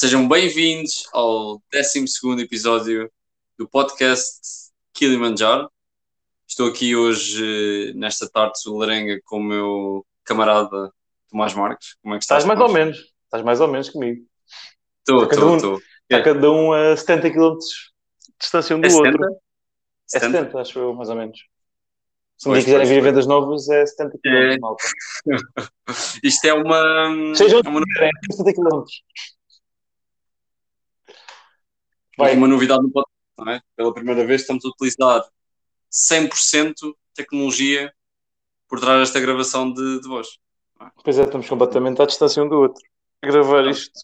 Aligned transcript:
Sejam 0.00 0.26
bem-vindos 0.26 1.06
ao 1.12 1.60
12 1.70 2.42
episódio 2.42 3.12
do 3.58 3.68
podcast 3.68 4.40
Kilimanjaro. 4.94 5.70
Estou 6.48 6.70
aqui 6.70 6.96
hoje, 6.96 7.92
nesta 7.94 8.26
tarde 8.26 8.58
solarenga, 8.58 9.20
com 9.26 9.36
o 9.36 9.42
meu 9.42 10.06
camarada 10.24 10.90
Tomás 11.28 11.52
Marques. 11.52 11.96
Como 12.02 12.14
é 12.14 12.16
que 12.16 12.24
estás? 12.24 12.42
Estás 12.42 12.58
mais 12.58 12.66
ou 12.66 12.74
menos. 12.74 12.96
Estás 13.24 13.44
mais 13.44 13.60
ou 13.60 13.68
menos 13.68 13.90
comigo. 13.90 14.24
Estou, 15.00 15.24
estou, 15.24 15.56
estou. 15.56 15.82
Está 16.10 16.22
cada 16.22 16.50
um 16.50 16.72
a 16.72 16.96
70 16.96 17.30
km 17.30 17.58
de 17.58 18.34
distância 18.40 18.76
um 18.76 18.80
do 18.80 18.86
É 18.86 18.88
70? 18.90 19.06
outro. 19.06 19.36
É 20.14 20.18
70, 20.18 20.60
acho 20.62 20.78
eu, 20.78 20.94
mais 20.94 21.10
ou 21.10 21.16
menos. 21.16 21.38
Se 22.38 22.48
um 22.48 22.54
dia 22.54 22.64
quiserem 22.64 22.88
vir 22.88 23.00
a 23.00 23.02
vendas 23.02 23.26
novas, 23.26 23.68
é 23.68 23.84
70 23.84 24.18
km, 24.24 24.30
É. 24.30 24.58
malta. 24.60 24.84
Isto 26.24 26.46
é 26.46 26.54
uma. 26.54 27.34
Sejam 27.34 27.60
é 27.62 27.68
uma, 27.68 27.82
quiserem, 27.82 28.10
70 28.32 28.54
km. 28.54 28.84
Vai. 32.20 32.36
uma 32.36 32.46
novidade 32.48 32.82
no 32.82 32.90
podcast, 32.90 33.16
não 33.38 33.50
é? 33.52 33.60
Pela 33.76 33.92
primeira 33.94 34.24
vez 34.26 34.42
estamos 34.42 34.64
a 34.64 34.68
utilizar 34.68 35.22
100% 35.90 36.74
tecnologia 37.14 37.92
por 38.68 38.78
trás 38.80 39.00
desta 39.00 39.20
gravação 39.20 39.72
de, 39.72 40.00
de 40.00 40.08
voz. 40.08 40.28
Pois 41.04 41.18
é, 41.18 41.22
estamos 41.24 41.48
completamente 41.48 42.00
à 42.00 42.06
distância 42.06 42.42
um 42.42 42.48
do 42.48 42.56
outro. 42.60 42.82
A 43.22 43.26
gravar 43.26 43.66
isto. 43.66 44.00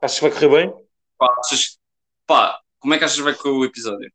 Achas 0.00 0.18
que 0.18 0.28
vai 0.28 0.32
correr 0.32 0.48
bem? 0.48 0.86
Pá, 1.16 1.34
achas- 1.38 1.78
pá, 2.26 2.60
como 2.78 2.92
é 2.94 2.98
que 2.98 3.04
achas 3.04 3.16
que 3.16 3.22
vai 3.22 3.34
correr 3.34 3.54
o 3.54 3.64
episódio? 3.64 4.12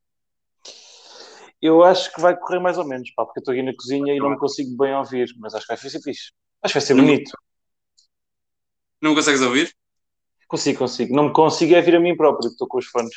Eu 1.61 1.83
acho 1.83 2.13
que 2.13 2.21
vai 2.21 2.37
correr 2.37 2.59
mais 2.59 2.77
ou 2.77 2.85
menos, 2.87 3.11
pá, 3.15 3.25
porque 3.25 3.39
eu 3.39 3.41
estou 3.41 3.53
aqui 3.53 3.63
na 3.63 3.75
cozinha 3.75 4.13
e 4.13 4.19
não 4.19 4.29
me 4.29 4.37
consigo 4.37 4.77
bem 4.77 4.93
ouvir, 4.95 5.27
mas 5.39 5.53
acho 5.55 5.65
que 5.65 5.73
vai 5.73 5.77
ser 5.89 6.01
fixe. 6.01 6.31
Acho 6.61 6.73
que 6.73 6.79
vai 6.79 6.87
ser 6.87 6.93
Não. 6.93 7.03
bonito. 7.05 7.31
Não 9.01 9.11
me 9.11 9.15
consegues 9.15 9.41
ouvir? 9.41 9.73
Consigo, 10.49 10.79
consigo. 10.79 11.15
Não 11.15 11.25
me 11.25 11.31
consigo 11.31 11.75
é 11.75 11.81
vir 11.81 11.95
a 11.95 11.99
mim 11.99 12.17
próprio, 12.17 12.49
estou 12.49 12.67
com 12.67 12.79
os 12.79 12.87
fones. 12.87 13.13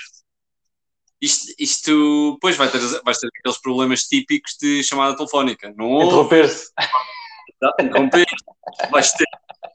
Isto, 1.19 1.55
isto 1.59 2.39
pois 2.43 2.57
vai 2.57 2.71
ter, 2.71 2.79
vais 3.03 3.19
ter 3.19 3.29
aqueles 3.29 3.59
problemas 3.59 4.03
típicos 4.03 4.55
de 4.61 4.85
chamada 4.85 5.17
telefónica. 5.17 5.73
Não 5.75 6.03
Interromper-se. 6.03 6.71
interromper, 7.81 8.27
vais 8.91 9.13
ter, 9.13 9.25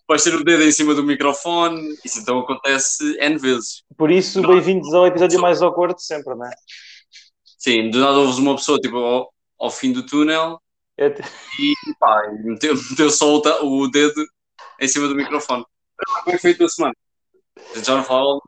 vais 0.08 0.24
ter 0.24 0.36
o 0.36 0.44
dedo 0.44 0.62
em 0.62 0.72
cima 0.72 0.94
do 0.94 1.04
microfone. 1.04 1.98
Isso 2.06 2.20
então 2.20 2.38
acontece 2.38 3.18
N 3.20 3.40
vezes. 3.40 3.82
Por 3.98 4.12
isso, 4.12 4.40
bem-vindos 4.46 4.94
ao 4.94 5.08
episódio 5.08 5.42
mais 5.42 5.60
awkward 5.60 5.96
de 5.96 6.04
sempre, 6.04 6.36
não 6.36 6.46
é? 6.46 6.52
Sim, 7.58 7.90
do 7.90 8.00
nada 8.00 8.20
ouves 8.20 8.38
uma 8.38 8.56
pessoa 8.56 8.78
tipo, 8.78 8.98
ao, 8.98 9.34
ao 9.60 9.72
fim 9.72 9.92
do 9.92 10.06
túnel 10.06 10.62
É- 10.96 11.08
e, 11.08 11.74
pá, 12.00 12.22
meteu, 12.44 12.76
meteu 12.92 13.10
só 13.10 13.36
o, 13.36 13.82
o 13.82 13.88
dedo 13.90 14.24
em 14.80 14.88
cima 14.88 15.08
do 15.08 15.16
microfone. 15.16 15.66
É 16.28 16.38
foi 16.38 16.52
a 16.52 16.58
tua 16.58 16.70
semana? 16.70 16.94
A 17.72 17.76
gente 17.76 17.86
já 17.86 17.96
não 17.96 18.04
fala. 18.04 18.40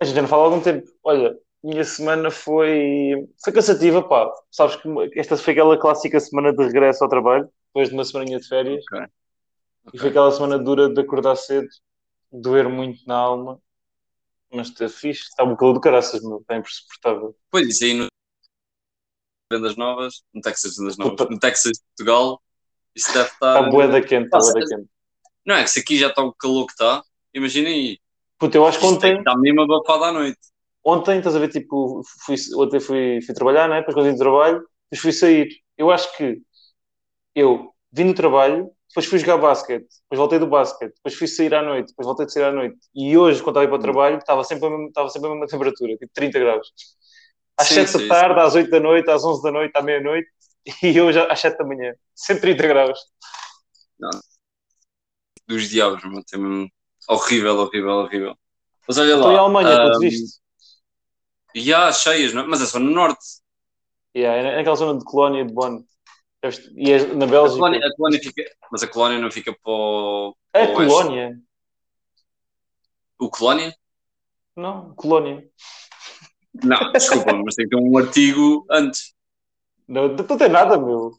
A 0.00 0.04
gente 0.04 0.14
já 0.14 0.22
não 0.22 0.28
fala 0.28 0.42
há 0.42 0.46
algum 0.46 0.60
tempo. 0.60 0.88
Olha, 1.04 1.38
minha 1.62 1.84
semana 1.84 2.30
foi, 2.30 3.28
foi 3.42 3.52
cansativa, 3.52 4.02
pá. 4.02 4.32
Sabes 4.50 4.76
que 4.76 4.88
esta 5.18 5.36
foi 5.36 5.52
aquela 5.52 5.78
clássica 5.78 6.18
semana 6.18 6.52
de 6.52 6.64
regresso 6.64 7.04
ao 7.04 7.10
trabalho, 7.10 7.48
depois 7.68 7.88
de 7.88 7.94
uma 7.94 8.04
semaninha 8.04 8.40
de 8.40 8.48
férias. 8.48 8.84
Ok. 8.92 9.06
E 9.94 9.98
foi 9.98 10.10
aquela 10.10 10.30
semana 10.30 10.58
dura 10.58 10.88
de 10.88 11.00
acordar 11.00 11.36
cedo, 11.36 11.68
doer 12.30 12.68
muito 12.68 13.00
na 13.06 13.16
alma. 13.16 13.60
Mas 14.52 14.68
está 14.68 14.88
fixe. 14.88 15.22
Está 15.22 15.44
um 15.44 15.56
calor 15.56 15.74
do 15.74 15.80
caraças, 15.80 16.22
meu. 16.22 16.38
Está 16.38 16.56
insuportável. 16.58 17.36
Pois, 17.50 17.68
isso 17.68 17.84
aí 17.84 17.94
no 17.94 18.06
Vendas 19.52 19.76
Novas, 19.76 20.22
no 20.32 20.40
Texas 20.40 20.76
Vendas 20.76 20.96
Novas, 20.96 21.16
Puta. 21.16 21.30
no 21.30 21.38
Texas 21.38 21.78
Portugal, 21.80 22.42
isso 22.94 23.12
deve 23.12 23.28
estar. 23.28 23.58
Está 23.58 23.70
bué 23.70 23.88
da 23.88 24.00
quente, 24.00 24.24
está 24.24 24.38
Nossa, 24.38 24.52
bué 24.52 24.62
da 24.62 24.76
quente. 24.76 24.90
Não 25.44 25.56
é 25.56 25.62
que 25.62 25.70
se 25.70 25.80
aqui 25.80 25.98
já 25.98 26.08
está 26.08 26.22
o 26.22 26.32
calor 26.32 26.66
que 26.66 26.72
está, 26.72 27.02
imaginem 27.34 27.74
aí. 27.74 28.00
Puta, 28.42 28.58
eu 28.58 28.66
acho 28.66 28.78
que 28.80 28.86
ontem, 28.86 29.18
estar 29.18 29.36
mesmo 29.38 29.62
abafado 29.62 30.04
à 30.04 30.12
noite. 30.12 30.38
ontem, 30.84 31.18
estás 31.18 31.36
a 31.36 31.38
ver, 31.38 31.48
tipo, 31.50 32.02
fui, 32.26 32.36
ontem 32.56 32.80
fui, 32.80 33.20
fui 33.24 33.34
trabalhar, 33.34 33.68
né? 33.68 33.78
Depois 33.80 33.94
quando 33.94 34.12
de 34.12 34.18
trabalho, 34.18 34.58
depois 34.90 35.00
fui 35.02 35.12
sair. 35.12 35.48
Eu 35.76 35.90
acho 35.90 36.16
que 36.16 36.40
eu 37.34 37.72
vim 37.92 38.08
do 38.08 38.14
trabalho, 38.14 38.70
depois 38.88 39.06
fui 39.06 39.18
jogar 39.18 39.38
basquete, 39.38 39.86
depois 40.04 40.18
voltei 40.18 40.38
do 40.40 40.46
basquete, 40.48 40.94
depois 40.96 41.14
fui 41.14 41.28
sair 41.28 41.54
à 41.54 41.62
noite, 41.62 41.88
depois 41.88 42.06
voltei 42.06 42.26
de 42.26 42.32
sair 42.32 42.44
à 42.44 42.52
noite. 42.52 42.78
E 42.94 43.16
hoje, 43.16 43.42
quando 43.42 43.58
estava 43.58 43.64
a 43.64 43.66
ir 43.66 43.68
para 43.70 43.76
o 43.78 43.78
Hum. 43.78 43.82
trabalho, 43.82 44.18
estava 44.18 44.44
sempre 44.44 44.66
a 44.66 44.70
mesma, 44.70 44.88
estava 44.88 45.10
sempre 45.10 45.28
a 45.28 45.32
mesma 45.32 45.48
temperatura, 45.48 45.96
tipo 45.96 46.12
30 46.14 46.40
graus. 46.40 46.68
Às 47.58 47.68
Sim, 47.68 47.86
7 47.86 47.92
sim, 47.92 48.08
da 48.08 48.16
tarde, 48.16 48.40
às 48.40 48.54
8 48.54 48.70
da 48.70 48.80
noite, 48.80 49.10
às 49.10 49.24
11 49.24 49.42
da 49.42 49.52
noite, 49.52 49.72
à 49.76 49.82
meia-noite, 49.82 50.28
e 50.82 51.00
hoje 51.00 51.20
às 51.20 51.40
7 51.40 51.58
da 51.58 51.64
manhã. 51.66 51.94
130 52.14 52.66
graus. 52.68 52.98
Dos 55.46 55.68
diabos, 55.70 56.02
mano. 56.04 56.24
Tem 56.24 56.40
mesmo- 56.40 56.70
Horrível, 57.08 57.56
horrível, 57.58 57.90
horrível. 57.90 58.38
Mas 58.86 58.98
olha 58.98 59.16
lá. 59.16 59.20
Estou 59.20 59.32
em 59.32 59.38
Alemanha, 59.38 59.76
ah, 59.76 59.90
tu 59.92 59.98
te 59.98 60.08
viste? 60.10 60.40
E 61.54 61.72
há 61.74 61.92
cheias, 61.92 62.32
não 62.32 62.42
é? 62.42 62.46
mas 62.46 62.62
é 62.62 62.66
só 62.66 62.78
no 62.78 62.90
norte. 62.90 63.24
Yeah, 64.16 64.48
é 64.50 64.56
naquela 64.56 64.76
zona 64.76 64.98
de 64.98 65.04
Colónia 65.04 65.44
de 65.44 65.52
Bonn. 65.52 65.84
E 66.76 66.90
é 66.90 67.06
na 67.14 67.24
A 67.24 67.28
Bélgica. 67.28 67.58
colónia, 67.58 67.86
a 67.86 67.96
colónia 67.96 68.20
fica. 68.20 68.42
Mas 68.70 68.82
a 68.82 68.88
colónia 68.88 69.18
não 69.18 69.30
fica 69.30 69.52
para 69.52 69.72
o. 69.72 70.36
É 70.52 70.64
oeste. 70.64 70.74
Colónia? 70.74 71.38
O 73.18 73.30
colónia? 73.30 73.74
Não, 74.56 74.94
Colónia. 74.94 75.48
Não, 76.64 76.92
desculpa, 76.92 77.32
mas 77.44 77.54
tem 77.54 77.68
que 77.68 77.76
ter 77.76 77.82
um 77.82 77.96
artigo 77.96 78.66
antes. 78.70 79.14
Não, 79.88 80.08
não 80.08 80.36
tem 80.36 80.48
nada, 80.48 80.76
meu. 80.76 81.16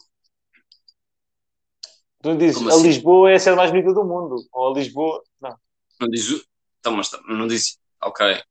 Tu 2.22 2.36
dizes, 2.38 2.58
Como 2.58 2.70
a 2.70 2.74
assim? 2.74 2.84
Lisboa 2.84 3.32
é 3.32 3.36
a 3.36 3.40
cidade 3.40 3.58
mais 3.58 3.72
bonita 3.72 3.94
do 3.94 4.04
mundo. 4.04 4.36
Ou 4.52 4.72
a 4.72 4.74
Lisboa. 4.78 5.22
Não. 5.42 5.56
Não 6.04 6.10
diz. 6.10 6.30
o- 6.32 6.44
Então, 6.80 6.96
mas 6.96 7.10
não 7.30 7.48
disse. 7.48 7.78
Ok. 8.02 8.42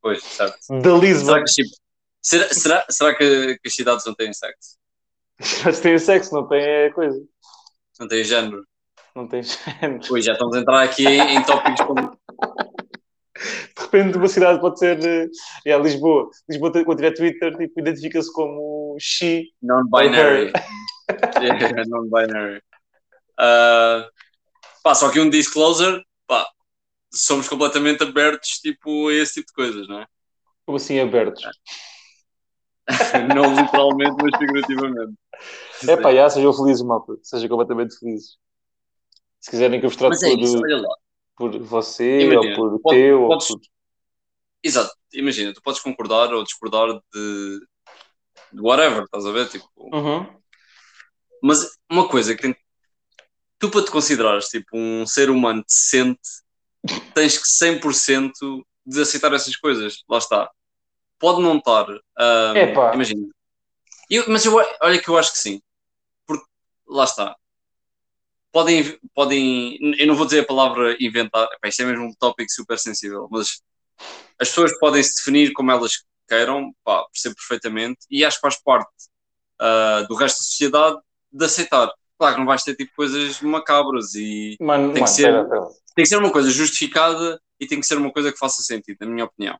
Pois, 0.00 0.22
certo. 0.22 0.56
Da 0.70 0.80
Será 0.82 0.96
Lisboa. 0.98 1.38
que, 1.44 1.52
tipo, 1.52 1.70
será, 2.22 2.48
será, 2.54 2.86
será 2.88 3.14
que, 3.16 3.58
que 3.58 3.68
as 3.68 3.74
cidades 3.74 4.04
não 4.06 4.14
têm 4.14 4.32
sexo? 4.32 4.78
Mas 5.64 5.80
tem 5.80 5.98
sexo, 5.98 6.34
não 6.34 6.46
tem 6.48 6.60
é 6.62 6.90
coisa. 6.90 7.18
Não 7.98 8.06
têm 8.08 8.22
género? 8.24 8.64
Não 9.16 9.26
tem 9.26 9.42
género. 9.42 10.00
Pois, 10.06 10.24
já 10.24 10.32
estamos 10.34 10.54
a 10.56 10.60
entrar 10.60 10.82
aqui 10.82 11.04
em, 11.06 11.36
em 11.36 11.42
tópicos 11.44 11.80
como. 11.86 12.16
De 13.76 13.82
repente, 13.82 14.16
uma 14.18 14.28
cidade 14.28 14.60
pode 14.60 14.78
ser. 14.78 15.30
É, 15.66 15.78
Lisboa. 15.78 16.28
Lisboa, 16.48 16.70
quando 16.84 16.96
tiver 16.98 17.14
Twitter, 17.14 17.56
tipo, 17.56 17.80
identifica-se 17.80 18.30
como 18.32 18.96
she. 19.00 19.48
Non-binary. 19.62 20.52
Yeah, 21.42 21.84
non-binary. 21.88 22.62
Ah, 23.36 24.06
pá, 24.84 24.94
só 24.94 25.10
que 25.10 25.18
um 25.18 25.28
disclosure, 25.28 26.04
pá, 26.28 26.46
somos 27.12 27.48
completamente 27.48 28.02
abertos 28.02 28.58
tipo, 28.60 29.08
a 29.08 29.14
esse 29.14 29.34
tipo 29.34 29.48
de 29.48 29.52
coisas, 29.54 29.88
não 29.88 30.00
é? 30.00 30.06
Como 30.64 30.76
assim, 30.76 30.98
abertos. 31.00 31.42
não 33.34 33.54
literalmente, 33.60 34.16
mas 34.22 34.36
figurativamente. 34.38 35.14
É 35.88 35.96
pá, 35.96 36.14
já, 36.14 36.28
sejam 36.30 36.52
felizes, 36.52 36.82
malta. 36.82 37.14
Sejam 37.22 37.48
completamente 37.48 37.98
felizes. 37.98 38.36
Se 39.40 39.50
quiserem 39.50 39.80
que 39.80 39.86
eu 39.86 39.90
vos 39.90 39.96
trate 39.96 40.24
é 40.24 40.34
isso, 40.34 40.60
por, 41.36 41.50
por 41.50 41.58
você, 41.62 42.24
Imagina, 42.24 42.58
ou 42.58 42.70
por 42.70 42.80
pode- 42.82 42.96
teu, 42.96 43.26
podes- 43.26 43.50
ou 43.50 43.58
por. 43.58 43.66
Exato, 44.62 44.92
imagina, 45.14 45.54
tu 45.54 45.62
podes 45.62 45.80
concordar 45.80 46.34
ou 46.34 46.44
discordar 46.44 46.88
de, 47.14 47.60
de 48.52 48.60
whatever, 48.60 49.04
estás 49.04 49.24
a 49.24 49.32
ver? 49.32 49.48
Tipo, 49.48 49.66
Uhum. 49.76 50.40
Mas 51.42 51.66
uma 51.90 52.06
coisa 52.06 52.34
que 52.34 52.42
tem... 52.42 52.54
tu 53.58 53.70
para 53.70 53.82
te 53.84 53.90
considerares 53.90 54.46
tipo 54.48 54.76
um 54.76 55.06
ser 55.06 55.30
humano 55.30 55.64
decente 55.66 56.20
tens 57.14 57.36
que 57.38 57.44
100% 57.48 58.32
de 58.86 59.02
aceitar 59.02 59.32
essas 59.32 59.56
coisas. 59.56 60.02
Lá 60.08 60.18
está. 60.18 60.50
Pode 61.18 61.40
não 61.42 61.58
estar. 61.58 61.86
Epá. 62.56 62.94
imagina. 62.94 63.28
Eu, 64.08 64.24
mas 64.28 64.44
eu, 64.44 64.54
olha 64.82 65.00
que 65.00 65.08
eu 65.08 65.16
acho 65.18 65.32
que 65.32 65.38
sim. 65.38 65.60
Porque 66.26 66.44
lá 66.88 67.04
está. 67.04 67.36
Podem, 68.52 68.98
podem. 69.14 69.78
Eu 69.98 70.06
não 70.08 70.16
vou 70.16 70.24
dizer 70.26 70.40
a 70.40 70.46
palavra 70.46 70.96
inventar. 71.00 71.44
Epá, 71.52 71.68
isto 71.68 71.82
é 71.82 71.84
mesmo 71.86 72.06
um 72.06 72.14
tópico 72.14 72.50
super 72.50 72.78
sensível. 72.78 73.28
Mas 73.30 73.62
as 74.40 74.48
pessoas 74.48 74.76
podem 74.78 75.02
se 75.02 75.16
definir 75.16 75.52
como 75.52 75.70
elas 75.70 76.02
queiram. 76.28 76.72
Pá, 76.82 77.04
percebo 77.12 77.36
perfeitamente. 77.36 77.98
E 78.10 78.24
acho 78.24 78.38
que 78.38 78.42
faz 78.42 78.60
parte 78.60 78.90
ah, 79.60 80.04
do 80.08 80.14
resto 80.14 80.38
da 80.38 80.42
sociedade 80.44 80.98
de 81.30 81.44
aceitar. 81.44 81.92
Claro 82.18 82.34
que 82.34 82.40
não 82.40 82.46
vais 82.46 82.64
ter 82.64 82.74
tipo 82.74 82.92
coisas 82.96 83.40
macabras 83.40 84.14
e 84.14 84.56
Mano, 84.60 84.92
Tem 84.92 84.94
que 84.94 85.00
mano, 85.00 85.12
ser- 85.14 85.22
pera, 85.24 85.44
pera. 85.48 85.68
Tem 86.00 86.04
que 86.04 86.08
ser 86.08 86.16
uma 86.16 86.32
coisa 86.32 86.50
justificada 86.50 87.40
e 87.58 87.66
tem 87.66 87.78
que 87.78 87.86
ser 87.86 87.98
uma 87.98 88.10
coisa 88.10 88.32
que 88.32 88.38
faça 88.38 88.62
sentido, 88.62 88.96
na 89.00 89.06
minha 89.06 89.26
opinião. 89.26 89.58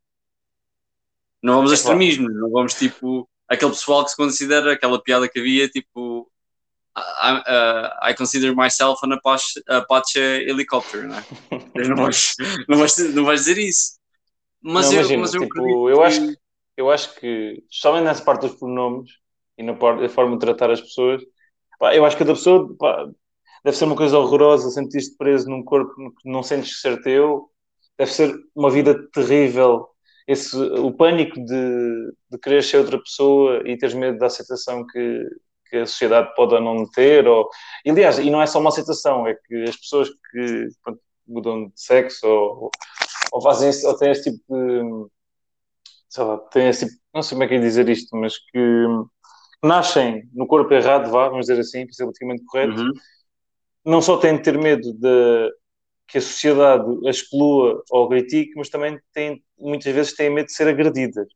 Não 1.42 1.56
vamos 1.56 1.70
a 1.70 1.74
É 1.74 1.76
extremismos, 1.76 2.34
não 2.34 2.50
vamos 2.50 2.74
tipo 2.74 3.28
aquele 3.46 3.72
pessoal 3.72 4.04
que 4.04 4.10
se 4.10 4.16
considera 4.16 4.72
aquela 4.72 5.02
piada 5.02 5.28
que 5.28 5.38
havia 5.38 5.68
tipo 5.68 6.30
I, 6.96 7.32
uh, 7.32 8.10
I 8.10 8.14
consider 8.14 8.54
myself 8.54 9.04
an 9.04 9.12
Apache, 9.12 9.62
Apache 9.68 10.18
helicopter, 10.18 11.06
não 11.06 11.18
é? 11.18 11.24
não, 11.88 11.96
vais, 11.96 12.34
não, 12.68 12.78
vais, 12.78 13.14
não 13.14 13.24
vais 13.24 13.40
dizer 13.40 13.58
isso. 13.58 13.98
Mas 14.62 14.86
Não, 14.86 14.94
eu, 14.94 14.98
imagina, 15.00 15.20
mas 15.22 15.34
eu 15.34 15.40
tipo, 15.42 15.90
eu 15.90 16.02
acho 16.02 16.20
que- 16.26 16.36
Eu 16.76 16.90
acho 16.90 17.14
que, 17.16 17.62
especialmente 17.70 18.04
nessa 18.04 18.24
parte 18.24 18.42
dos 18.46 18.54
pronomes 18.58 19.10
e 19.58 19.62
na 19.62 19.72
a 19.72 20.08
forma 20.08 20.32
de 20.36 20.40
tratar 20.40 20.70
as 20.70 20.80
pessoas, 20.80 21.22
pá, 21.78 21.94
eu 21.94 22.04
acho 22.06 22.16
que 22.16 22.24
cada 22.24 22.34
pessoa 22.34 22.74
pá, 22.78 23.06
deve 23.64 23.76
ser 23.76 23.84
uma 23.84 23.96
coisa 23.96 24.18
horrorosa 24.18 24.70
sentir-te 24.70 25.16
preso 25.16 25.48
num 25.48 25.62
corpo 25.62 25.94
que 25.94 26.28
não 26.28 26.42
sentes 26.42 26.80
ser 26.80 27.00
teu, 27.02 27.50
deve 27.98 28.12
ser 28.12 28.34
uma 28.54 28.70
vida 28.70 28.94
terrível. 29.12 29.88
Esse, 30.26 30.56
o 30.56 30.92
pânico 30.92 31.34
de, 31.44 32.12
de 32.30 32.38
querer 32.38 32.62
ser 32.62 32.78
outra 32.78 32.98
pessoa 32.98 33.62
e 33.66 33.76
teres 33.76 33.94
medo 33.94 34.18
da 34.18 34.26
aceitação 34.26 34.86
que, 34.86 35.28
que 35.68 35.76
a 35.78 35.86
sociedade 35.86 36.34
pode 36.34 36.54
ou 36.54 36.60
não 36.60 36.88
ter. 36.90 37.26
Ou... 37.26 37.48
E, 37.84 37.90
aliás, 37.90 38.18
e 38.18 38.30
não 38.30 38.40
é 38.40 38.46
só 38.46 38.60
uma 38.60 38.68
aceitação, 38.68 39.26
é 39.26 39.34
que 39.34 39.64
as 39.64 39.76
pessoas 39.76 40.08
que 40.08 40.68
pronto, 40.82 41.00
mudam 41.26 41.66
de 41.66 41.72
sexo 41.80 42.26
ou, 42.26 42.70
ou 43.32 43.42
fazem 43.42 43.70
esse, 43.70 43.86
ou 43.86 43.96
têm 43.96 44.10
esse 44.10 44.30
tipo 44.30 44.42
de. 44.48 45.10
Sei 46.08 46.24
lá, 46.24 46.38
têm 46.38 46.68
esse 46.68 46.86
tipo, 46.86 47.00
não 47.14 47.22
sei 47.22 47.36
como 47.36 47.44
é 47.44 47.48
que 47.48 47.54
é 47.54 47.60
dizer 47.60 47.88
isto, 47.88 48.16
mas 48.16 48.36
que 48.36 48.86
nascem 49.62 50.28
no 50.32 50.46
corpo 50.46 50.72
errado, 50.74 51.10
vá, 51.10 51.28
vamos 51.28 51.46
dizer 51.46 51.60
assim, 51.60 51.86
politicamente 51.86 52.44
correto, 52.46 52.80
uhum. 52.80 52.92
Não 53.84 54.02
só 54.02 54.16
têm 54.16 54.36
de 54.36 54.42
ter 54.42 54.58
medo 54.58 54.92
de 54.92 55.52
que 56.08 56.18
a 56.18 56.20
sociedade 56.20 56.84
a 57.06 57.10
exclua 57.10 57.82
ou 57.90 58.08
critique, 58.08 58.52
mas 58.56 58.68
também 58.68 58.98
têm, 59.12 59.42
muitas 59.58 59.94
vezes 59.94 60.14
têm 60.14 60.30
medo 60.30 60.46
de 60.46 60.52
ser 60.52 60.68
agredidas. 60.68 61.28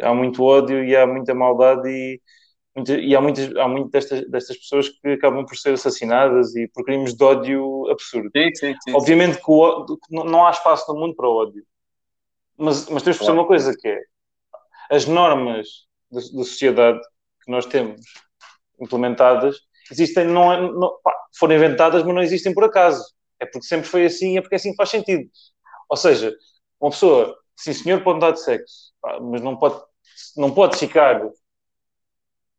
Há 0.00 0.14
muito 0.14 0.42
ódio 0.44 0.84
e 0.84 0.94
há 0.94 1.06
muita 1.06 1.34
maldade 1.34 1.88
e 1.88 2.20
e 2.84 3.16
há 3.16 3.20
muitas, 3.22 3.56
há 3.56 3.66
muitas 3.66 3.90
destas, 3.90 4.30
destas 4.30 4.56
pessoas 4.58 4.88
que 4.90 5.08
acabam 5.08 5.46
por 5.46 5.56
ser 5.56 5.72
assassinadas 5.72 6.54
e 6.54 6.68
por 6.68 6.84
crimes 6.84 7.14
de 7.14 7.24
ódio 7.24 7.88
absurdo. 7.90 8.30
Sim, 8.36 8.54
sim, 8.54 8.74
sim, 8.82 8.92
Obviamente 8.94 9.38
que 9.38 9.50
o, 9.50 9.86
não 10.10 10.46
há 10.46 10.50
espaço 10.50 10.92
no 10.92 11.00
mundo 11.00 11.16
para 11.16 11.26
ódio. 11.26 11.64
Mas, 12.58 12.88
mas 12.90 13.02
temos 13.02 13.02
de 13.02 13.04
perceber 13.04 13.32
uma 13.32 13.46
coisa 13.46 13.74
que 13.74 13.88
é 13.88 13.98
as 14.90 15.06
normas 15.06 15.68
da, 16.10 16.20
sociedade 16.20 17.00
que 17.42 17.50
nós 17.50 17.64
temos 17.64 18.02
implementadas 18.78 19.56
existem, 19.90 20.26
não, 20.26 20.52
é, 20.52 20.60
não 20.60 20.98
pá, 21.02 21.14
foram 21.38 21.56
inventadas, 21.56 22.02
mas 22.02 22.14
não 22.14 22.22
existem 22.22 22.52
por 22.54 22.64
acaso. 22.64 23.04
É 23.38 23.46
porque 23.46 23.66
sempre 23.66 23.88
foi 23.88 24.06
assim, 24.06 24.38
é 24.38 24.40
porque 24.40 24.56
assim 24.56 24.74
faz 24.74 24.90
sentido. 24.90 25.28
Ou 25.88 25.96
seja, 25.96 26.34
uma 26.80 26.90
pessoa, 26.90 27.36
sim 27.56 27.72
senhor, 27.72 28.02
pode 28.02 28.16
mudar 28.16 28.32
de 28.32 28.42
sexo, 28.42 28.92
pá, 29.00 29.18
mas 29.20 29.42
não 29.42 29.56
pode, 29.56 29.80
não 30.36 30.52
pode 30.52 30.78
ficar 30.78 31.20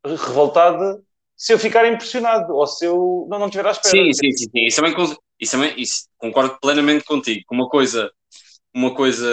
revoltada 0.04 1.02
se 1.38 1.52
eu 1.52 1.58
ficar 1.58 1.86
impressionado 1.86 2.52
ou 2.52 2.66
se 2.66 2.84
eu 2.84 3.26
não, 3.30 3.38
não 3.38 3.46
estiver 3.46 3.66
à 3.66 3.70
espera. 3.70 3.90
Sim, 3.90 4.12
sim, 4.12 4.32
sim, 4.32 4.48
sim. 4.50 4.66
Isso, 4.66 4.82
também, 4.82 5.16
isso 5.38 5.52
também 5.52 5.80
isso, 5.80 6.08
concordo 6.18 6.58
plenamente 6.60 7.04
contigo. 7.04 7.44
Uma 7.52 7.68
coisa, 7.68 8.10
uma 8.74 8.92
coisa, 8.92 9.28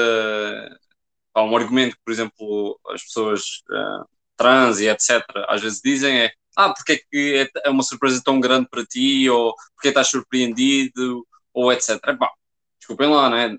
um 1.36 1.57
argumento 1.57 1.95
que, 1.95 2.03
por 2.06 2.13
exemplo, 2.13 2.80
as 2.89 3.03
pessoas 3.03 3.41
uh, 3.71 4.06
trans 4.38 4.80
e 4.80 4.88
etc. 4.88 5.24
às 5.48 5.62
vezes 5.62 5.81
dizem 5.83 6.21
é 6.21 6.31
ah, 6.55 6.73
porque 6.73 6.93
é 6.93 6.97
que 6.97 7.49
é, 7.55 7.67
é 7.67 7.69
uma 7.69 7.83
surpresa 7.83 8.21
tão 8.23 8.39
grande 8.39 8.67
para 8.69 8.85
ti, 8.85 9.29
ou 9.29 9.53
porque 9.75 9.89
estás 9.89 10.09
surpreendido, 10.09 11.25
ou 11.53 11.71
etc. 11.71 11.99
Epá, 12.07 12.31
desculpem 12.79 13.09
lá, 13.09 13.29
né? 13.29 13.57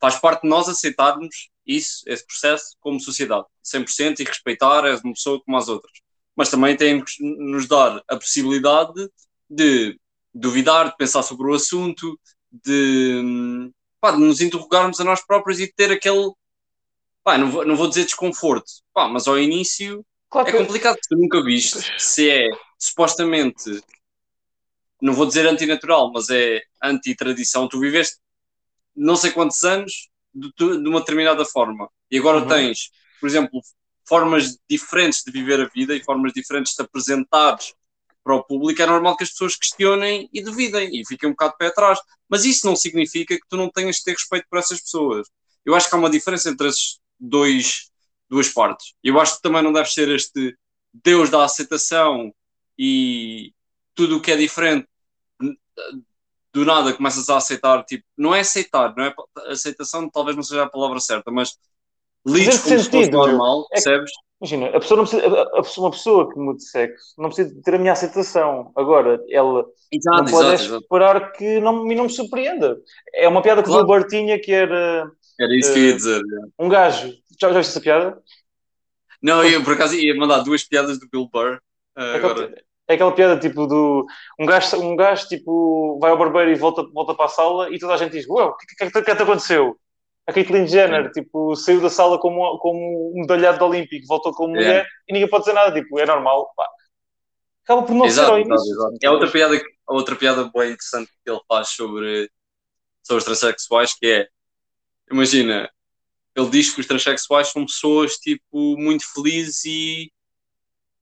Faz 0.00 0.18
parte 0.18 0.42
de 0.42 0.48
nós 0.48 0.68
aceitarmos 0.68 1.50
isso, 1.66 2.02
esse 2.06 2.26
processo, 2.26 2.76
como 2.80 3.00
sociedade, 3.00 3.46
100% 3.64 4.20
e 4.20 4.24
respeitar, 4.24 4.84
és 4.84 5.00
uma 5.02 5.12
pessoa 5.14 5.40
como 5.44 5.56
as 5.56 5.68
outras 5.68 6.02
mas 6.36 6.50
também 6.50 6.76
temos 6.76 7.16
que 7.16 7.22
nos 7.22 7.66
dar 7.66 8.02
a 8.08 8.16
possibilidade 8.16 9.08
de 9.48 9.98
duvidar, 10.34 10.90
de 10.90 10.96
pensar 10.96 11.22
sobre 11.22 11.46
o 11.48 11.54
assunto, 11.54 12.18
de, 12.50 13.70
pá, 14.00 14.12
de 14.12 14.18
nos 14.18 14.40
interrogarmos 14.40 15.00
a 15.00 15.04
nós 15.04 15.24
próprios 15.24 15.60
e 15.60 15.66
de 15.66 15.74
ter 15.74 15.92
aquele, 15.92 16.32
pá, 17.22 17.36
não, 17.36 17.50
vou, 17.50 17.66
não 17.66 17.76
vou 17.76 17.88
dizer 17.88 18.04
desconforto, 18.04 18.70
pá, 18.92 19.08
mas 19.08 19.28
ao 19.28 19.38
início 19.38 20.04
claro 20.32 20.48
é 20.48 20.52
complicado, 20.52 20.94
porque 20.94 21.14
tu 21.14 21.20
nunca 21.20 21.42
viste 21.42 21.78
se 21.98 22.30
é 22.30 22.48
supostamente, 22.78 23.82
não 25.00 25.12
vou 25.12 25.26
dizer 25.26 25.46
antinatural, 25.46 26.10
mas 26.12 26.30
é 26.30 26.62
anti-tradição, 26.82 27.68
tu 27.68 27.78
viveste 27.78 28.16
não 28.94 29.14
sei 29.16 29.30
quantos 29.30 29.62
anos 29.62 30.08
de, 30.34 30.50
de 30.56 30.88
uma 30.88 31.00
determinada 31.00 31.44
forma 31.44 31.88
e 32.10 32.18
agora 32.18 32.38
uhum. 32.38 32.48
tens, 32.48 32.90
por 33.20 33.28
exemplo, 33.28 33.60
formas 34.06 34.58
diferentes 34.68 35.22
de 35.24 35.30
viver 35.30 35.60
a 35.60 35.68
vida 35.68 35.94
e 35.94 36.02
formas 36.02 36.32
diferentes 36.32 36.74
de 36.74 36.82
apresentar 36.82 37.56
para 38.22 38.36
o 38.36 38.44
público, 38.44 38.80
é 38.80 38.86
normal 38.86 39.16
que 39.16 39.24
as 39.24 39.30
pessoas 39.30 39.56
questionem 39.56 40.28
e 40.32 40.42
duvidem 40.42 41.00
e 41.00 41.06
fiquem 41.06 41.28
um 41.28 41.32
bocado 41.32 41.56
pé 41.58 41.66
atrás. 41.66 41.98
Mas 42.28 42.44
isso 42.44 42.66
não 42.66 42.76
significa 42.76 43.34
que 43.34 43.46
tu 43.48 43.56
não 43.56 43.68
tenhas 43.70 43.96
de 43.96 44.04
ter 44.04 44.12
respeito 44.12 44.46
por 44.48 44.58
essas 44.58 44.80
pessoas. 44.80 45.28
Eu 45.64 45.74
acho 45.74 45.88
que 45.88 45.94
há 45.94 45.98
uma 45.98 46.10
diferença 46.10 46.48
entre 46.48 46.68
as 46.68 47.00
dois, 47.18 47.90
duas 48.32 48.48
partes. 48.48 48.94
Eu 49.04 49.20
acho 49.20 49.36
que 49.36 49.42
também 49.42 49.62
não 49.62 49.72
deve 49.72 49.90
ser 49.90 50.08
este 50.08 50.56
Deus 51.04 51.28
da 51.28 51.44
aceitação 51.44 52.32
e 52.78 53.52
tudo 53.94 54.16
o 54.16 54.20
que 54.22 54.32
é 54.32 54.36
diferente 54.36 54.88
do 56.52 56.64
nada 56.64 56.92
começas 56.94 57.28
a 57.28 57.36
aceitar, 57.36 57.84
tipo, 57.84 58.04
não 58.16 58.34
é 58.34 58.40
aceitar, 58.40 58.94
não 58.96 59.04
é 59.04 59.14
aceitação, 59.48 60.08
talvez 60.08 60.36
não 60.36 60.42
seja 60.42 60.64
a 60.64 60.68
palavra 60.70 61.00
certa, 61.00 61.30
mas 61.30 61.56
lides 62.26 62.58
como 62.58 62.68
sentido, 62.68 62.84
se 62.84 62.90
fosse 62.90 63.10
normal, 63.10 63.66
é 63.70 63.74
percebes? 63.74 64.10
Imagina, 64.40 64.66
a 64.68 64.80
pessoa 64.80 64.98
não 64.98 65.06
precisa, 65.06 65.26
a, 65.26 65.42
a, 65.42 65.80
uma 65.80 65.90
pessoa 65.90 66.32
que 66.32 66.38
muda 66.38 66.58
de 66.58 66.68
sexo 66.68 67.14
não 67.16 67.28
precisa 67.28 67.62
ter 67.62 67.74
a 67.74 67.78
minha 67.78 67.92
aceitação. 67.92 68.72
Agora, 68.74 69.22
ela 69.30 69.64
exato, 69.90 70.24
não 70.24 70.24
pode 70.24 70.54
exato, 70.54 70.82
esperar 70.82 71.16
exato. 71.16 71.38
que 71.38 71.60
não, 71.60 71.84
me 71.84 71.94
não 71.94 72.04
me 72.04 72.10
surpreenda. 72.10 72.76
É 73.14 73.28
uma 73.28 73.40
piada 73.40 73.62
que 73.62 73.68
claro. 73.68 73.84
o 73.84 73.86
Bill 73.86 74.06
tinha 74.08 74.40
que 74.40 74.52
era. 74.52 75.08
Era 75.40 75.56
isso 75.56 75.70
uh, 75.70 75.74
que 75.74 75.78
eu 75.78 75.84
ia 75.84 75.94
dizer. 75.94 76.22
Um 76.58 76.68
gajo. 76.68 77.21
Já, 77.42 77.52
já 77.52 77.60
essa 77.60 77.80
piada? 77.80 78.22
Não, 79.20 79.44
eu 79.44 79.62
por 79.62 79.74
acaso 79.74 79.94
ia 79.94 80.14
mandar 80.14 80.38
duas 80.40 80.64
piadas 80.64 80.98
do 80.98 81.08
Bill 81.08 81.28
Burr. 81.32 81.60
Uh, 81.96 82.00
é, 82.00 82.16
aquela, 82.16 82.54
é 82.88 82.94
aquela 82.94 83.12
piada 83.12 83.40
tipo 83.40 83.66
do. 83.66 84.06
Um 84.38 84.46
gajo, 84.46 84.76
um 84.80 84.96
gajo 84.96 85.28
tipo 85.28 85.98
vai 86.00 86.10
ao 86.10 86.18
barbeiro 86.18 86.50
e 86.50 86.54
volta, 86.54 86.82
volta 86.92 87.14
para 87.14 87.26
a 87.26 87.28
sala 87.28 87.70
e 87.70 87.78
toda 87.78 87.94
a 87.94 87.96
gente 87.96 88.12
diz: 88.12 88.26
Uau, 88.28 88.50
o 88.50 88.56
que, 88.56 88.66
que, 88.66 88.90
que, 88.90 89.02
que, 89.02 89.16
que 89.16 89.22
aconteceu? 89.22 89.76
a 90.26 90.32
Caitlyn 90.32 90.66
Jenner, 90.66 91.10
tipo, 91.10 91.56
saiu 91.56 91.80
da 91.80 91.90
sala 91.90 92.18
como, 92.18 92.58
como 92.58 93.12
um 93.12 93.20
medalhado 93.22 93.58
de 93.58 93.64
olímpico, 93.64 94.06
voltou 94.06 94.32
como 94.32 94.50
mulher 94.50 94.68
yeah. 94.68 94.88
e 95.08 95.12
ninguém 95.12 95.28
pode 95.28 95.44
dizer 95.44 95.54
nada, 95.54 95.72
tipo, 95.72 95.98
é 95.98 96.06
normal, 96.06 96.52
pá. 96.56 96.64
Acaba 97.64 97.82
por 97.82 97.94
não 97.94 98.06
exato, 98.06 98.28
ser 98.28 98.32
ao 98.32 98.38
início. 98.38 98.72
Exato, 98.72 98.96
É 99.02 99.10
outra 99.10 99.30
piada, 99.30 99.60
outra 99.86 100.16
piada 100.16 100.50
bem 100.54 100.70
interessante 100.70 101.10
que 101.24 101.30
ele 101.30 101.40
faz 101.48 101.70
sobre, 101.70 102.30
sobre 103.02 103.18
os 103.18 103.24
transexuais, 103.24 103.94
que 103.94 104.06
é, 104.06 104.28
imagina, 105.10 105.68
ele 106.34 106.50
diz 106.50 106.70
que 106.74 106.80
os 106.80 106.86
transexuais 106.86 107.48
são 107.48 107.66
pessoas, 107.66 108.16
tipo, 108.16 108.76
muito 108.78 109.04
felizes 109.12 109.64
e 109.64 110.12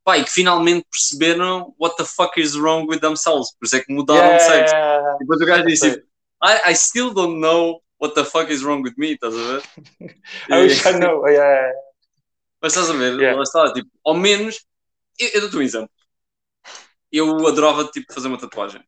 pá, 0.04 0.18
e 0.18 0.24
que 0.24 0.30
finalmente 0.30 0.86
perceberam 0.90 1.74
what 1.78 1.96
the 1.96 2.04
fuck 2.04 2.40
is 2.40 2.54
wrong 2.54 2.86
with 2.88 3.00
themselves, 3.00 3.52
por 3.58 3.66
isso 3.66 3.76
é 3.76 3.80
que 3.80 3.92
mudaram 3.92 4.26
yeah. 4.26 4.38
de 4.38 4.50
sexo. 4.50 4.74
E 4.74 5.18
depois 5.20 5.40
o 5.40 5.44
gajo 5.46 5.66
diz, 5.66 5.80
tipo, 5.80 6.06
I, 6.42 6.70
I 6.70 6.74
still 6.74 7.12
don't 7.12 7.38
know 7.38 7.82
what 8.00 8.14
the 8.14 8.24
fuck 8.24 8.50
is 8.50 8.62
wrong 8.62 8.82
with 8.82 8.94
me, 8.96 9.12
estás 9.12 9.34
a 9.34 9.38
ver? 9.38 9.62
I 10.50 10.62
wish 10.62 10.84
I 10.86 10.92
know, 10.98 11.26
yeah. 11.28 11.72
Mas 12.60 12.72
estás 12.72 12.90
a 12.90 12.92
ver, 12.94 13.18
yeah. 13.20 13.40
está, 13.42 13.72
tipo, 13.72 13.88
ao 14.04 14.14
menos, 14.14 14.64
eu, 15.18 15.28
eu 15.34 15.40
dou-te 15.42 15.56
um 15.56 15.62
exemplo. 15.62 15.90
Eu 17.12 17.46
adorava, 17.46 17.84
tipo, 17.86 18.12
fazer 18.12 18.28
uma 18.28 18.38
tatuagem. 18.38 18.82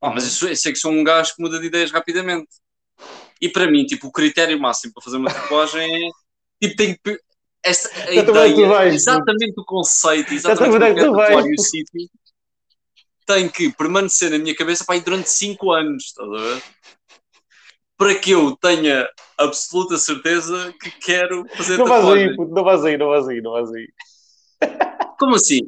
Ah, 0.00 0.10
mas 0.10 0.42
eu, 0.42 0.48
eu 0.48 0.56
sei 0.56 0.72
que 0.72 0.78
sou 0.78 0.92
um 0.92 1.04
gajo 1.04 1.34
que 1.34 1.42
muda 1.42 1.58
de 1.58 1.66
ideias 1.66 1.90
rapidamente. 1.90 2.48
E 3.44 3.48
para 3.50 3.70
mim, 3.70 3.84
tipo, 3.84 4.06
o 4.06 4.12
critério 4.12 4.58
máximo 4.58 4.94
para 4.94 5.04
fazer 5.04 5.18
uma 5.18 5.30
tatuagem 5.30 6.08
é, 6.08 6.10
tipo, 6.62 6.76
tem 6.76 6.94
que... 6.94 7.20
Esta, 7.62 7.88
a 8.08 8.14
ideia, 8.14 8.68
vais, 8.68 8.94
exatamente 8.94 9.54
o 9.56 9.64
conceito, 9.64 10.32
exatamente 10.32 10.76
o 10.76 11.14
que 11.14 11.20
é 11.20 11.40
e 11.40 11.54
o 11.54 11.60
sítio, 11.60 12.08
tem 13.26 13.48
que 13.48 13.70
permanecer 13.72 14.30
na 14.30 14.38
minha 14.38 14.54
cabeça 14.54 14.84
para 14.84 14.96
ir 14.96 15.02
durante 15.02 15.28
5 15.28 15.72
anos, 15.72 16.04
estás 16.04 16.28
a 16.28 16.36
ver? 16.36 16.62
para 17.96 18.14
que 18.14 18.30
eu 18.30 18.56
tenha 18.56 19.08
absoluta 19.38 19.96
certeza 19.96 20.74
que 20.80 20.90
quero 20.90 21.46
fazer 21.54 21.78
não 21.78 21.86
tatuagem. 21.86 22.30
Aí, 22.30 22.36
não 22.36 22.64
vais 22.64 22.84
aí, 22.84 22.96
não 22.96 23.08
vais 23.08 23.28
aí, 23.28 23.40
não 23.42 23.52
vais 23.52 23.70
aí. 23.72 23.88
Como 25.18 25.34
assim? 25.36 25.60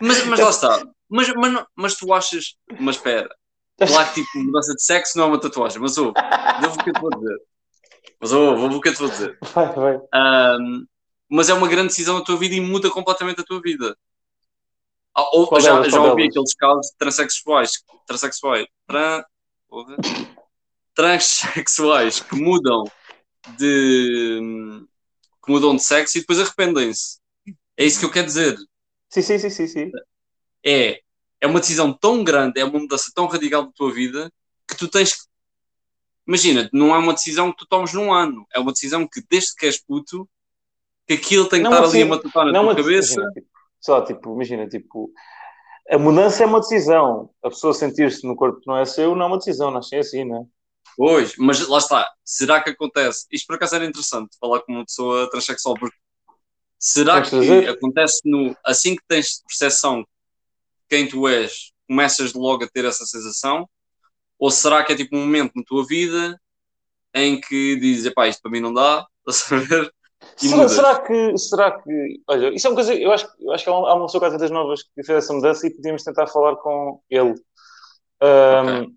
Mas, 0.00 0.24
mas 0.26 0.40
lá 0.40 0.48
está. 0.50 0.82
Mas, 1.08 1.28
mas, 1.34 1.64
mas 1.74 1.94
tu 1.96 2.12
achas... 2.12 2.56
Mas 2.78 2.96
espera. 2.96 3.28
Claro 3.78 4.12
que 4.12 4.22
tipo, 4.22 4.38
mudança 4.38 4.74
de 4.74 4.82
sexo 4.82 5.18
não 5.18 5.24
é 5.24 5.28
uma 5.28 5.40
tatuagem, 5.40 5.80
mas 5.80 5.96
ouve, 5.98 6.12
ouve 6.64 6.78
o 6.78 6.84
que 6.84 6.90
eu 6.90 6.94
te 6.94 7.00
vou 7.00 7.10
dizer. 7.10 7.38
Mas 8.20 8.32
ouve, 8.32 8.62
ouve 8.62 8.74
o 8.76 8.80
que 8.80 8.88
eu 8.88 8.92
te 8.94 8.98
vou 8.98 9.08
dizer. 9.08 9.38
Vai, 9.54 9.72
vai. 9.72 9.96
Um, 9.96 10.86
mas 11.28 11.48
é 11.48 11.54
uma 11.54 11.68
grande 11.68 11.88
decisão 11.88 12.18
da 12.18 12.24
tua 12.24 12.36
vida 12.36 12.54
e 12.54 12.60
muda 12.60 12.90
completamente 12.90 13.40
a 13.40 13.44
tua 13.44 13.60
vida. 13.60 13.96
Ah, 15.14 15.28
ou, 15.32 15.60
já, 15.60 15.82
já 15.88 16.02
ouvi 16.02 16.24
aqueles 16.24 16.54
casos 16.54 16.86
de 16.86 16.96
transexuais, 16.96 17.72
transexuais, 18.06 18.66
trans, 18.86 19.24
transexuais 20.94 22.20
que 22.20 22.34
mudam 22.36 22.84
de 23.58 24.40
que 25.44 25.52
mudam 25.52 25.76
de 25.76 25.82
sexo 25.82 26.16
e 26.16 26.20
depois 26.20 26.38
arrependem-se. 26.38 27.18
É 27.76 27.84
isso 27.84 27.98
que 27.98 28.06
eu 28.06 28.10
quero 28.10 28.26
dizer. 28.26 28.56
Sim, 29.10 29.22
sim, 29.22 29.38
sim, 29.38 29.50
sim, 29.50 29.66
sim. 29.66 29.92
É, 30.64 31.01
é 31.42 31.46
uma 31.48 31.58
decisão 31.58 31.92
tão 31.92 32.22
grande, 32.22 32.60
é 32.60 32.64
uma 32.64 32.78
mudança 32.78 33.10
tão 33.12 33.26
radical 33.26 33.64
da 33.64 33.72
tua 33.72 33.92
vida 33.92 34.32
que 34.66 34.76
tu 34.76 34.86
tens 34.86 35.12
que. 35.12 35.22
Imagina, 36.26 36.70
não 36.72 36.94
é 36.94 36.98
uma 36.98 37.12
decisão 37.12 37.50
que 37.50 37.58
tu 37.58 37.66
tomes 37.66 37.92
num 37.92 38.12
ano, 38.12 38.46
é 38.54 38.60
uma 38.60 38.70
decisão 38.70 39.06
que 39.08 39.20
desde 39.28 39.52
que 39.56 39.66
és 39.66 39.76
puto, 39.76 40.28
que 41.04 41.14
aquilo 41.14 41.48
tem 41.48 41.60
que 41.60 41.68
não, 41.68 41.72
estar 41.72 41.84
ali 41.84 42.02
a 42.02 42.06
matutar 42.06 42.46
na 42.46 42.52
tua 42.52 42.76
cabeça. 42.76 43.14
Imagina, 43.14 43.32
tipo, 43.32 43.48
só, 43.80 44.00
tipo, 44.02 44.34
imagina, 44.34 44.68
tipo, 44.68 45.10
a 45.90 45.98
mudança 45.98 46.44
é 46.44 46.46
uma 46.46 46.60
decisão. 46.60 47.28
A 47.42 47.48
pessoa 47.48 47.74
sentir-se 47.74 48.24
no 48.24 48.36
corpo 48.36 48.60
que 48.60 48.68
não 48.68 48.78
é 48.78 48.84
seu 48.84 49.16
não 49.16 49.24
é 49.24 49.26
uma 49.26 49.38
decisão, 49.38 49.72
nasce 49.72 49.96
assim, 49.96 50.24
não 50.24 50.42
é? 50.42 50.44
Pois, 50.96 51.34
mas 51.36 51.66
lá 51.66 51.78
está. 51.78 52.08
Será 52.24 52.62
que 52.62 52.70
acontece? 52.70 53.26
Isto 53.32 53.48
por 53.48 53.56
acaso 53.56 53.74
era 53.74 53.84
interessante 53.84 54.36
falar 54.38 54.60
com 54.60 54.74
uma 54.74 54.84
pessoa 54.84 55.28
transexual, 55.28 55.74
porque 55.74 55.96
será 56.78 57.20
que 57.20 57.66
acontece 57.66 58.20
no, 58.24 58.56
assim 58.64 58.94
que 58.94 59.02
tens 59.08 59.42
percepção 59.42 60.06
quem 60.92 61.08
tu 61.08 61.26
és, 61.26 61.72
começas 61.88 62.34
logo 62.34 62.64
a 62.64 62.68
ter 62.68 62.84
essa 62.84 63.06
sensação? 63.06 63.66
Ou 64.38 64.50
será 64.50 64.84
que 64.84 64.92
é 64.92 64.96
tipo 64.96 65.16
um 65.16 65.20
momento 65.20 65.52
na 65.56 65.62
tua 65.64 65.86
vida 65.86 66.38
em 67.14 67.40
que 67.40 67.76
dizes, 67.76 68.04
epá, 68.04 68.28
isto 68.28 68.42
para 68.42 68.50
mim 68.50 68.60
não 68.60 68.74
dá, 68.74 69.06
estás 69.26 69.50
a 69.52 69.66
ver? 69.66 69.94
Será, 70.36 70.68
será 70.68 71.00
que, 71.00 71.38
será 71.38 71.82
que, 71.82 72.20
olha, 72.28 72.54
isso 72.54 72.66
é 72.66 72.70
uma 72.70 72.76
coisa, 72.76 72.94
eu 72.94 73.10
acho, 73.10 73.26
eu 73.40 73.52
acho 73.52 73.64
que 73.64 73.70
há 73.70 73.72
uma, 73.72 73.88
há 73.88 73.94
uma 73.94 74.06
pessoa 74.06 74.30
com 74.30 74.44
as 74.44 74.50
novas 74.50 74.82
que 74.82 75.02
fez 75.02 75.24
essa 75.24 75.32
mudança 75.32 75.66
e 75.66 75.74
podíamos 75.74 76.04
tentar 76.04 76.26
falar 76.26 76.56
com 76.56 77.00
ele. 77.10 77.34
Ahm, 78.20 78.94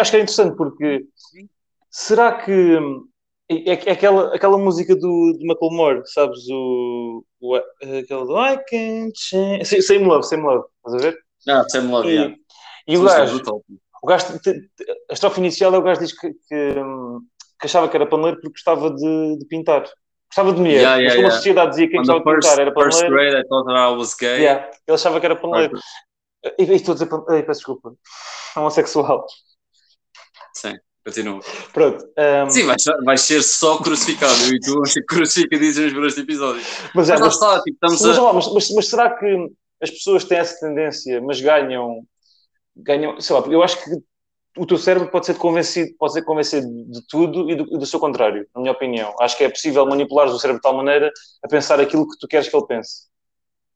Acho 0.00 0.12
que 0.12 0.16
é 0.16 0.20
interessante 0.20 0.56
porque 0.56 1.06
será 1.90 2.40
que 2.40 2.78
é, 3.50 3.70
é 3.72 3.92
aquela, 3.92 4.32
aquela 4.32 4.58
música 4.58 4.94
do, 4.94 5.32
do 5.32 5.44
Macklemore, 5.44 6.02
sabes? 6.06 6.48
O, 6.48 7.24
o 7.40 7.54
aquele 7.56 8.04
do 8.26 8.38
I 8.38 8.58
can't 8.68 9.12
change. 9.16 9.64
Sa- 9.66 9.82
Same 9.82 10.04
Love, 10.06 10.24
Same 10.26 10.42
Love, 10.42 10.64
estás 10.78 10.94
a 10.94 10.98
ver? 10.98 11.18
Ah, 11.48 11.64
Sam 11.68 11.90
Love, 11.90 12.08
yeah. 12.08 12.34
E, 12.86 12.94
e 12.94 12.96
o 12.96 13.02
gajo, 13.02 13.42
o 14.02 14.06
gajo 14.06 14.26
a 15.10 15.12
estrofe 15.12 15.40
inicial 15.40 15.74
é 15.74 15.78
o 15.78 15.82
gajo 15.82 16.00
diz 16.00 16.18
que, 16.18 16.30
que, 16.32 16.74
que 17.60 17.66
achava 17.66 17.88
que 17.88 17.96
era 17.96 18.06
paneleiro 18.06 18.36
porque 18.40 18.52
gostava 18.52 18.90
de, 18.90 19.38
de 19.38 19.46
pintar. 19.46 19.84
Gostava 20.28 20.52
de 20.52 20.60
mulher, 20.60 20.82
Yeah, 20.82 20.96
mas 20.96 21.02
yeah, 21.02 21.16
como 21.16 21.26
a 21.26 21.30
yeah. 21.30 21.36
sociedade 21.36 21.70
dizia 21.70 21.86
que 21.86 21.92
the 21.92 21.98
gostava 21.98 22.18
de 22.18 22.24
first, 22.24 22.48
pintar 22.48 22.60
era 22.60 22.74
first 22.74 22.98
paneleiro, 22.98 23.14
grade, 23.14 23.44
I 23.44 23.48
thought 23.48 23.66
that 23.66 23.76
I 23.76 23.96
was 23.96 24.14
gay. 24.14 24.42
yeah, 24.42 24.70
ele 24.86 24.94
achava 24.94 25.20
que 25.20 25.26
era 25.26 25.36
paneleiro. 25.36 25.78
E, 26.58 26.64
e 26.64 26.74
estou 26.74 26.92
a 26.92 26.94
dizer, 26.94 27.08
peço 27.46 27.60
desculpa, 27.60 27.94
homossexual. 28.56 29.26
Sim, 30.54 30.78
continua. 31.06 31.40
Pronto. 31.72 32.04
hum, 32.04 32.50
Sim, 32.50 32.66
vais, 32.66 32.82
vais 33.04 33.20
ser 33.20 33.42
só 33.42 33.78
crucificado. 33.78 34.34
E 34.52 34.60
tu 34.60 34.74
vamos 34.74 34.92
ser 34.92 35.04
crucificadíssimos 35.06 35.92
por 35.92 36.06
este 36.06 36.20
episódio. 36.20 36.62
mas, 36.94 37.08
é, 37.08 37.18
Mas 37.18 37.34
está, 37.34 37.62
tipo, 37.62 37.74
estamos 37.74 38.02
mas, 38.02 38.18
a. 38.18 38.22
lá, 38.22 38.32
mas, 38.32 38.52
mas- 38.52 38.70
mas 38.70 38.88
será 38.88 39.16
que 39.16 39.50
as 39.82 39.90
pessoas 39.90 40.24
têm 40.24 40.38
essa 40.38 40.58
tendência, 40.66 41.20
mas 41.20 41.40
ganham, 41.40 42.02
ganham, 42.76 43.20
sei 43.20 43.36
lá, 43.36 43.46
eu 43.48 43.62
acho 43.62 43.82
que 43.82 43.90
o 44.58 44.66
teu 44.66 44.78
cérebro 44.78 45.10
pode 45.10 45.26
ser 45.26 45.36
convencido, 45.36 45.94
pode 45.98 46.14
ser 46.14 46.22
convencido 46.22 46.66
de 46.90 47.06
tudo 47.08 47.50
e 47.50 47.54
do, 47.56 47.64
do 47.64 47.86
seu 47.86 48.00
contrário, 48.00 48.46
na 48.54 48.60
minha 48.62 48.72
opinião. 48.72 49.14
Acho 49.20 49.36
que 49.36 49.44
é 49.44 49.48
possível 49.50 49.84
manipular 49.86 50.26
o 50.28 50.38
cérebro 50.38 50.60
de 50.60 50.62
tal 50.62 50.74
maneira 50.76 51.12
a 51.44 51.48
pensar 51.48 51.78
aquilo 51.78 52.08
que 52.08 52.18
tu 52.18 52.26
queres 52.26 52.48
que 52.48 52.56
ele 52.56 52.66
pense. 52.66 53.06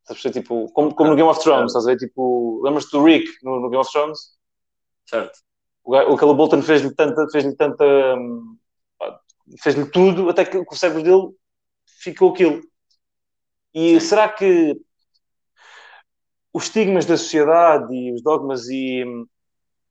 Estás 0.08 0.24
a? 0.26 0.30
Tipo, 0.30 0.72
como, 0.72 0.94
como 0.94 1.10
no 1.10 1.16
Game 1.16 1.28
of 1.28 1.40
Thrones, 1.42 1.66
estás 1.66 1.86
a 1.86 1.90
ver? 1.90 1.98
Tipo, 1.98 2.60
lembras-te 2.64 2.90
do 2.92 3.04
Rick 3.04 3.30
no, 3.42 3.60
no 3.60 3.68
Game 3.68 3.80
of 3.80 3.92
Thrones? 3.92 4.18
Certo. 5.06 5.38
O, 5.84 5.94
aquele 5.94 6.34
Bolton 6.34 6.62
fez-lhe 6.62 6.94
tanta, 6.94 7.26
fez-lhe 7.30 7.56
tanta, 7.56 7.84
hum, 8.16 8.56
fez-lhe 9.62 9.90
tudo 9.90 10.28
até 10.28 10.44
que 10.44 10.58
o 10.58 10.74
cérebro 10.74 11.02
dele 11.02 11.34
ficou 12.00 12.32
aquilo. 12.32 12.60
E 13.74 14.00
Sim. 14.00 14.06
será 14.06 14.28
que 14.28 14.76
os 16.52 16.64
estigmas 16.64 17.06
da 17.06 17.16
sociedade 17.16 17.94
e 17.94 18.12
os 18.12 18.22
dogmas 18.22 18.68
e 18.68 19.04
hum, 19.04 19.26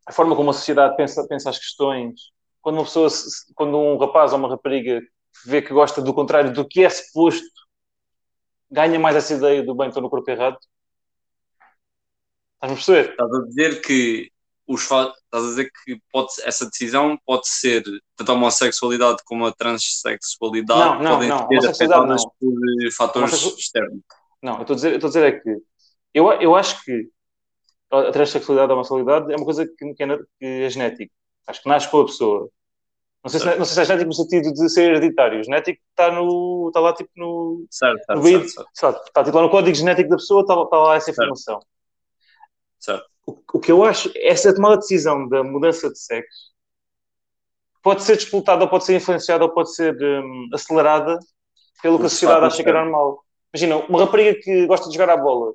a 0.06 0.12
forma 0.12 0.36
como 0.36 0.50
a 0.50 0.54
sociedade 0.54 0.96
pensa, 0.98 1.26
pensa 1.28 1.50
as 1.50 1.60
questões, 1.60 2.32
quando 2.62 2.78
uma 2.78 2.84
pessoa, 2.84 3.08
quando 3.56 3.78
um 3.78 3.98
rapaz 3.98 4.34
ou 4.34 4.40
uma 4.40 4.50
rapariga 4.50 5.02
vê 5.46 5.62
que 5.62 5.74
gosta 5.74 6.02
do 6.02 6.14
contrário 6.14 6.52
do 6.52 6.68
que 6.68 6.84
é 6.84 6.90
suposto, 6.90 7.48
ganha 8.70 9.00
mais 9.00 9.16
essa 9.16 9.34
ideia 9.34 9.64
do 9.64 9.76
bem, 9.76 9.88
estou 9.88 10.04
no 10.04 10.10
corpo 10.10 10.30
errado? 10.30 10.58
Estás-me 12.56 12.74
a 12.74 12.76
perceber? 12.76 13.12
Estás 13.12 13.34
a 13.34 13.46
dizer 13.46 13.82
que 13.82 14.29
os 14.70 14.84
estás 14.84 15.12
a 15.32 15.40
dizer 15.40 15.72
que 15.84 16.00
pode... 16.12 16.30
essa 16.44 16.70
decisão 16.70 17.18
pode 17.26 17.48
ser 17.48 17.84
tanto 18.16 18.32
a 18.32 18.36
homossexualidade 18.36 19.18
como 19.26 19.48
a 19.48 19.52
transexualidade 19.52 20.80
Não, 20.80 21.02
não, 21.02 21.12
podem 21.12 21.30
não. 21.30 21.48
ser 21.48 21.70
afetadas 21.70 22.24
não. 22.24 22.32
por 22.40 22.92
fatores 22.96 23.34
externos. 23.58 24.02
Não, 24.44 24.58
eu 24.58 24.62
estou 24.62 24.74
a 24.74 24.76
dizer, 24.76 24.92
eu 24.92 24.96
estou 24.96 25.08
a 25.08 25.10
dizer 25.10 25.26
é 25.26 25.32
que 25.40 25.58
eu, 26.14 26.32
eu 26.34 26.56
acho 26.56 26.84
que 26.84 27.10
a 27.92 28.12
transexualidade 28.12 28.72
ou 28.72 28.74
a 28.74 28.76
homossexualidade 28.76 29.34
é 29.34 29.36
uma 29.36 29.46
coisa 29.46 29.66
que, 29.66 29.94
que 29.96 30.04
é, 30.04 30.18
que 30.18 30.46
é 30.46 30.70
genética. 30.70 31.12
Acho 31.48 31.64
que 31.64 31.70
nasce 31.70 31.90
com 31.90 32.02
a 32.02 32.06
pessoa. 32.06 32.50
Não 33.24 33.30
sei, 33.30 33.40
se, 33.40 33.46
não 33.58 33.66
sei 33.66 33.74
se 33.74 33.82
é 33.82 33.86
genético 33.86 34.08
no 34.08 34.14
sentido 34.14 34.54
de 34.54 34.70
ser 34.70 34.92
hereditário. 34.92 35.44
Genético 35.44 35.82
está, 35.90 36.12
no, 36.12 36.68
está 36.68 36.80
lá 36.80 36.94
tipo 36.94 37.10
no, 37.16 37.66
Certo, 37.72 38.00
no 38.10 38.22
certo, 38.22 38.22
BID, 38.22 38.50
certo, 38.50 38.70
certo, 38.72 38.96
lá, 38.98 39.04
está 39.04 39.24
tipo 39.24 39.36
lá 39.36 39.44
no 39.44 39.50
código 39.50 39.76
genético 39.76 40.10
da 40.10 40.18
pessoa, 40.18 40.42
está, 40.42 40.62
está 40.62 40.78
lá 40.78 40.96
essa 40.96 41.10
informação. 41.10 41.60
certo. 42.78 43.10
O, 43.26 43.38
o 43.54 43.60
que 43.60 43.72
eu 43.72 43.84
acho, 43.84 44.12
essa 44.16 44.54
tomada 44.54 44.76
de 44.76 44.82
decisão 44.82 45.28
da 45.28 45.44
mudança 45.44 45.90
de 45.90 46.00
sexo 46.00 46.50
pode 47.82 48.04
ser 48.04 48.18
disputada, 48.18 48.64
ou 48.64 48.70
pode 48.70 48.86
ser 48.86 48.96
influenciada, 48.96 49.44
ou 49.44 49.52
pode 49.52 49.74
ser 49.74 49.96
hum, 50.02 50.50
acelerada 50.54 51.20
pelo 51.82 52.00
que 52.00 52.06
a 52.06 52.10
sociedade 52.10 52.46
acha 52.46 52.64
que 52.64 52.70
é 52.70 52.74
normal. 52.74 53.24
Imagina, 53.54 53.78
uma 53.88 54.00
rapariga 54.00 54.40
que 54.42 54.66
gosta 54.68 54.90
de 54.90 54.96
jogar 54.98 55.14
à 55.14 55.18
bola, 55.18 55.54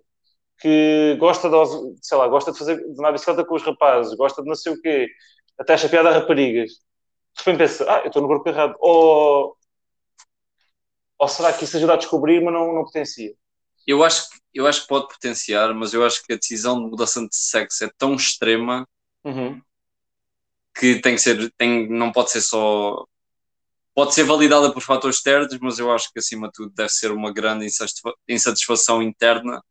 que 0.61 1.16
gosta 1.18 1.49
de, 1.49 1.56
sei 2.02 2.18
lá, 2.18 2.26
gosta 2.28 2.52
de 2.52 2.59
fazer 2.59 2.76
de 2.76 2.92
andar 2.92 3.09
de 3.09 3.12
bicicleta 3.14 3.44
com 3.44 3.54
os 3.54 3.62
rapazes, 3.62 4.14
gosta 4.14 4.42
de 4.42 4.49
não 4.49 4.54
sei 4.54 4.73
o 4.73 4.80
quê, 4.80 5.09
até 5.59 5.75
acha 5.75 5.88
piada 5.88 6.09
a 6.09 6.12
raparigas. 6.12 6.71
De 6.71 7.40
repente 7.40 7.59
pensa, 7.59 7.85
ah, 7.88 8.00
eu 8.00 8.06
estou 8.06 8.23
no 8.23 8.28
grupo 8.28 8.49
errado. 8.49 8.75
Ou, 8.80 9.56
ou 11.18 11.28
será 11.28 11.52
que 11.52 11.64
isso 11.64 11.76
ajuda 11.76 11.94
a 11.94 11.97
descobrir, 11.97 12.42
mas 12.42 12.54
não, 12.54 12.73
não 12.73 12.85
potencia? 12.85 13.35
Eu 13.87 14.02
acho, 14.02 14.30
que- 14.30 14.38
eu 14.54 14.66
acho 14.66 14.82
que 14.82 14.88
pode 14.88 15.08
potenciar, 15.08 15.75
mas 15.75 15.92
eu 15.92 16.04
acho 16.04 16.23
que 16.25 16.32
a 16.32 16.37
decisão 16.37 16.82
de 16.82 16.88
mudança 16.90 17.20
de 17.20 17.34
sexo 17.37 17.84
é 17.84 17.90
tão 17.99 18.14
extrema 18.14 18.87
Uhum. 19.25 19.61
que 20.78 21.00
tem 21.00 21.14
que 21.14 21.20
ser, 21.20 21.52
tem, 21.56 21.88
não 21.88 22.12
pode 22.12 22.30
ser 22.30 22.40
só. 22.40 23.06
Pode 23.94 24.12
ser 24.12 24.25
validada 24.25 24.73
por 24.73 24.82
fatores 24.82 25.16
externos, 25.16 25.56
mas 25.61 25.78
eu 25.78 25.92
acho 25.92 26.12
que 26.12 26.18
acima 26.18 26.49
de 26.49 26.52
tudo 26.54 26.73
deve 26.75 26.88
ser 26.88 27.12
uma 27.12 27.32
grande 27.32 27.64
insatisfa- 27.64 28.14
insatisfação 28.28 29.00
interna. 29.02 29.62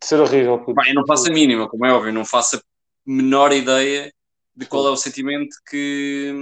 De 0.00 0.06
ser 0.06 0.20
horrível. 0.20 0.58
puto. 0.58 0.74
Bem, 0.74 0.90
eu 0.90 0.94
não 0.94 1.06
faço 1.06 1.28
a 1.28 1.32
mínima, 1.32 1.68
como 1.68 1.84
é 1.84 1.92
óbvio, 1.92 2.12
não 2.12 2.24
faço 2.24 2.56
a 2.56 2.60
menor 3.04 3.52
ideia 3.52 4.12
de 4.54 4.66
qual 4.66 4.86
é 4.86 4.90
o 4.90 4.96
sentimento 4.96 5.56
que 5.68 6.32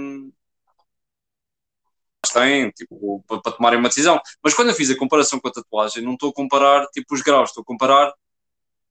têm, 2.31 2.71
tipo, 2.71 3.23
para, 3.27 3.51
tomarem 3.51 3.79
uma 3.79 3.89
decisão. 3.89 4.19
Mas 4.43 4.53
quando 4.53 4.69
eu 4.69 4.75
fiz 4.75 4.89
a 4.89 4.97
comparação 4.97 5.39
com 5.39 5.47
a 5.47 5.51
tatuagem, 5.51 6.03
não 6.03 6.13
estou 6.13 6.29
a 6.29 6.33
comparar 6.33 6.87
tipo 6.87 7.13
os 7.13 7.21
graus, 7.21 7.49
estou 7.49 7.61
a 7.61 7.65
comparar, 7.65 8.13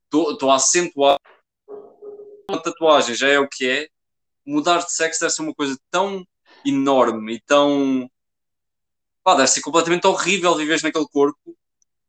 estou, 0.05 0.33
estou 0.33 0.51
a 0.51 0.57
acentuar 0.57 1.19
a 2.55 2.59
tatuagem 2.59 3.15
já 3.15 3.29
é 3.29 3.39
o 3.39 3.49
que 3.49 3.69
é, 3.69 3.89
mudar 4.45 4.79
de 4.79 4.93
sexo 4.93 5.21
deve 5.21 5.33
ser 5.33 5.43
uma 5.43 5.55
coisa 5.55 5.79
tão 5.91 6.27
enorme 6.65 7.35
e 7.35 7.41
tão 7.41 8.11
pá, 9.23 9.35
deve 9.35 9.49
ser 9.49 9.61
completamente 9.61 10.07
horrível 10.07 10.57
viveres 10.57 10.83
naquele 10.83 11.07
corpo 11.09 11.57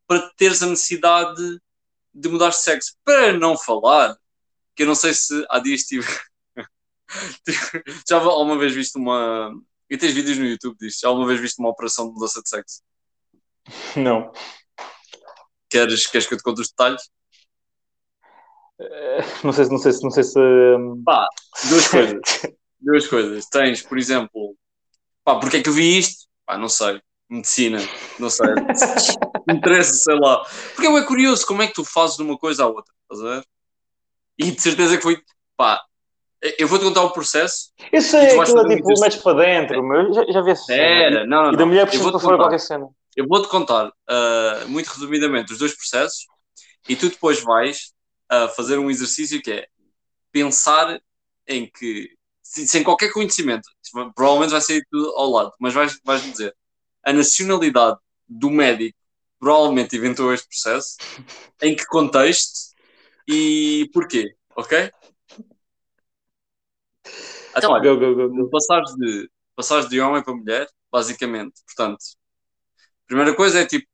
para 0.06 0.30
teres 0.36 0.62
a 0.62 0.66
necessidade 0.66 1.60
de 2.14 2.28
mudar 2.28 2.50
de 2.50 2.56
sexo. 2.56 2.96
Para 3.04 3.32
não 3.32 3.56
falar, 3.56 4.16
que 4.74 4.82
eu 4.82 4.86
não 4.86 4.94
sei 4.94 5.14
se 5.14 5.44
há 5.48 5.58
dias 5.58 5.82
tive. 5.82 6.06
já 8.08 8.18
alguma 8.18 8.58
vez 8.58 8.74
visto 8.74 8.96
uma. 8.96 9.54
E 9.92 9.98
tens 9.98 10.14
vídeos 10.14 10.38
no 10.38 10.46
YouTube 10.46 10.74
disto? 10.80 11.00
Já 11.02 11.08
alguma 11.08 11.26
vez 11.28 11.38
visto 11.38 11.58
uma 11.58 11.68
operação 11.68 12.06
de 12.08 12.14
mudança 12.14 12.40
de 12.42 12.48
sexo? 12.48 12.80
Não. 13.94 14.32
Queres, 15.68 16.06
queres 16.06 16.26
que 16.26 16.32
eu 16.32 16.38
te 16.38 16.42
conte 16.42 16.62
os 16.62 16.68
detalhes? 16.70 17.02
Não 19.44 19.52
sei, 19.52 19.64
se- 19.66 19.70
não 19.70 19.78
sei, 19.78 19.92
se- 19.92 20.02
não 20.02 20.10
sei 20.10 20.24
se. 20.24 20.38
hum, 20.40 21.02
Pá, 21.04 21.28
duas 21.68 21.88
coisas. 21.88 22.20
Duas 22.80 23.06
coisas. 23.06 23.46
Tens, 23.50 23.82
por 23.82 23.98
exemplo, 23.98 24.56
pá, 25.22 25.38
porque 25.38 25.58
é 25.58 25.62
que 25.62 25.68
eu 25.68 25.74
vi 25.74 25.98
isto? 25.98 26.26
Pá, 26.46 26.56
não 26.56 26.70
sei. 26.70 27.00
Medicina, 27.28 27.78
não 28.18 28.30
sei. 28.30 28.46
Interesse, 29.48 29.98
sei 30.04 30.18
lá. 30.18 30.42
Porque 30.74 30.86
é 30.86 31.02
curioso 31.04 31.46
como 31.46 31.60
é 31.62 31.66
que 31.66 31.74
tu 31.74 31.84
fazes 31.84 32.16
de 32.16 32.22
uma 32.22 32.38
coisa 32.38 32.64
à 32.64 32.66
outra, 32.66 32.92
estás 33.02 33.20
a 33.20 33.34
ver? 33.36 33.46
E 34.38 34.50
de 34.50 34.60
certeza 34.62 34.96
que 34.96 35.02
foi. 35.02 35.22
Pá, 35.54 35.82
eu 36.58 36.66
vou-te 36.66 36.84
contar 36.84 37.02
o 37.02 37.10
processo. 37.12 37.72
Eu 37.92 38.02
sei, 38.02 38.38
aquilo 38.38 38.72
é 38.72 38.76
tipo, 38.76 39.00
metes 39.00 39.22
para 39.22 39.44
dentro, 39.44 39.82
meu. 39.82 40.02
Eu 40.02 40.12
Já, 40.12 40.24
já 40.32 40.42
vi 40.42 40.50
essa 40.50 40.64
cena. 40.64 40.82
Era, 40.82 41.26
não, 41.26 41.44
não, 41.44 41.52
E 41.52 41.56
da 41.56 41.66
mulher 41.66 41.86
vou-te 41.86 42.10
para 42.12 42.20
fora 42.20 42.36
qualquer 42.36 42.60
cena. 42.60 42.88
Eu 43.14 43.26
vou-te 43.28 43.48
contar 43.48 43.92
ah, 44.08 44.64
muito 44.66 44.88
resumidamente 44.88 45.52
os 45.52 45.58
dois 45.58 45.74
processos 45.76 46.26
e 46.88 46.96
tu 46.96 47.08
depois 47.08 47.40
vais 47.40 47.92
ah, 48.28 48.48
fazer 48.48 48.78
um 48.78 48.90
exercício 48.90 49.40
que 49.40 49.52
é 49.52 49.66
pensar 50.32 51.00
em 51.46 51.70
que, 51.70 52.10
se- 52.42 52.66
sem 52.66 52.82
qualquer 52.82 53.12
conhecimento, 53.12 53.68
provavelmente 54.14 54.50
vai 54.50 54.60
sair 54.60 54.84
tudo 54.90 55.10
ao 55.16 55.30
lado, 55.30 55.52
mas 55.60 55.74
vais, 55.74 55.98
vais 56.04 56.22
dizer 56.22 56.54
a 57.04 57.12
nacionalidade 57.12 57.98
do 58.28 58.50
médico 58.50 58.98
provavelmente 59.38 59.96
inventou 59.96 60.32
este 60.32 60.46
processo, 60.48 60.96
em 61.60 61.74
que 61.74 61.84
contexto 61.86 62.72
e 63.28 63.90
porquê, 63.92 64.34
ok? 64.54 64.90
Então, 67.56 67.72
olha, 67.72 67.94
Go, 67.94 68.14
go, 68.14 68.28
go, 68.28 68.50
passares 68.50 68.94
de, 68.96 69.30
passares 69.54 69.88
de 69.88 70.00
homem 70.00 70.22
para 70.22 70.34
mulher, 70.34 70.68
basicamente. 70.90 71.60
Portanto, 71.66 71.98
a 72.78 73.06
primeira 73.06 73.34
coisa 73.34 73.60
é 73.60 73.66
tipo, 73.66 73.86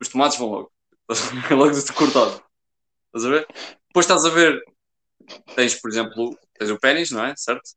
os 0.00 0.08
tomates 0.08 0.38
vão 0.38 0.48
logo. 0.48 0.72
logo 1.50 1.70
de 1.70 1.92
cortado. 1.92 2.42
Estás 3.06 3.24
a 3.24 3.28
ver? 3.30 3.46
Depois 3.88 4.04
estás 4.04 4.24
a 4.24 4.30
ver, 4.30 4.62
tens, 5.54 5.74
por 5.80 5.90
exemplo, 5.90 6.38
tens 6.58 6.70
o 6.70 6.78
pênis, 6.78 7.10
não 7.10 7.24
é? 7.24 7.34
Certo? 7.36 7.70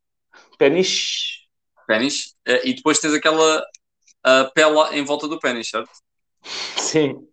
Pênis. 0.58 1.46
pênis, 1.86 2.36
eh, 2.44 2.68
e 2.68 2.74
depois 2.74 2.98
tens 2.98 3.14
aquela 3.14 3.64
a 4.22 4.44
pele 4.44 4.98
em 4.98 5.04
volta 5.04 5.26
do 5.26 5.38
pênis, 5.38 5.68
certo? 5.68 5.90
Sim. 6.76 7.26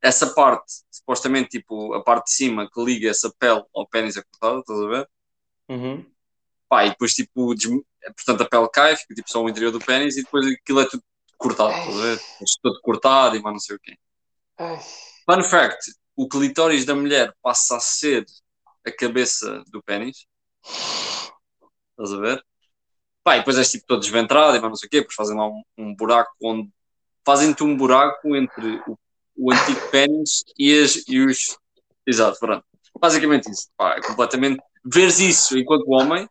Essa 0.00 0.34
parte, 0.34 0.82
supostamente, 0.90 1.50
tipo, 1.50 1.94
a 1.94 2.02
parte 2.02 2.26
de 2.26 2.32
cima 2.32 2.68
que 2.70 2.82
liga 2.82 3.08
essa 3.08 3.32
pele 3.38 3.62
ao 3.74 3.86
pênis 3.86 4.16
é 4.16 4.22
cortada, 4.22 4.60
estás 4.60 4.80
a 4.80 4.86
ver? 4.88 5.08
Uhum. 5.68 6.06
Pá, 6.72 6.86
e 6.86 6.88
depois, 6.88 7.12
tipo, 7.12 7.54
portanto, 7.54 8.40
a 8.40 8.48
pele 8.48 8.68
cai, 8.72 8.96
fica 8.96 9.14
tipo 9.14 9.30
só 9.30 9.42
o 9.44 9.48
interior 9.50 9.70
do 9.70 9.78
pênis 9.78 10.16
e 10.16 10.22
depois 10.22 10.46
aquilo 10.46 10.80
é 10.80 10.86
tudo 10.88 11.02
cortado, 11.36 11.70
estás 11.70 11.98
a 11.98 12.00
ver? 12.00 12.20
Todo 12.62 12.80
cortado 12.80 13.36
e 13.36 13.42
mais 13.42 13.52
não 13.54 13.60
sei 13.60 13.76
o 13.76 13.78
quê. 13.78 13.94
Ai. 14.58 14.78
Fun 15.26 15.42
fact: 15.44 15.92
o 16.16 16.26
clitóris 16.26 16.86
da 16.86 16.94
mulher 16.94 17.30
passa 17.42 17.76
a 17.76 17.80
ser 17.80 18.24
a 18.86 18.90
cabeça 18.90 19.62
do 19.66 19.82
pênis. 19.82 20.24
Estás 20.64 22.14
a 22.14 22.16
ver? 22.16 22.42
Pá, 23.22 23.36
e 23.36 23.40
depois 23.40 23.58
és 23.58 23.70
tipo 23.70 23.84
todo 23.86 24.00
desventrado 24.00 24.56
e 24.56 24.60
mais 24.60 24.70
não 24.70 24.76
sei 24.76 24.86
o 24.86 24.90
quê, 24.90 25.00
depois 25.00 25.14
fazem 25.14 25.36
lá 25.36 25.46
um, 25.46 25.62
um 25.76 25.94
buraco 25.94 26.32
onde 26.42 26.70
fazem-te 27.22 27.62
um 27.62 27.76
buraco 27.76 28.34
entre 28.34 28.80
o, 28.86 28.98
o 29.36 29.52
antigo 29.52 29.90
pênis 29.90 30.42
e, 30.58 30.82
as- 30.82 31.04
e 31.06 31.20
os. 31.20 31.58
Exato, 32.06 32.38
pronto. 32.40 32.64
Basicamente 32.98 33.50
isso. 33.50 33.68
Pá, 33.76 33.96
é 33.96 34.00
completamente. 34.00 34.58
Veres 34.82 35.18
isso 35.20 35.58
enquanto 35.58 35.90
homem, 35.90 36.26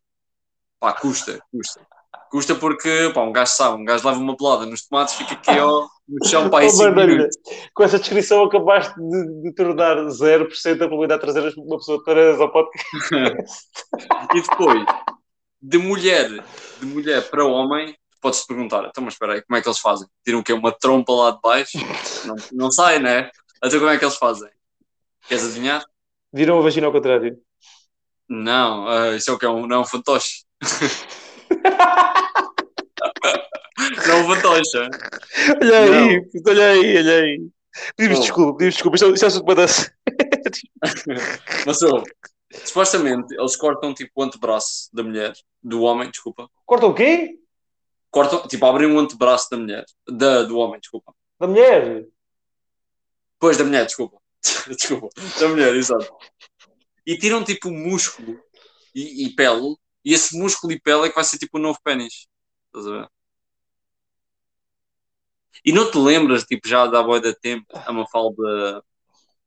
pá, 0.81 0.91
custa, 0.93 1.39
custa. 1.51 1.87
Custa 2.29 2.55
porque, 2.55 3.11
pá, 3.13 3.21
um 3.21 3.31
gajo 3.31 3.51
sabe, 3.51 3.81
um 3.81 3.85
gajo 3.85 4.07
leva 4.07 4.19
uma 4.19 4.35
pelada 4.35 4.65
nos 4.65 4.85
tomates, 4.87 5.13
fica 5.15 5.33
aqui 5.33 5.51
ó, 5.59 5.87
no 6.07 6.27
chão, 6.27 6.49
pá, 6.49 6.63
em 6.63 6.67
Oh, 6.67 6.69
5 6.71 6.83
mano, 6.83 6.97
olha, 7.01 7.07
minutos. 7.07 7.37
com 7.73 7.83
essa 7.83 7.99
descrição 7.99 8.43
acabaste 8.43 8.93
de, 8.99 9.41
de 9.43 9.53
tornar 9.53 9.97
0% 9.97 10.73
a 10.73 10.77
probabilidade 10.77 11.21
de 11.25 11.31
trazer 11.33 11.53
uma 11.57 11.77
pessoa 11.77 12.03
trans 12.03 12.39
ao 12.41 12.51
podcast. 12.51 13.67
E 14.33 14.41
depois, 14.41 14.85
de 15.61 15.77
mulher, 15.77 16.29
de 16.79 16.85
mulher 16.85 17.29
para 17.29 17.45
homem, 17.45 17.95
podes-te 18.21 18.47
perguntar, 18.47 18.85
então, 18.87 19.03
mas 19.03 19.13
espera 19.13 19.33
aí, 19.33 19.41
como 19.41 19.57
é 19.57 19.61
que 19.61 19.67
eles 19.67 19.79
fazem? 19.79 20.07
Tiram 20.23 20.39
o 20.39 20.43
quê? 20.43 20.53
Uma 20.53 20.71
trompa 20.71 21.11
lá 21.13 21.31
de 21.31 21.39
baixo? 21.41 21.77
Não, 22.25 22.35
não 22.53 22.71
sai, 22.71 22.99
né? 22.99 23.29
Então 23.63 23.79
como 23.79 23.91
é 23.91 23.97
que 23.97 24.05
eles 24.05 24.15
fazem? 24.15 24.49
Queres 25.27 25.43
adivinhar? 25.45 25.83
Viram 26.33 26.57
a 26.59 26.61
vagina 26.61 26.87
ao 26.87 26.93
contrário. 26.93 27.37
Não, 28.29 28.87
ah, 28.87 29.15
isso 29.15 29.29
é 29.29 29.33
o 29.33 29.37
que 29.37 29.45
é 29.45 29.49
um, 29.49 29.67
não 29.67 29.77
é 29.77 29.79
um 29.79 29.85
fantoche. 29.85 30.43
não 34.07 34.27
hein? 34.83 34.89
Olha 35.61 35.79
aí, 35.79 36.21
puto, 36.29 36.49
olha 36.49 36.71
aí, 36.71 36.97
olha 36.97 37.15
aí. 37.21 37.41
Pedimos 37.95 38.19
Oh. 38.19 38.21
desculpa, 38.21 38.57
pedimos 38.57 38.75
desculpa. 38.75 38.95
Isto, 38.95 39.05
é- 39.05 39.11
isto 39.13 39.23
é 39.23 39.27
assunto 39.27 39.45
para. 39.45 39.65
Mas 41.65 41.81
ouve, 41.81 42.11
supostamente 42.65 43.33
eles 43.33 43.55
cortam 43.55 43.93
tipo 43.93 44.11
o 44.15 44.23
antebraço 44.23 44.89
da 44.93 45.03
mulher, 45.03 45.33
do 45.63 45.81
homem, 45.81 46.09
desculpa. 46.11 46.49
Corta 46.65 46.85
o 46.85 46.93
quê? 46.93 47.37
Cortam, 48.09 48.45
tipo, 48.47 48.65
abrem 48.65 48.91
o 48.91 48.99
antebraço 48.99 49.49
da 49.49 49.57
mulher, 49.57 49.85
da, 50.07 50.43
do 50.43 50.57
homem, 50.57 50.79
desculpa. 50.79 51.13
Da 51.39 51.47
mulher. 51.47 52.05
Pois, 53.39 53.57
da 53.57 53.63
mulher, 53.63 53.85
desculpa. 53.85 54.17
desculpa. 54.67 55.07
Da 55.39 55.47
mulher, 55.47 55.73
exato. 55.75 56.13
E 57.05 57.17
tiram 57.17 57.43
tipo 57.43 57.71
músculo 57.71 58.39
e, 58.93 59.25
e 59.25 59.35
pele, 59.35 59.75
e 60.03 60.13
esse 60.13 60.37
músculo 60.37 60.73
e 60.73 60.79
pele 60.79 61.05
é 61.05 61.09
que 61.09 61.15
vai 61.15 61.23
ser 61.23 61.37
tipo 61.37 61.57
o 61.57 61.61
novo 61.61 61.79
pênis. 61.83 62.27
Estás 62.67 62.87
a 62.87 62.91
ver? 62.91 63.09
E 65.63 65.71
não 65.71 65.91
te 65.91 65.97
lembras, 65.97 66.43
tipo, 66.43 66.67
já 66.67 66.87
da 66.87 67.03
boia 67.03 67.21
da 67.21 67.33
tempo, 67.33 67.65
a 67.73 67.93
Mafalda 67.93 68.83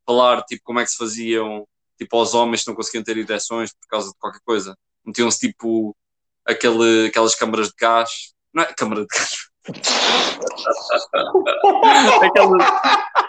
falar, 0.06 0.42
tipo, 0.44 0.62
como 0.64 0.80
é 0.80 0.84
que 0.84 0.90
se 0.90 0.96
faziam, 0.96 1.66
tipo, 1.98 2.16
aos 2.16 2.34
homens 2.34 2.62
que 2.62 2.68
não 2.68 2.76
conseguiam 2.76 3.02
ter 3.02 3.16
ereções 3.16 3.72
por 3.72 3.88
causa 3.88 4.10
de 4.10 4.18
qualquer 4.18 4.40
coisa? 4.44 4.76
Metiam-se, 5.04 5.40
tipo, 5.40 5.96
aquele, 6.44 7.08
aquelas 7.08 7.34
câmaras 7.34 7.68
de 7.68 7.74
gás. 7.78 8.32
Não 8.52 8.62
é 8.62 8.72
câmara 8.72 9.00
de 9.00 9.06
gás. 9.08 9.48
aquelas, 12.22 12.62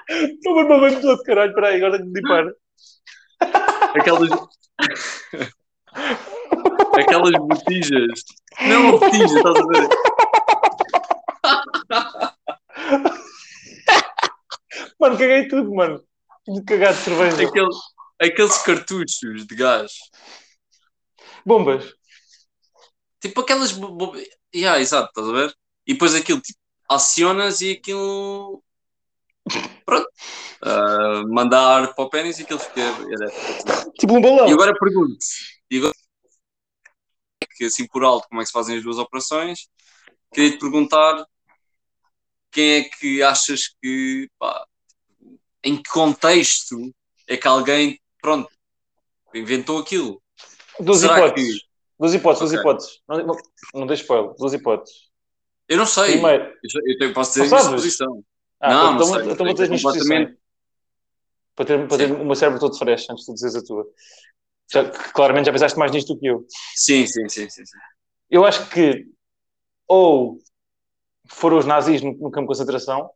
Estou 0.09 0.53
uma 0.53 0.65
mamãe 0.65 1.01
todo, 1.01 1.23
caralho. 1.23 1.49
Espera 1.49 1.69
aí, 1.69 1.77
agora 1.77 1.97
tenho 1.97 2.11
de 2.11 2.21
limpar. 2.21 2.45
aquelas, 3.95 4.29
aquelas 6.99 7.31
botijas. 7.39 8.19
Não, 8.67 8.91
botija, 8.91 9.37
estás 9.37 9.55
a 9.55 9.65
ver? 9.67 9.89
Mano, 14.99 15.17
caguei 15.17 15.47
tudo, 15.47 15.73
mano. 15.73 16.01
De 16.47 16.63
cagar 16.63 16.93
de 16.93 16.99
cerveja. 17.01 17.47
Aqueles, 17.47 17.75
aqueles 18.21 18.57
cartuchos 18.59 19.45
de 19.47 19.55
gás. 19.55 19.91
Bombas. 21.45 21.93
Tipo 23.19 23.41
aquelas. 23.41 23.71
bo- 23.71 24.13
Yeah, 24.53 24.79
exato, 24.79 25.09
estás 25.09 25.27
a 25.27 25.31
ver? 25.31 25.53
E 25.87 25.93
depois 25.93 26.13
aquilo, 26.15 26.39
tipo, 26.41 26.59
acionas 26.89 27.61
e 27.61 27.71
aquilo. 27.71 28.63
Pronto. 29.85 30.07
Ah, 30.61 31.23
mandar 31.27 31.93
para 31.93 32.05
o 32.05 32.09
pênis 32.09 32.39
e 32.39 32.43
aquilo 32.43 32.59
fica. 32.59 32.81
Tipo 33.99 34.13
um 34.17 34.21
balão. 34.21 34.47
E 34.47 34.53
agora 34.53 34.73
pergunto 34.77 35.17
e 35.69 35.77
agora, 35.77 35.93
que 37.55 37.65
assim 37.65 37.87
por 37.87 38.03
alto, 38.03 38.27
como 38.27 38.41
é 38.41 38.43
que 38.43 38.47
se 38.47 38.53
fazem 38.53 38.77
as 38.77 38.83
duas 38.83 38.97
operações? 38.97 39.67
Queria 40.33 40.51
te 40.51 40.59
perguntar 40.59 41.25
quem 42.51 42.71
é 42.77 42.83
que 42.83 43.21
achas 43.23 43.69
que. 43.81 44.29
pá, 44.37 44.65
em 45.63 45.77
que 45.81 45.89
contexto 45.89 46.93
é 47.27 47.35
que 47.37 47.47
alguém, 47.47 47.99
pronto, 48.21 48.49
inventou 49.33 49.79
aquilo? 49.79 50.21
Duas 50.79 50.99
Será 50.99 51.17
hipóteses. 51.17 51.61
Duas 51.99 52.13
hipóteses, 52.13 52.39
duas 52.41 52.51
Ok. 52.51 52.59
hipóteses. 52.59 53.01
Não, 53.07 53.25
não, 53.73 53.85
não 53.85 53.93
spoiler. 53.93 54.35
Duas 54.37 54.53
hipóteses. 54.53 55.09
Eu 55.67 55.77
não 55.77 55.85
sei. 55.85 56.11
Primeiro. 56.13 56.53
Eu, 56.99 57.07
eu 57.07 57.13
posso 57.13 57.31
dizer 57.31 57.45
a 57.45 57.47
minha 57.49 57.63
suposição. 57.63 58.23
Ah, 58.59 58.69
Não, 58.73 58.95
então, 58.95 59.07
não 59.07 59.13
sei, 59.13 59.31
então 59.31 59.45
vou 59.45 59.55
minhas 59.55 59.69
completamente- 59.69 59.81
posições. 59.81 60.37
Para 61.55 61.65
ter, 61.65 61.87
para 61.87 61.97
ter 61.97 62.11
o 62.11 62.25
meu 62.25 62.35
cérebro 62.35 62.59
todo 62.59 62.77
fresh 62.77 63.09
antes 63.09 63.25
de 63.25 63.33
dizeres 63.33 63.55
a 63.55 63.63
tua. 63.63 63.87
Já, 64.71 64.89
claramente 65.13 65.45
já 65.45 65.51
pensaste 65.51 65.77
mais 65.77 65.91
nisto 65.91 66.13
do 66.13 66.19
que 66.19 66.27
eu. 66.27 66.45
Sim, 66.75 67.05
sim, 67.05 67.27
sim, 67.29 67.49
sim. 67.49 67.65
sim. 67.65 67.77
Eu 68.29 68.45
acho 68.45 68.69
que 68.69 69.05
ou 69.87 70.39
foram 71.27 71.57
os 71.57 71.65
nazis 71.65 72.01
no, 72.01 72.13
no 72.13 72.31
campo 72.31 72.41
de 72.41 72.47
concentração, 72.47 73.11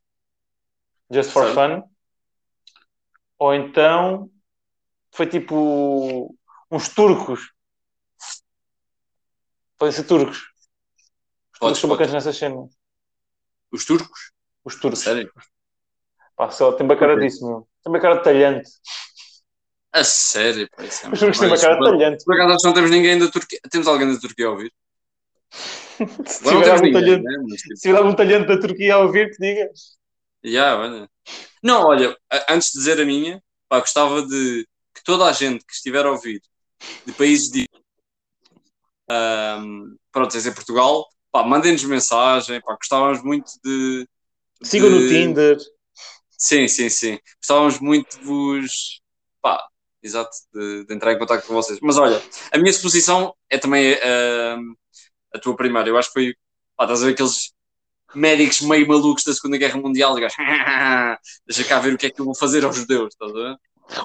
just 1.11 1.31
for 1.31 1.45
Certo. 1.45 1.55
fun, 1.55 1.89
ou 3.39 3.53
então 3.53 4.29
foi 5.11 5.27
tipo 5.27 6.35
uns 6.71 6.89
turcos. 6.89 7.51
Podem 9.77 9.93
ser 9.93 10.03
turcos. 10.03 10.49
Os 11.53 11.59
turcos 11.59 11.79
são 11.79 11.89
bacanas 11.89 12.13
nessa 12.13 12.33
cena. 12.33 12.67
Os 13.71 13.85
turcos? 13.85 14.31
Os 14.63 14.79
turcos. 14.79 14.99
Sério? 14.99 15.31
Pá, 16.35 16.49
só 16.51 16.71
tem 16.73 16.87
bem 16.87 16.97
cara 16.97 17.13
Ok. 17.13 17.23
disso, 17.27 17.45
meu. 17.45 17.67
Tem 17.83 17.91
bem 17.91 18.01
cara 18.01 18.15
de 18.15 18.23
talhante. 18.23 18.69
A 19.91 20.03
sério? 20.03 20.69
Pá, 20.75 20.83
isso 20.83 21.05
é 21.05 21.09
Os 21.11 21.19
turcos 21.19 21.37
têm 21.39 21.47
bem 21.47 21.49
mais- 21.49 21.61
cara 21.61 21.79
talhante. 21.79 22.23
Por 22.25 22.33
acaso 22.35 22.57
não 22.65 22.73
temos 22.73 22.91
ninguém 22.91 23.17
da 23.17 23.27
Turquia. 23.29 23.59
Temos 23.71 23.87
alguém 23.87 24.13
da 24.13 24.19
Turquia 24.19 24.47
a 24.47 24.51
ouvir? 24.51 24.71
Se 26.25 26.47
Agora 26.47 26.55
não 26.55 26.61
tiver 26.61 26.63
temos 26.63 26.69
algum 26.81 26.91
talhante, 26.93 27.23
né? 27.23 27.37
Mas, 27.49 27.61
tipo, 27.61 27.75
se 27.75 27.81
tiver 27.81 27.97
algum 27.97 28.15
talhante 28.15 28.47
da 28.47 28.59
Turquia 28.59 28.95
a 28.95 28.99
ouvir, 28.99 29.31
que 29.31 29.37
diga. 29.39 29.69
yeah, 30.45 30.79
olha. 30.81 31.09
Não, 31.63 31.85
olha, 31.87 32.15
antes 32.49 32.71
de 32.71 32.77
dizer 32.79 33.01
a 33.01 33.05
minha, 33.05 33.41
pá, 33.67 33.79
gostava 33.79 34.21
de 34.25 34.65
que 34.95 35.03
toda 35.03 35.25
a 35.25 35.33
gente 35.33 35.65
que 35.65 35.73
estiver 35.73 36.05
a 36.05 36.11
ouvir 36.11 36.41
de 37.05 37.11
países 37.13 37.49
de 37.51 37.65
um, 39.11 39.95
pronto, 40.11 40.37
em 40.37 40.53
Portugal, 40.53 41.07
pá, 41.31 41.43
mandem-nos 41.43 41.83
mensagem, 41.83 42.61
pá, 42.61 42.75
gostávamos 42.75 43.23
muito 43.23 43.51
de, 43.63 44.07
Sigam 44.63 44.89
no 44.89 44.99
de- 44.99 45.09
Tinder. 45.09 45.57
Sim, 46.37 46.67
sim, 46.67 46.89
sim. 46.89 47.19
Gostávamos 47.41 47.79
muito 47.79 48.17
de 48.17 48.23
vos. 48.23 49.01
Pá, 49.41 49.61
exato, 50.01 50.31
de, 50.53 50.85
de 50.85 50.93
entrar 50.93 51.13
em 51.13 51.19
contato 51.19 51.45
com 51.45 51.53
vocês. 51.53 51.79
Mas 51.81 51.97
olha, 51.97 52.21
a 52.51 52.57
minha 52.57 52.71
suposição 52.73 53.33
é 53.49 53.57
também 53.57 53.93
ahm, 54.01 54.73
a 55.33 55.39
tua 55.39 55.55
primeira. 55.55 55.89
Eu 55.89 55.97
acho 55.97 56.09
que 56.09 56.13
foi. 56.13 56.35
Pá, 56.75 56.85
estás 56.85 57.01
a 57.03 57.05
ver 57.07 57.13
aqueles 57.13 57.51
médicos 58.15 58.61
meio 58.61 58.87
malucos 58.87 59.23
da 59.23 59.33
Segunda 59.33 59.57
Guerra 59.57 59.77
Mundial 59.79 60.17
e 60.17 60.21
deixa 61.45 61.63
cá 61.67 61.79
ver 61.79 61.93
o 61.93 61.97
que 61.97 62.07
é 62.07 62.09
que 62.09 62.19
eu 62.19 62.25
vou 62.25 62.35
fazer 62.35 62.63
aos 62.65 62.75
judeus, 62.75 63.09
estás 63.13 63.31
a 63.31 63.33
ver? 63.35 63.55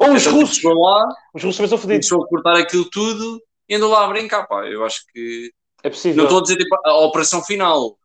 Ou 0.01 0.15
os 0.15 0.23
Então, 0.23 0.35
russos. 0.41 0.63
lá, 0.63 1.07
Os 1.35 1.43
russos 1.43 1.57
também 1.57 1.69
são 1.69 1.79
fodidos. 1.79 2.09
começou 2.09 2.25
a 2.25 2.29
cortar 2.29 2.57
aquilo 2.57 2.89
tudo 2.91 3.41
e 3.69 3.75
andou 3.75 3.91
lá 3.91 4.05
a 4.05 4.09
brincar, 4.09 4.47
pá. 4.47 4.67
Eu 4.67 4.85
acho 4.85 5.01
que. 5.13 5.53
É 5.83 5.91
possível. 5.91 6.17
Não 6.17 6.25
estou 6.25 6.39
a 6.39 6.43
dizer 6.43 6.57
tipo, 6.57 6.75
a 6.85 6.99
operação 7.05 7.43
final, 7.43 7.99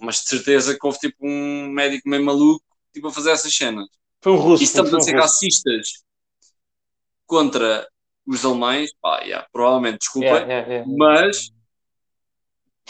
mas 0.00 0.22
de 0.22 0.28
certeza 0.28 0.74
que 0.78 0.86
houve 0.86 0.98
tipo 0.98 1.16
um 1.20 1.68
médico 1.68 2.08
meio 2.08 2.24
maluco 2.24 2.64
tipo, 2.92 3.08
a 3.08 3.12
fazer 3.12 3.30
essas 3.32 3.54
cenas. 3.54 3.86
Foi 4.20 4.32
um 4.32 4.36
russo. 4.36 4.62
E 4.62 4.66
estamos 4.66 4.92
a 4.94 5.00
ser 5.00 5.16
racistas 5.16 5.88
contra 7.32 7.88
os 8.26 8.44
alemães, 8.44 8.90
pá, 9.00 9.20
yeah, 9.22 9.46
provavelmente, 9.50 10.00
desculpem, 10.00 10.30
Yeah, 10.32 10.52
yeah, 10.52 10.68
yeah. 10.68 10.92
mas 10.98 11.50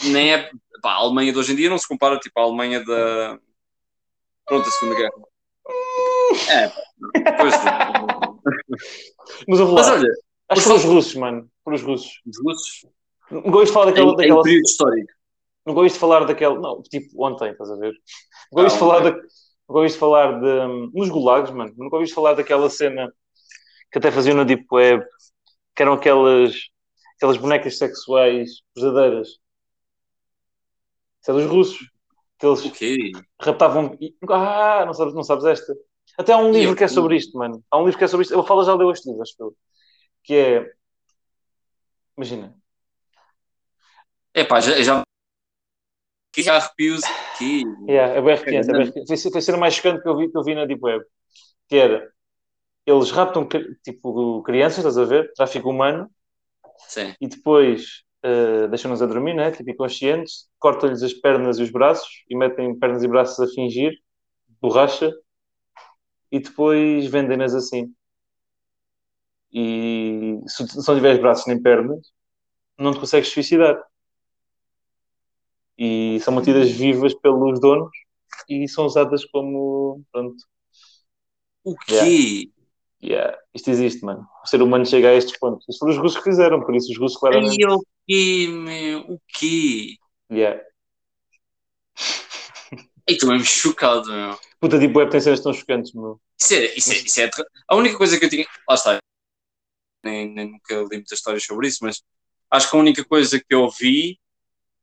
nem 0.03 0.33
é. 0.33 0.49
Pá, 0.81 0.91
a 0.91 0.95
Alemanha 0.95 1.31
de 1.31 1.39
hoje 1.39 1.53
em 1.53 1.55
dia 1.55 1.69
não 1.69 1.77
se 1.77 1.87
compara 1.87 2.19
tipo, 2.19 2.37
à 2.39 2.43
Alemanha 2.43 2.83
da. 2.83 3.39
Pronto, 4.45 4.67
a 4.67 4.71
Segunda 4.71 4.95
Guerra. 4.97 5.13
É, 6.49 6.67
pá, 6.67 6.81
pois. 7.37 7.53
Mas, 9.47 9.59
lá, 9.59 9.65
Mas 9.73 9.87
olha, 9.87 10.09
acho 10.49 10.61
que 10.61 10.67
foram 10.67 10.75
os 10.75 10.83
russos, 10.83 11.15
mano. 11.15 11.49
Foram 11.63 11.75
os 11.77 11.83
russos. 11.83 12.11
os 12.27 12.37
russos, 12.43 12.85
Não 13.31 13.41
gosto 13.43 13.67
de 13.67 13.71
falar 13.73 13.85
em, 13.85 13.93
daquela. 13.93 14.11
em 14.11 14.15
daquela... 14.17 14.41
período 14.43 14.65
histórico, 14.65 15.13
Nunca 15.65 15.79
ouviste 15.79 15.99
falar 15.99 16.25
daquele. 16.25 16.59
Não, 16.59 16.81
tipo, 16.83 17.25
ontem, 17.25 17.51
estás 17.51 17.71
a 17.71 17.75
ver? 17.77 17.93
Nunca 18.51 18.61
ouviste 18.63 18.75
Ah, 18.75 18.79
falar, 18.79 18.97
ontem. 18.97 19.11
da... 19.11 19.11
nunca 19.11 19.79
ouviste 19.79 19.97
falar 19.97 20.39
de. 20.41 20.47
hum, 20.47 20.91
Nos 20.93 21.09
gulags, 21.09 21.51
mano. 21.51 21.73
Nunca 21.77 21.95
ouviste 21.95 22.13
falar 22.13 22.33
daquela 22.33 22.69
cena 22.69 23.09
que 23.93 23.99
até 23.99 24.11
faziam 24.11 24.35
na 24.35 24.43
Deep 24.43 24.65
Web, 24.71 25.05
que 25.75 25.83
eram 25.83 25.93
aquelas, 25.93 26.55
aquelas 27.15 27.37
bonecas 27.37 27.77
sexuais 27.77 28.63
verdadeiras. 28.75 29.27
Isso 31.21 31.29
é 31.29 31.33
dos 31.33 31.45
russos. 31.45 31.93
Que 32.39 32.47
eles 32.47 32.65
O 32.65 32.71
quê? 32.71 33.11
raptavam. 33.39 33.95
Ah, 34.29 34.83
não 34.85 34.93
sabes, 34.95 35.13
não 35.13 35.23
sabes 35.23 35.45
esta. 35.45 35.73
Até 36.17 36.33
há 36.33 36.37
um 36.37 36.51
livro 36.51 36.75
que 36.75 36.83
é 36.83 36.87
sobre 36.87 37.15
isto, 37.15 37.37
mano. 37.37 37.63
Há 37.69 37.77
um 37.77 37.85
livro 37.85 37.97
que 37.97 38.03
é 38.03 38.07
sobre 38.07 38.23
isto. 38.23 38.33
Eu 38.33 38.43
falo 38.43 38.65
já 38.65 38.73
leu 38.73 38.91
este 38.91 39.07
livro, 39.07 39.21
acho 39.21 39.35
eu. 39.39 39.55
Que 40.23 40.35
é. 40.35 40.71
Imagina. 42.17 42.55
Epá, 44.33 44.59
já, 44.59 44.81
já... 44.81 45.03
Que 46.31 46.41
já 46.41 46.55
arrepios. 46.55 47.01
Que... 47.37 47.63
Yeah, 47.87 48.15
é 48.15 48.21
bem 48.21 48.33
arrepiante, 48.33 48.69
é 48.69 48.73
bem 48.73 48.81
arrepiante. 48.81 49.07
Foi, 49.07 49.31
foi 49.31 49.39
a 49.39 49.41
cena 49.41 49.57
mais 49.59 49.75
chocante 49.75 50.01
que 50.01 50.09
eu 50.09 50.17
vi, 50.17 50.31
que 50.31 50.37
eu 50.37 50.43
vi 50.43 50.55
na 50.55 50.65
Deep 50.65 50.83
Web. 50.83 51.05
Que 51.69 51.77
era. 51.77 52.13
Eles 52.85 53.11
raptam 53.11 53.47
tipo 53.83 54.43
crianças, 54.43 54.79
estás 54.79 54.97
a 54.97 55.05
ver? 55.05 55.31
Tráfico 55.33 55.69
humano. 55.69 56.09
Sim. 56.87 57.15
E 57.19 57.27
depois 57.27 58.03
eh, 58.21 58.67
deixam-nos 58.67 59.01
a 59.01 59.05
dormir, 59.05 59.33
né? 59.33 59.51
Tipo 59.51 59.69
inconscientes. 59.69 60.49
Cortam-lhes 60.59 61.01
as 61.01 61.13
pernas 61.13 61.59
e 61.59 61.63
os 61.63 61.71
braços. 61.71 62.23
E 62.29 62.35
metem 62.35 62.77
pernas 62.77 63.03
e 63.03 63.07
braços 63.07 63.39
a 63.39 63.53
fingir. 63.53 63.93
Borracha. 64.61 65.13
E 66.31 66.39
depois 66.39 67.05
vendem-nas 67.07 67.53
assim. 67.53 67.93
E 69.51 70.39
se, 70.47 70.67
se 70.67 70.87
não 70.87 70.95
tiveres 70.95 71.21
braços 71.21 71.45
nem 71.45 71.61
pernas, 71.61 72.11
não 72.77 72.91
te 72.91 72.99
consegues 72.99 73.29
suicidar. 73.29 73.79
E 75.77 76.19
são 76.21 76.33
mantidas 76.33 76.71
vivas 76.71 77.13
pelos 77.13 77.59
donos 77.59 77.91
e 78.49 78.67
são 78.67 78.85
usadas 78.85 79.23
como. 79.25 80.03
Pronto. 80.11 80.43
O 81.63 81.75
quê? 81.77 81.93
Yeah. 81.93 82.62
Isto 83.53 83.69
existe, 83.69 84.03
mano. 84.03 84.27
O 84.43 84.47
ser 84.47 84.61
humano 84.61 84.85
chega 84.85 85.09
a 85.09 85.13
estes 85.13 85.37
pontos. 85.37 85.65
Isto 85.69 85.79
foram 85.79 85.93
os 85.93 85.99
russos 85.99 86.17
que 86.17 86.29
fizeram, 86.29 86.61
por 86.61 86.75
isso 86.75 86.91
os 86.91 86.97
russos 86.97 87.19
claramente. 87.19 87.63
Ai, 87.63 87.71
o 87.71 87.83
quê, 88.07 88.47
meu? 88.47 88.99
O 89.01 89.21
quê? 89.27 89.97
Yeah. 90.31 90.61
Ei, 93.05 93.15
estou 93.15 93.29
mesmo 93.29 93.45
chocado, 93.45 94.11
meu. 94.11 94.39
Puta, 94.59 94.79
Deep 94.79 94.97
Web 94.97 95.11
tem 95.11 95.21
cenas 95.21 95.41
tão 95.41 95.53
chocantes, 95.53 95.93
meu. 95.93 96.19
Isso 96.39 96.53
é, 96.53 96.65
isso 96.75 96.91
é, 96.91 96.95
isso 96.95 97.21
é 97.21 97.29
A 97.67 97.75
única 97.75 97.97
coisa 97.97 98.17
que 98.17 98.25
eu 98.25 98.29
tinha. 98.29 98.45
Lá 98.67 98.75
está. 98.75 98.97
Nem, 100.03 100.33
nem 100.33 100.51
nunca 100.51 100.73
li 100.73 100.97
muitas 100.97 101.11
histórias 101.11 101.43
sobre 101.43 101.67
isso, 101.67 101.79
mas 101.81 102.01
acho 102.49 102.69
que 102.69 102.75
a 102.75 102.79
única 102.79 103.05
coisa 103.05 103.39
que 103.39 103.53
eu 103.53 103.69
vi 103.69 104.19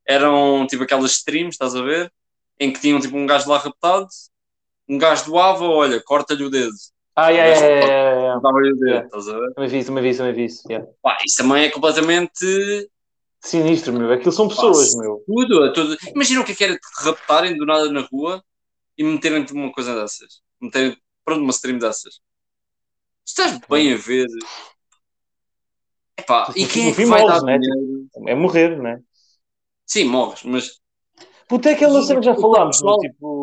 eram 0.06 0.66
tipo 0.66 0.82
aquelas 0.82 1.12
streams, 1.12 1.54
estás 1.54 1.74
a 1.74 1.82
ver? 1.82 2.12
Em 2.58 2.72
que 2.72 2.80
tinham 2.80 3.00
tipo 3.00 3.16
um 3.16 3.26
gajo 3.26 3.48
lá 3.48 3.58
raptado, 3.58 4.06
um 4.88 4.98
gajo 4.98 5.26
doava, 5.26 5.64
olha, 5.64 6.02
corta-lhe 6.02 6.44
o 6.44 6.50
dedo. 6.50 6.74
Ah, 7.22 7.28
yeah, 7.28 7.66
yeah. 7.66 8.40
Dava-lhe 8.40 8.72
o 8.72 8.76
dedo, 8.76 8.86
Yeah. 8.88 9.06
estás 9.06 9.28
a 9.28 9.38
ver? 9.38 9.52
Também 9.52 9.68
vi 9.68 9.78
isso, 9.78 9.86
também 9.88 10.02
vi 10.02 10.08
isso, 10.10 10.18
também 10.18 10.34
vi 10.34 10.44
isso. 10.44 10.62
Yeah. 10.68 10.90
Pá, 11.02 11.18
isso 11.24 11.36
também 11.36 11.64
é 11.64 11.70
completamente 11.70 12.88
Sinistro, 13.42 13.92
meu. 13.92 14.10
Aquilo 14.10 14.32
são 14.32 14.48
pessoas, 14.48 14.94
Pá, 14.94 15.02
meu. 15.02 15.22
tudo, 15.26 15.64
é 15.66 15.72
tudo. 15.72 15.96
Imagina 16.14 16.40
o 16.40 16.44
que 16.44 16.52
é 16.52 16.54
que 16.54 16.64
era 16.64 16.72
de 16.74 16.80
raptarem 17.02 17.56
do 17.58 17.66
nada 17.66 17.90
na 17.90 18.00
rua 18.10 18.42
e 18.96 19.04
meterem 19.04 19.44
tipo 19.44 19.58
uma 19.58 19.72
coisa 19.72 19.94
dessas. 19.94 20.40
Meterem, 20.60 20.96
pronto, 21.22 21.42
uma 21.42 21.50
stream 21.50 21.78
dessas. 21.78 22.20
Estás 23.26 23.58
bem 23.68 23.92
a 23.92 23.96
ver. 23.96 24.26
Epá, 26.18 26.52
e 26.56 26.66
quem 26.66 26.90
é 26.90 26.94
que 26.94 27.04
vai 27.04 27.22
morres, 27.22 27.42
dar 27.42 27.46
né? 27.46 27.58
dinheiro? 27.58 28.08
É 28.28 28.34
morrer, 28.34 28.78
né? 28.80 28.98
Sim, 29.86 30.04
morres, 30.04 30.42
mas 30.44 30.80
Puta, 31.50 31.68
é 31.68 31.72
aquela 31.72 32.00
cena 32.00 32.20
que 32.20 32.26
já 32.26 32.34
falámos, 32.36 32.80
meu. 32.80 32.96
Tipo. 32.98 33.39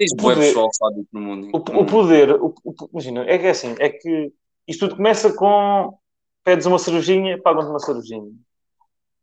Tens 0.00 0.16
poder- 0.16 0.46
pessoal 0.46 0.72
sádico 0.72 1.08
no 1.12 1.20
mundo. 1.20 1.50
O, 1.52 1.58
o 1.58 1.86
poder, 1.86 2.32
o, 2.40 2.54
o- 2.64 2.88
imagina, 2.92 3.24
é 3.28 3.38
que 3.38 3.46
é 3.46 3.50
assim, 3.50 3.74
é 3.78 3.90
que 3.90 4.32
isto 4.66 4.80
tudo 4.88 4.96
começa 4.96 5.32
com 5.34 5.96
pedes 6.42 6.64
uma 6.66 6.78
cervejinha, 6.78 7.40
pagam-te 7.40 7.68
uma 7.68 7.78
cervejinha. 7.78 8.32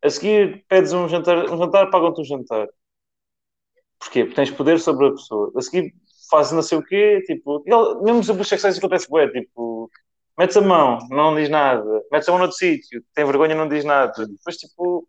A 0.02 0.08
seguir 0.08 0.64
pedes 0.68 0.92
um 0.92 1.08
jantar, 1.08 1.50
um 1.50 1.58
jantar, 1.58 1.90
pagam-te 1.90 2.20
um 2.20 2.24
jantar. 2.24 2.68
Porquê? 3.98 4.24
Porque 4.24 4.36
tens 4.36 4.50
poder 4.52 4.78
sobre 4.78 5.08
a 5.08 5.10
pessoa. 5.10 5.50
A 5.56 5.60
seguir 5.60 5.92
fazes 6.30 6.52
não 6.52 6.62
sei 6.62 6.78
o 6.78 6.82
quê, 6.84 7.20
tipo, 7.26 7.62
ele- 7.66 8.02
mesmo 8.02 8.22
sobre 8.22 8.42
os 8.42 8.48
sexuais 8.48 8.78
acontece 8.78 9.08
bué, 9.08 9.28
tipo, 9.28 9.90
metes 10.38 10.56
a 10.56 10.60
mão, 10.60 10.98
não 11.10 11.34
diz 11.34 11.48
nada, 11.48 11.82
metes 12.12 12.28
a 12.28 12.32
mão 12.32 12.38
noutro 12.38 12.56
sítio, 12.56 13.02
tem 13.14 13.24
vergonha, 13.24 13.54
não 13.56 13.66
diz 13.68 13.84
nada. 13.84 14.12
Depois, 14.26 14.56
tipo, 14.56 15.08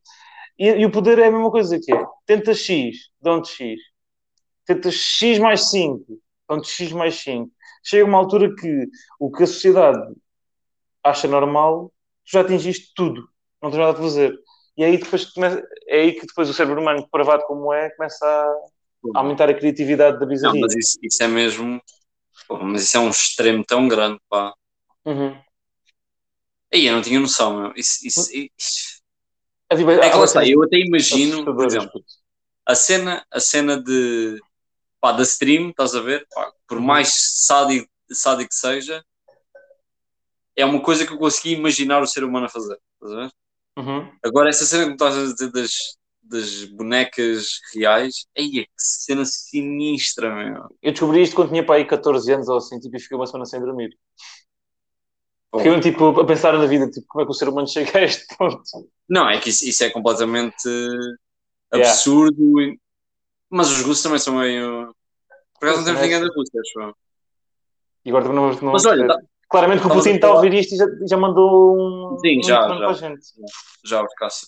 e, 0.58 0.68
e 0.70 0.86
o 0.86 0.92
poder 0.92 1.20
é 1.20 1.28
a 1.28 1.32
mesma 1.32 1.52
coisa 1.52 1.80
que 1.80 1.94
é, 1.94 2.04
tenta 2.26 2.54
X, 2.56 2.98
dão-te 3.22 3.50
X. 3.52 3.80
Tenta 4.70 4.92
X 4.92 5.40
mais 5.40 5.72
5, 5.72 6.06
dão-te 6.48 6.70
X 6.70 6.92
mais 6.92 7.16
5. 7.16 7.52
Chega 7.84 8.06
uma 8.06 8.20
altura 8.20 8.54
que 8.56 8.86
o 9.20 9.32
que 9.32 9.42
a 9.42 9.48
sociedade 9.48 10.00
acha 11.04 11.28
normal, 11.28 11.92
tu 12.24 12.32
já 12.34 12.42
atingiste 12.42 12.92
tudo, 12.96 13.28
não 13.60 13.72
tens 13.72 13.80
nada 13.80 13.98
a 13.98 14.02
fazer. 14.02 14.38
E 14.78 14.84
aí 14.84 14.96
depois 15.00 15.26
começa, 15.26 15.60
é 15.88 16.02
aí 16.02 16.14
que 16.14 16.28
depois 16.28 16.48
o 16.52 16.54
cérebro 16.54 16.80
humano, 16.80 17.02
depravado 17.02 17.44
como 17.48 17.74
é, 17.74 17.90
começa 17.96 18.24
a, 18.24 18.46
a 19.16 19.20
aumentar 19.22 19.50
a 19.50 19.56
criatividade 19.56 20.20
da 20.20 20.26
Não, 20.26 20.30
bizarria. 20.30 20.62
mas 20.62 20.76
isso, 20.76 21.00
isso 21.02 21.24
é 21.24 21.28
mesmo. 21.28 21.82
Pô, 22.48 22.60
mas 22.60 22.84
isso 22.84 22.96
é 22.98 23.00
um 23.00 23.10
extremo 23.10 23.66
tão 23.66 23.88
grande, 23.88 24.20
pá. 24.30 24.54
Uhum. 25.04 25.36
Aí 26.72 26.86
eu 26.86 26.94
não 26.94 27.02
tinha 27.02 27.20
noção, 27.20 27.60
meu. 27.60 27.74
Isso, 27.76 28.06
isso, 28.06 28.30
isso- 28.32 29.02
A 29.68 29.76
vibe- 29.76 29.94
É 30.00 30.10
que 30.12 30.16
lá 30.18 30.26
está, 30.26 30.48
eu 30.48 30.62
até 30.64 30.78
imagino, 30.78 31.44
por 31.44 31.66
exemplo, 31.66 32.04
a 32.66 32.76
cena, 32.76 33.26
a 33.32 33.40
cena 33.40 33.82
de 33.82 34.40
pá, 35.00 35.12
da 35.12 35.24
stream, 35.24 35.70
estás 35.70 35.96
a 35.96 36.02
ver? 36.02 36.28
Pá, 36.34 36.52
por 36.68 36.80
mais 36.80 37.14
sádico, 37.46 37.90
sádico 38.12 38.50
que 38.50 38.56
seja, 38.56 39.04
é 40.56 40.66
uma 40.66 40.82
coisa 40.82 41.06
que 41.06 41.14
eu 41.14 41.18
consegui 41.18 41.54
imaginar 41.54 42.02
o 42.02 42.08
ser 42.08 42.24
humano 42.24 42.46
a 42.48 42.50
fazer. 42.50 42.78
Estás 42.96 43.14
a 43.14 43.22
ver? 43.22 43.32
Uhum. 43.78 44.12
Agora, 44.24 44.50
essa 44.50 44.66
cena 44.66 44.86
que 44.88 44.92
estás 44.92 45.16
a 45.16 45.24
dizer 45.24 45.52
das, 45.52 45.72
das 46.22 46.66
bonecas 46.66 47.60
reais, 47.74 48.26
aí 48.38 48.60
é 48.60 48.64
que 48.64 48.72
cena 48.78 49.24
sinistra, 49.26 50.36
meu. 50.36 50.64
Eu 50.82 50.92
descobri 50.92 51.22
isto 51.22 51.36
quando 51.36 51.50
tinha 51.50 51.66
para 51.66 51.76
aí 51.76 51.86
14 51.86 52.34
anos 52.34 52.50
ou 52.50 52.58
assim, 52.58 52.80
tipo, 52.80 52.96
e 52.96 53.00
fiquei 53.00 53.16
uma 53.18 53.26
semana 53.26 53.46
sem 53.46 53.60
dormir. 53.62 53.98
Bom. 55.52 55.60
Fiquei 55.60 55.80
tipo, 55.80 56.10
a 56.20 56.26
pensar 56.26 56.54
na 56.54 56.66
vida, 56.66 56.90
tipo, 56.90 57.08
como 57.08 57.24
é 57.24 57.26
que 57.26 57.32
o 57.32 57.34
ser 57.34 57.50
humano 57.50 57.68
chega 57.68 57.98
a 57.98 58.04
este 58.04 58.26
ponto. 58.38 58.62
Não, 59.10 59.28
é 59.30 59.40
que 59.40 59.50
isso, 59.50 59.66
isso 59.68 59.84
é 59.84 59.90
completamente 59.90 60.68
Yeah. 61.72 61.92
absurdo. 61.92 62.60
e- 62.62 62.80
Mas 63.50 63.70
os 63.72 63.82
russos 63.82 64.04
também 64.04 64.20
são 64.20 64.36
meio. 64.36 64.94
Por 65.60 65.66
acaso 65.68 65.80
não 65.80 65.86
temos 65.86 66.02
ninguém 66.02 66.22
da 66.22 66.28
Rússia, 66.34 66.62
acho. 66.62 66.96
E 68.06 68.10
agora 68.10 68.26
também 68.26 68.40
não, 68.40 68.54
não 68.62 68.72
Mas 68.74 68.86
olha, 68.86 69.08
tá- 69.08 69.18
Claramente 69.50 69.82
que 69.82 69.88
o 69.88 69.90
Putin 69.90 70.12
está 70.12 70.28
a 70.28 70.36
ouvir 70.36 70.54
isto 70.54 70.76
e 70.76 70.78
já, 70.78 70.86
já 71.10 71.18
mandou 71.18 71.76
um. 71.76 72.20
Sim, 72.20 72.38
um 72.40 72.44
já, 72.44 72.60
telefone 72.68 72.80
já. 72.80 72.86
para 72.86 72.90
a 72.90 72.94
gente. 73.10 73.22
já 73.84 74.04
os 74.04 74.14
caças. 74.14 74.48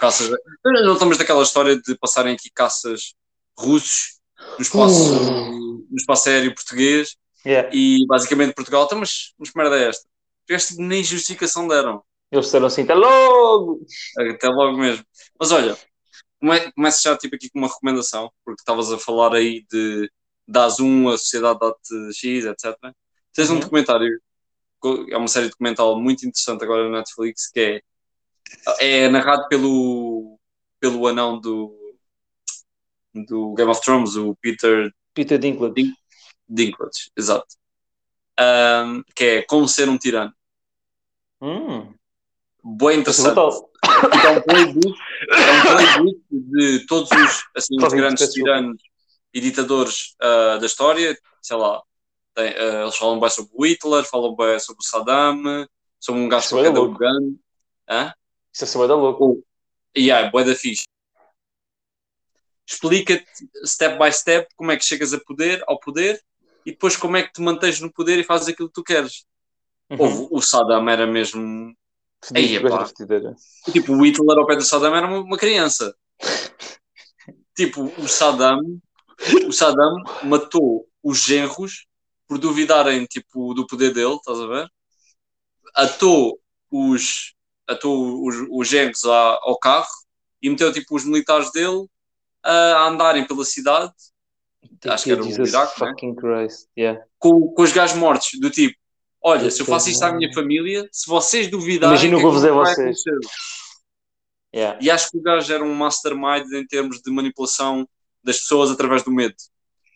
Caças. 0.00 0.30
Não 0.64 0.94
estamos 0.94 1.18
daquela 1.18 1.42
história 1.42 1.76
de 1.78 1.94
passarem 1.98 2.34
aqui 2.34 2.48
caças 2.50 3.12
russos 3.58 4.18
no 4.56 4.62
espaço, 4.62 5.14
Uh. 5.30 5.86
no 5.90 5.96
espaço 5.96 6.28
aéreo 6.30 6.54
português 6.54 7.14
Yeah. 7.46 7.68
e 7.72 8.06
basicamente 8.06 8.54
Portugal. 8.54 8.84
Então, 8.84 8.98
mas, 8.98 9.32
mas 9.38 9.50
que 9.50 9.58
merda 9.58 9.78
é 9.78 9.88
esta? 9.88 10.08
Tipo, 10.46 10.82
nem 10.82 11.04
justificação 11.04 11.68
deram. 11.68 12.02
Eles 12.32 12.46
disseram 12.46 12.66
assim, 12.66 12.82
até 12.82 12.94
logo! 12.94 13.80
Até 14.18 14.48
logo 14.48 14.76
mesmo. 14.78 15.04
Mas 15.38 15.52
olha, 15.52 15.76
começo 16.74 17.02
já 17.02 17.16
tipo, 17.16 17.34
aqui 17.36 17.50
com 17.50 17.58
uma 17.58 17.68
recomendação, 17.68 18.30
porque 18.44 18.60
estavas 18.60 18.92
a 18.92 18.98
falar 18.98 19.34
aí 19.34 19.64
de 19.70 20.10
das 20.46 20.80
1, 20.80 21.08
a 21.10 21.18
sociedade 21.18 21.58
dá-te 21.60 22.14
X, 22.14 22.44
etc. 22.46 22.74
Tens 23.34 23.50
um 23.50 23.54
Uhum. 23.54 23.60
documentário, 23.60 24.20
é 25.10 25.16
uma 25.16 25.28
série 25.28 25.48
documental 25.48 26.00
muito 26.00 26.26
interessante 26.26 26.64
agora 26.64 26.88
na 26.88 26.98
Netflix, 26.98 27.50
que 27.50 27.82
é, 28.80 29.04
é 29.04 29.08
narrado 29.08 29.46
pelo, 29.48 30.38
pelo 30.80 31.06
anão 31.06 31.38
do, 31.40 31.76
do 33.14 33.54
Game 33.54 33.70
of 33.70 33.80
Thrones, 33.82 34.16
o 34.16 34.34
Peter 34.36 34.90
Peter 35.14 35.38
Dinklage. 35.38 35.92
Dinklage, 36.48 37.10
exato. 37.16 37.46
Ahm, 38.38 39.02
que 39.14 39.24
é 39.24 39.42
Como 39.42 39.68
Ser 39.68 39.88
um 39.88 39.98
Tirano. 39.98 40.32
Hum, 41.40 41.94
Bem 42.76 42.90
é 42.90 42.94
interessante. 43.00 43.38
é 43.38 44.30
um 44.30 44.42
playbook, 44.42 44.94
é 45.30 45.52
um 45.52 45.62
playbook 45.62 46.20
de 46.30 46.86
todos 46.86 47.10
os, 47.10 47.44
assim, 47.56 47.76
os 47.82 47.92
grandes 47.94 48.32
tiranos 48.32 48.82
e 49.32 49.40
ditadores 49.40 50.14
ah, 50.20 50.58
da 50.58 50.66
história. 50.66 51.18
Sei 51.40 51.56
lá, 51.56 51.82
tem, 52.34 52.48
ah, 52.48 52.82
eles 52.82 52.96
falam 52.96 53.18
bem 53.18 53.30
sobre 53.30 53.50
o 53.54 53.64
Hitler, 53.64 54.04
falam 54.04 54.36
bem 54.36 54.58
sobre 54.58 54.80
o 54.80 54.86
Saddam, 54.86 55.66
sobre 55.98 56.20
um 56.20 56.28
gajo 56.28 56.46
é 56.46 56.50
qualquer 56.50 56.72
da. 56.72 56.80
Uganda. 56.80 57.36
Hã? 57.88 58.12
Isso 58.52 58.64
é 58.64 58.66
só 58.66 58.86
da 58.86 58.94
louco. 58.94 59.42
E 59.94 60.10
aí, 60.12 60.30
boa 60.30 60.44
da 60.44 60.54
fixe. 60.54 60.84
Explica-te 62.66 63.24
step 63.64 63.98
by 63.98 64.12
step 64.12 64.46
como 64.54 64.70
é 64.70 64.76
que 64.76 64.84
chegas 64.84 65.14
a 65.14 65.20
poder, 65.20 65.62
ao 65.66 65.80
poder 65.80 66.22
e 66.66 66.70
depois 66.72 66.96
como 66.96 67.16
é 67.16 67.22
que 67.22 67.32
te 67.32 67.40
mantens 67.40 67.80
no 67.80 67.90
poder 67.90 68.18
e 68.18 68.24
fazes 68.24 68.48
aquilo 68.48 68.68
que 68.68 68.74
tu 68.74 68.84
queres. 68.84 69.24
Uhum. 69.88 69.96
Houve- 70.00 70.28
o 70.30 70.42
Saddam 70.42 70.86
era 70.90 71.06
mesmo. 71.06 71.74
Da 72.78 72.86
fedideira. 72.86 73.34
Tipo, 73.72 73.92
o 73.92 74.04
Hitler 74.04 74.38
ao 74.38 74.46
pé 74.46 74.56
do 74.56 74.62
Saddam 74.62 74.94
era 74.94 75.06
uma, 75.06 75.38
criança. 75.38 75.94
tipo, 77.56 77.92
o 77.98 78.08
Saddam, 78.08 78.60
o 79.46 79.52
Saddam 79.52 80.02
matou 80.24 80.86
os 81.02 81.22
genros 81.22 81.86
por 82.26 82.38
duvidarem, 82.38 83.06
tipo, 83.06 83.54
do 83.54 83.66
poder 83.66 83.92
dele, 83.92 84.16
estás 84.16 84.38
a 84.38 84.46
ver? 84.46 84.68
Atou 85.74 86.38
os, 86.70 87.34
atou 87.66 88.26
os, 88.26 88.36
os 88.50 88.68
genros 88.68 89.04
ao 89.04 89.58
carro 89.58 89.88
e 90.42 90.50
meteu, 90.50 90.72
tipo, 90.72 90.96
os 90.96 91.04
militares 91.04 91.50
dele 91.52 91.86
a 92.42 92.88
andarem 92.88 93.26
pela 93.26 93.44
cidade 93.44 93.92
acho 94.86 95.04
que 95.04 95.12
era 95.12 95.22
o 95.22 95.28
Iraque, 95.28 95.84
né? 95.84 96.46
yeah. 96.76 97.04
com, 97.18 97.52
com 97.52 97.62
os 97.62 97.72
gajos 97.72 97.96
mortos, 97.96 98.30
do 98.40 98.50
tipo, 98.50 98.76
olha, 99.22 99.50
se 99.50 99.60
eu 99.60 99.66
faço 99.66 99.90
isto 99.90 100.02
à 100.02 100.12
minha 100.12 100.32
família, 100.32 100.88
se 100.92 101.08
vocês 101.08 101.48
duvidarem, 101.48 101.94
imagina 101.94 102.16
o 102.16 102.20
que 102.20 102.26
eu 102.26 102.30
vou 102.30 102.40
fazer 102.40 102.52
vocês. 102.52 103.02
Yeah. 104.54 104.78
E 104.80 104.90
acho 104.90 105.10
que 105.10 105.18
o 105.18 105.22
gajo 105.22 105.52
era 105.52 105.62
um 105.62 105.74
mastermind 105.74 106.50
em 106.52 106.66
termos 106.66 107.00
de 107.02 107.10
manipulação 107.10 107.86
das 108.24 108.38
pessoas 108.38 108.70
através 108.70 109.02
do 109.02 109.10
medo. 109.10 109.34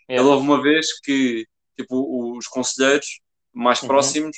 Yeah. 0.09 0.23
Ele 0.23 0.35
houve 0.35 0.47
uma 0.47 0.63
vez 0.63 0.99
que 1.01 1.47
tipo, 1.77 2.37
os 2.37 2.47
conselheiros 2.47 3.21
mais 3.53 3.81
uhum. 3.81 3.89
próximos 3.89 4.37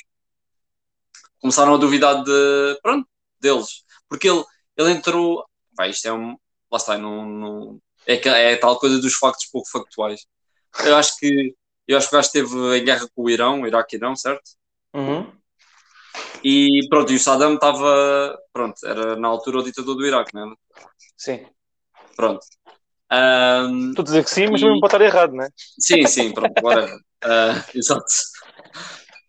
começaram 1.39 1.75
a 1.75 1.77
duvidar 1.77 2.23
de, 2.23 2.79
pronto, 2.81 3.07
deles. 3.39 3.83
Porque 4.07 4.29
ele, 4.29 4.43
ele 4.77 4.91
entrou. 4.91 5.45
Vai, 5.75 5.89
isto 5.89 6.07
é 6.07 6.13
um. 6.13 6.37
Lá 6.71 6.77
está, 6.77 6.97
não, 6.97 7.25
não, 7.25 7.81
é, 8.07 8.15
é 8.53 8.55
tal 8.55 8.79
coisa 8.79 8.99
dos 8.99 9.13
factos 9.15 9.45
pouco 9.47 9.69
factuais. 9.69 10.25
Eu 10.83 10.95
acho 10.95 11.17
que 11.17 11.55
eu 11.87 11.97
acho 11.97 12.09
que 12.09 12.15
o 12.15 12.17
gajo 12.17 12.27
esteve 12.27 12.77
em 12.77 12.83
guerra 12.83 13.07
com 13.13 13.23
o 13.23 13.29
Irão, 13.29 13.65
Iraque 13.67 13.95
e 13.95 13.97
Irão, 13.97 14.15
certo? 14.15 14.43
Uhum. 14.95 15.31
E 16.43 16.87
pronto, 16.89 17.11
e 17.11 17.15
o 17.15 17.19
Saddam 17.19 17.55
estava, 17.55 18.37
pronto, 18.53 18.75
era 18.85 19.15
na 19.15 19.27
altura 19.27 19.59
o 19.59 19.63
ditador 19.63 19.95
do 19.95 20.05
Iraque, 20.05 20.33
não 20.33 20.51
é? 20.51 20.55
Sim. 21.17 21.45
Pronto. 22.15 22.45
Um, 23.11 23.89
Estou 23.89 24.03
a 24.03 24.05
dizer 24.05 24.23
que 24.23 24.29
sim, 24.29 24.47
mas 24.47 24.61
e... 24.61 24.65
mesmo 24.65 24.79
pode 24.79 24.93
estar 24.93 25.05
errado, 25.05 25.33
não 25.33 25.43
é? 25.43 25.49
Sim, 25.79 26.05
sim, 26.07 26.31
pronto, 26.31 26.53
agora. 26.57 26.85
uh, 26.85 27.63
exato. 27.77 28.05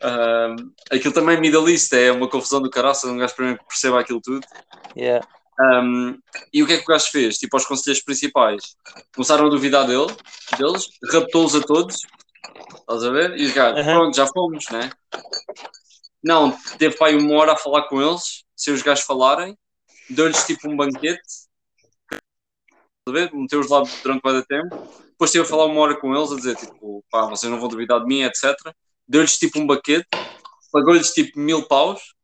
Uh, 0.02 0.72
aquilo 0.90 1.14
também 1.14 1.36
é 1.36 1.40
Middle 1.40 1.68
East, 1.68 1.92
é 1.92 2.12
uma 2.12 2.28
confusão 2.28 2.60
do 2.60 2.70
caraças, 2.70 3.10
um 3.10 3.18
gajo 3.18 3.34
primeiro 3.34 3.58
que 3.60 3.66
perceba 3.66 4.00
aquilo 4.00 4.20
tudo. 4.20 4.46
Yeah. 4.96 5.26
Um, 5.58 6.18
e 6.52 6.62
o 6.62 6.66
que 6.66 6.74
é 6.74 6.76
que 6.76 6.84
o 6.84 6.88
gajo 6.88 7.10
fez? 7.10 7.38
Tipo, 7.38 7.56
aos 7.56 7.64
conselheiros 7.64 8.04
principais 8.04 8.76
começaram 9.14 9.46
a 9.46 9.50
duvidar 9.50 9.86
dele, 9.86 10.14
deles, 10.58 10.86
raptou-os 11.10 11.54
a 11.54 11.62
todos, 11.62 11.96
estás 12.78 13.04
a 13.04 13.10
ver? 13.10 13.38
E 13.38 13.46
os 13.46 13.52
gajos, 13.52 13.86
uhum. 13.86 13.94
pronto, 13.94 14.16
já 14.16 14.26
fomos, 14.26 14.64
né? 14.70 14.90
Não, 16.22 16.56
teve 16.78 16.96
pai 16.96 17.14
uma 17.14 17.34
hora 17.36 17.52
a 17.52 17.56
falar 17.56 17.88
com 17.88 18.00
eles, 18.00 18.44
se 18.54 18.70
os 18.70 18.82
gajos 18.82 19.04
falarem, 19.04 19.56
deu-lhes 20.10 20.44
tipo 20.46 20.68
um 20.68 20.76
banquete? 20.76 21.46
Meteu-os 23.08 23.68
lá 23.68 23.82
durante 24.02 24.22
muito 24.24 24.46
tempo, 24.46 24.76
depois 25.10 25.30
teve 25.30 25.44
a 25.44 25.48
falar 25.48 25.66
uma 25.66 25.80
hora 25.80 26.00
com 26.00 26.14
eles, 26.14 26.32
a 26.32 26.36
dizer 26.36 26.56
tipo, 26.56 27.04
pá, 27.10 27.26
vocês 27.26 27.50
não 27.50 27.60
vão 27.60 27.68
duvidar 27.68 28.00
de 28.00 28.06
mim, 28.06 28.22
etc. 28.22 28.54
Deu-lhes 29.06 29.38
tipo 29.38 29.60
um 29.60 29.66
banquete, 29.66 30.08
pagou-lhes 30.72 31.12
tipo 31.12 31.38
mil 31.38 31.66
paus 31.68 32.16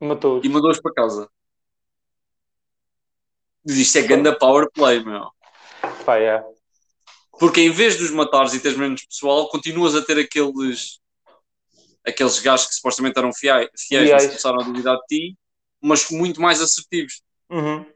matou 0.00 0.40
e 0.44 0.48
mandou-os 0.48 0.80
para 0.80 0.92
casa. 0.92 1.28
Isto 3.64 3.98
é 3.98 4.02
ganda 4.02 4.36
power 4.36 4.68
play, 4.72 5.02
meu. 5.04 5.30
Pá, 6.04 6.18
é. 6.18 6.44
Porque 7.38 7.60
em 7.60 7.70
vez 7.70 7.96
de 7.96 8.04
os 8.04 8.10
matares 8.10 8.52
e 8.54 8.60
teres 8.60 8.76
menos 8.76 9.04
pessoal, 9.04 9.48
continuas 9.48 9.94
a 9.94 10.02
ter 10.02 10.18
aqueles 10.18 11.00
aqueles 12.06 12.38
gajos 12.38 12.66
que 12.66 12.74
supostamente 12.74 13.18
eram 13.18 13.32
fiéis, 13.32 13.68
fiéis, 13.76 14.08
fiéis. 14.08 14.26
começaram 14.26 14.60
a 14.60 14.64
duvidar 14.64 14.96
de 14.96 15.06
ti, 15.06 15.38
mas 15.80 16.10
muito 16.10 16.40
mais 16.40 16.60
assertivos. 16.60 17.22
Uhum. 17.50 17.86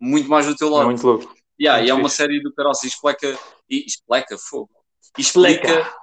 Muito 0.00 0.28
mais 0.28 0.46
do 0.46 0.56
teu 0.56 0.68
lado. 0.68 0.82
É 0.82 0.86
muito 0.86 1.06
louco. 1.06 1.34
Yeah, 1.60 1.78
muito 1.78 1.88
e 1.88 1.90
é 1.90 1.94
uma 1.94 2.08
série 2.08 2.42
do 2.42 2.52
caralho, 2.52 2.74
e 2.82 2.86
explica, 2.86 3.38
e 3.70 3.86
explica, 3.86 4.36
fogo. 4.38 4.70
Explica, 5.16 5.94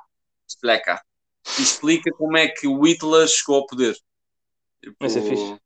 explica, 0.47 1.01
explica 1.59 2.11
como 2.13 2.37
é 2.37 2.47
que 2.47 2.67
o 2.67 2.81
Hitler 2.81 3.27
chegou 3.27 3.57
ao 3.57 3.65
poder. 3.65 3.95
Tipo, 4.81 4.95
Mas 4.99 5.15
é 5.15 5.21
fixe. 5.21 5.59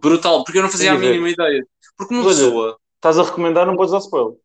Brutal, 0.00 0.44
porque 0.44 0.58
eu 0.58 0.62
não 0.62 0.70
fazia 0.70 0.92
a 0.92 0.98
mínima 0.98 1.30
ideia. 1.30 1.66
Porque 1.96 2.14
uma 2.14 2.24
pessoa. 2.24 2.78
Estás 2.96 3.18
a 3.18 3.22
recomendar, 3.22 3.66
não 3.66 3.76
podes 3.76 3.92
dar 3.92 3.98
spoiler. 3.98 4.36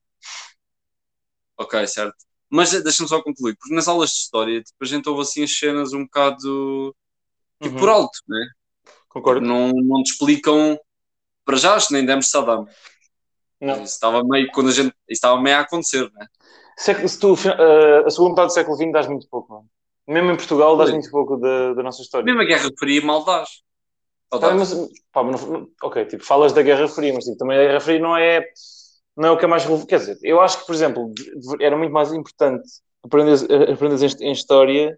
Ok, 1.58 1.88
certo. 1.88 2.16
Mas 2.54 2.72
deixa-me 2.84 3.10
só 3.10 3.20
concluir, 3.20 3.56
porque 3.56 3.74
nas 3.74 3.88
aulas 3.88 4.12
de 4.12 4.18
história 4.18 4.62
tipo, 4.62 4.78
a 4.80 4.86
gente 4.86 5.10
ouve 5.10 5.24
assim 5.24 5.44
as 5.44 5.58
cenas 5.58 5.92
um 5.92 6.04
bocado 6.04 6.96
tipo, 7.60 7.74
uhum. 7.74 7.80
por 7.80 7.90
alto, 7.90 8.20
né? 8.28 8.48
Concordo. 9.10 9.42
Não, 9.42 9.72
não 9.72 10.04
te 10.04 10.12
explicam 10.12 10.80
para 11.44 11.58
já, 11.58 11.74
acho 11.74 11.88
que 11.88 11.94
nem 11.94 12.06
demos 12.06 12.30
Saddam. 12.30 12.68
Não. 13.60 13.74
Isso 13.76 13.96
estava 13.96 14.24
meio 14.24 14.52
quando 14.52 14.70
a 14.70 14.72
gente. 14.72 14.94
estava 15.10 15.42
meio 15.42 15.58
a 15.58 15.62
acontecer, 15.62 16.08
né? 16.14 16.28
Se, 16.78 17.08
se 17.08 17.20
tu, 17.20 17.34
uh, 17.34 18.06
a 18.06 18.10
segunda 18.12 18.30
metade 18.30 18.48
do 18.50 18.54
século 18.54 18.78
XX 18.78 18.92
dás 18.92 19.08
muito 19.08 19.28
pouco, 19.28 19.52
mano. 19.52 19.66
Mesmo 20.08 20.32
em 20.32 20.38
Portugal 20.38 20.78
dás 20.78 20.92
muito 20.92 21.10
pouco 21.10 21.38
da, 21.38 21.74
da 21.74 21.82
nossa 21.82 22.04
história. 22.04 22.24
Mesmo 22.24 22.42
a 22.42 22.46
Guerra 22.46 22.70
Fria 22.78 23.04
mal 23.04 23.26
dás. 23.26 23.50
Tá, 24.30 24.54
mas, 24.54 24.74
pá, 25.12 25.24
não, 25.24 25.68
ok, 25.82 26.06
tipo, 26.06 26.24
falas 26.24 26.54
da 26.54 26.62
Guerra 26.62 26.88
Fria, 26.88 27.14
mas 27.14 27.24
tipo, 27.24 27.38
também 27.38 27.58
a 27.58 27.64
Guerra 27.64 27.80
Fria 27.80 28.00
não 28.00 28.16
é, 28.16 28.44
não 29.16 29.30
é 29.30 29.32
o 29.32 29.38
que 29.38 29.46
é 29.46 29.48
mais 29.48 29.64
relevante. 29.64 29.88
Quer 29.88 30.00
dizer, 30.00 30.18
eu 30.24 30.42
acho 30.42 30.60
que, 30.60 30.66
por 30.66 30.76
exemplo, 30.76 31.14
era 31.60 31.78
muito 31.78 31.92
mais 31.92 32.12
importante 32.14 32.64
aprender, 33.04 33.72
aprender 33.72 34.04
em, 34.04 34.28
em 34.30 34.32
História, 34.32 34.98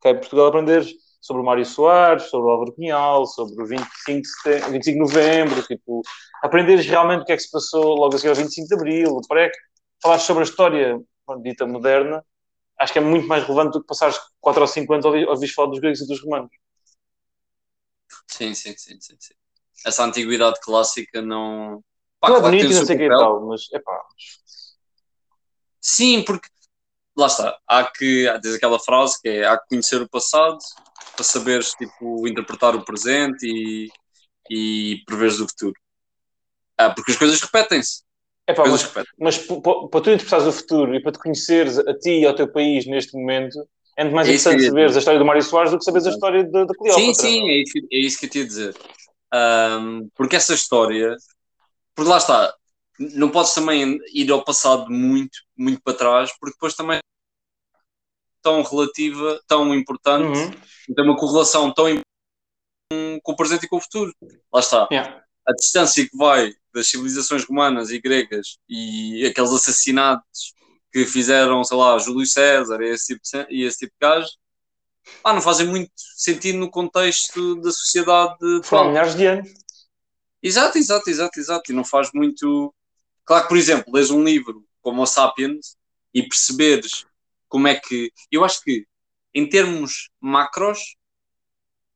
okay, 0.00 0.14
Portugal 0.14 0.46
aprender 0.46 0.84
sobre 1.20 1.42
o 1.42 1.44
Mário 1.44 1.64
Soares, 1.64 2.24
sobre 2.24 2.48
o 2.48 2.50
Álvaro 2.50 2.72
Cunhal, 2.74 3.26
sobre 3.26 3.62
o 3.62 3.66
25 3.66 4.22
de, 4.22 4.28
setembro, 4.28 4.72
25 4.72 4.94
de 4.94 5.00
novembro, 5.00 5.62
tipo, 5.62 6.02
aprenderes 6.42 6.84
realmente 6.86 7.22
o 7.22 7.24
que 7.24 7.32
é 7.32 7.36
que 7.36 7.42
se 7.42 7.50
passou 7.50 7.94
logo 7.94 8.14
a 8.14 8.18
seguir 8.18 8.30
ao 8.30 8.34
25 8.34 8.68
de 8.68 8.74
abril, 8.74 9.20
para 9.28 9.48
que 9.48 9.56
falar 10.02 10.18
sobre 10.18 10.42
a 10.42 10.46
história 10.46 11.00
dita 11.42 11.64
moderna, 11.66 12.24
acho 12.78 12.92
que 12.92 12.98
é 12.98 13.02
muito 13.02 13.26
mais 13.28 13.44
relevante 13.44 13.72
do 13.74 13.80
que 13.80 13.86
passares 13.86 14.18
4 14.40 14.62
ou 14.62 14.66
5 14.66 14.92
anos 14.92 15.06
a 15.06 15.08
ouvir 15.30 15.48
falar 15.48 15.68
dos 15.68 15.78
gregos 15.78 16.00
e 16.00 16.06
dos 16.06 16.20
romanos. 16.22 16.50
Sim, 18.26 18.54
sim, 18.54 18.74
sim, 18.76 19.00
sim, 19.00 19.16
sim. 19.18 19.34
Essa 19.86 20.04
antiguidade 20.04 20.60
clássica 20.60 21.22
não. 21.22 21.82
Pá, 22.22 22.28
não 22.28 22.36
é 22.36 22.40
bonito 22.40 22.70
e 22.70 22.74
não 22.74 22.86
sei 22.86 22.94
o 22.94 22.98
que 23.00 23.08
tal, 23.08 23.46
mas 23.48 23.62
é 23.72 23.80
pá. 23.80 24.00
Sim, 25.80 26.22
porque 26.22 26.48
lá 27.16 27.26
está, 27.26 27.58
há 27.66 27.84
que, 27.84 28.32
diz 28.40 28.54
aquela 28.54 28.78
frase 28.78 29.20
que 29.20 29.28
é 29.28 29.44
há 29.44 29.58
que 29.58 29.70
conhecer 29.70 30.00
o 30.00 30.08
passado 30.08 30.58
para 31.16 31.24
saberes 31.24 31.72
tipo, 31.72 32.28
interpretar 32.28 32.76
o 32.76 32.84
presente 32.84 33.44
e, 33.44 33.90
e 34.48 35.02
preveres 35.04 35.40
o 35.40 35.48
futuro. 35.48 35.74
Ah, 36.78 36.90
porque 36.90 37.10
as 37.10 37.18
coisas 37.18 37.40
repetem-se. 37.40 38.04
É 38.46 38.54
pá, 38.54 38.68
mas, 38.68 38.88
mas 39.18 39.38
para 39.38 40.00
tu 40.00 40.10
interpretares 40.10 40.46
o 40.46 40.52
futuro 40.52 40.94
e 40.94 41.02
para 41.02 41.10
te 41.10 41.18
conheceres 41.18 41.76
a 41.76 41.92
ti 41.98 42.20
e 42.20 42.26
ao 42.26 42.36
teu 42.36 42.46
país 42.46 42.86
neste 42.86 43.16
momento, 43.16 43.58
é 43.96 44.04
muito 44.04 44.14
mais 44.14 44.28
é 44.28 44.30
interessante 44.30 44.64
saberes 44.64 44.94
a 44.94 44.98
história 45.00 45.18
do 45.18 45.26
Mário 45.26 45.42
Soares 45.42 45.72
do 45.72 45.78
que 45.78 45.84
saberes 45.84 46.06
a 46.06 46.10
história 46.10 46.44
da, 46.44 46.66
Cleópatra. 46.66 47.02
Sim, 47.02 47.14
sim, 47.14 47.50
é 47.50 47.62
isso, 47.62 47.78
é 47.78 47.96
isso 47.96 48.20
que 48.20 48.26
eu 48.26 48.30
tinha 48.30 48.44
a 48.44 48.46
dizer. 48.46 48.76
Um, 49.34 50.08
porque 50.14 50.36
essa 50.36 50.54
história, 50.54 51.16
porque 51.94 52.10
lá 52.10 52.18
está, 52.18 52.54
não 52.98 53.30
podes 53.30 53.54
também 53.54 53.98
ir 54.12 54.30
ao 54.30 54.44
passado 54.44 54.90
muito, 54.90 55.38
muito 55.56 55.80
para 55.82 55.96
trás, 55.96 56.30
porque 56.38 56.54
depois 56.54 56.74
também 56.74 56.98
é 56.98 57.00
tão 58.42 58.62
relativa, 58.62 59.40
tão 59.46 59.74
importante, 59.74 60.38
uhum. 60.38 60.94
tem 60.94 61.04
uma 61.04 61.16
correlação 61.16 61.72
tão 61.72 61.88
importante 61.88 62.12
com 63.22 63.32
o 63.32 63.36
presente 63.36 63.64
e 63.64 63.68
com 63.68 63.76
o 63.76 63.80
futuro. 63.80 64.12
Lá 64.52 64.60
está. 64.60 64.88
Yeah. 64.90 65.22
A 65.48 65.52
distância 65.52 66.08
que 66.08 66.16
vai 66.16 66.52
das 66.74 66.88
civilizações 66.88 67.44
romanas 67.44 67.90
e 67.90 68.00
gregas 68.00 68.58
e 68.68 69.26
aqueles 69.26 69.50
assassinatos 69.50 70.54
que 70.92 71.06
fizeram, 71.06 71.64
sei 71.64 71.76
lá, 71.76 71.98
Júlio 71.98 72.26
César 72.26 72.82
e 72.82 72.90
esse 72.90 73.14
tipo 73.14 73.20
de, 73.22 73.64
esse 73.64 73.78
tipo 73.78 73.92
de 73.92 73.98
gajo, 74.06 74.28
ah, 75.24 75.32
não 75.32 75.40
fazem 75.40 75.66
muito 75.66 75.90
sentido 75.96 76.58
no 76.58 76.70
contexto 76.70 77.56
da 77.56 77.72
sociedade 77.72 78.36
atual. 78.58 78.88
milhares 78.88 79.14
de 79.14 79.26
anos. 79.26 79.50
Exato, 80.42 80.78
exato, 80.78 81.08
exato, 81.08 81.40
exato. 81.40 81.72
E 81.72 81.74
não 81.74 81.84
faz 81.84 82.10
muito. 82.12 82.74
Claro 83.24 83.44
que, 83.44 83.48
por 83.48 83.56
exemplo, 83.56 83.92
lês 83.92 84.10
um 84.10 84.22
livro 84.22 84.64
como 84.80 85.02
o 85.02 85.06
Sapiens 85.06 85.76
e 86.12 86.22
perceberes 86.22 87.06
como 87.48 87.68
é 87.68 87.74
que. 87.74 88.12
Eu 88.30 88.44
acho 88.44 88.62
que, 88.62 88.86
em 89.34 89.48
termos 89.48 90.10
macros, 90.20 90.96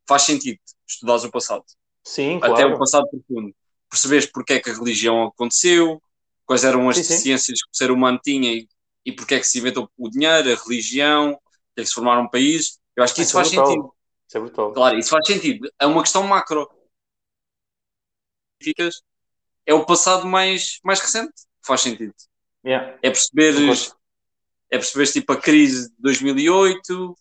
faz 0.07 0.23
sentido 0.23 0.59
estudares 0.87 1.25
o 1.25 1.31
passado. 1.31 1.65
Sim, 2.05 2.39
claro. 2.39 2.55
Até 2.55 2.67
o 2.67 2.79
passado 2.79 3.09
profundo. 3.09 3.55
Perceberes 3.91 4.27
porque 4.27 4.55
é 4.55 4.61
que 4.61 4.71
a 4.71 4.75
religião 4.75 5.25
aconteceu, 5.25 6.01
quais 6.45 6.65
eram 6.65 6.89
as 6.89 6.97
sim, 6.97 7.03
deficiências 7.03 7.59
sim. 7.59 7.65
que 7.65 7.71
o 7.73 7.77
ser 7.77 7.91
humano 7.91 8.21
tinha 8.23 8.53
e 8.53 8.69
e 9.07 9.13
porque 9.13 9.37
é 9.37 9.39
que 9.39 9.47
se 9.47 9.59
inventou 9.59 9.89
o 9.97 10.11
dinheiro, 10.11 10.53
a 10.53 10.57
religião, 10.57 11.31
porque 11.31 11.81
é 11.81 11.83
que 11.83 11.87
se 11.87 11.95
formaram 11.95 12.23
um 12.23 12.29
país. 12.29 12.81
Eu 12.97 13.05
acho 13.05 13.15
que 13.15 13.23
isso, 13.23 13.29
isso 13.29 13.39
faz 13.39 13.47
é 13.47 13.51
sentido. 13.51 13.93
Isso 14.27 14.37
é 14.37 14.41
brutal. 14.41 14.73
Claro, 14.73 14.99
isso 14.99 15.11
faz 15.11 15.27
sentido. 15.29 15.71
É 15.79 15.87
uma 15.87 16.03
questão 16.03 16.25
macro. 16.25 16.69
É 19.65 19.75
o 19.75 19.85
passado 19.85 20.27
mais, 20.27 20.79
mais 20.85 21.01
recente. 21.01 21.33
Faz 21.65 21.81
sentido. 21.81 22.15
Yeah. 22.65 22.99
É 23.03 23.11
perceberes, 23.11 23.95
é 24.71 24.79
perceberes 24.79 25.13
tipo 25.13 25.33
a 25.33 25.37
crise 25.37 25.89
de 25.89 25.95
2008, 25.99 27.17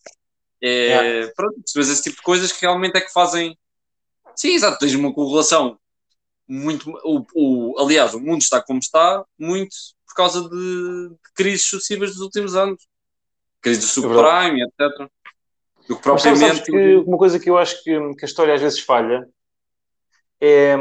é, 0.60 0.68
yeah. 0.68 1.32
pronto, 1.36 1.54
perceberes 1.60 1.90
esse 1.90 2.02
tipo 2.02 2.16
de 2.16 2.22
coisas 2.22 2.52
que 2.52 2.62
realmente 2.62 2.96
é 2.96 3.00
que 3.00 3.12
fazem. 3.12 3.56
Sim, 4.34 4.54
exato, 4.54 4.78
tens 4.78 4.94
uma 4.94 5.12
correlação 5.12 5.78
muito. 6.48 6.90
O, 7.04 7.26
o, 7.34 7.80
aliás, 7.80 8.14
o 8.14 8.20
mundo 8.20 8.42
está 8.42 8.62
como 8.62 8.78
está, 8.78 9.24
muito 9.38 9.74
por 10.06 10.14
causa 10.14 10.48
de, 10.48 11.08
de 11.10 11.32
crises 11.34 11.66
sucessivas 11.66 12.12
dos 12.12 12.20
últimos 12.20 12.54
anos. 12.54 12.86
Crise 13.60 13.80
do 13.80 13.86
subprime, 13.86 14.62
etc. 14.62 15.10
Do 15.88 15.96
que 15.96 16.02
propriamente. 16.02 16.62
Que 16.62 16.96
uma 16.96 17.18
coisa 17.18 17.38
que 17.38 17.50
eu 17.50 17.58
acho 17.58 17.82
que, 17.82 18.14
que, 18.14 18.24
a 18.24 18.28
história 18.28 18.54
às 18.54 18.60
vezes 18.60 18.80
falha 18.80 19.28
é. 20.40 20.76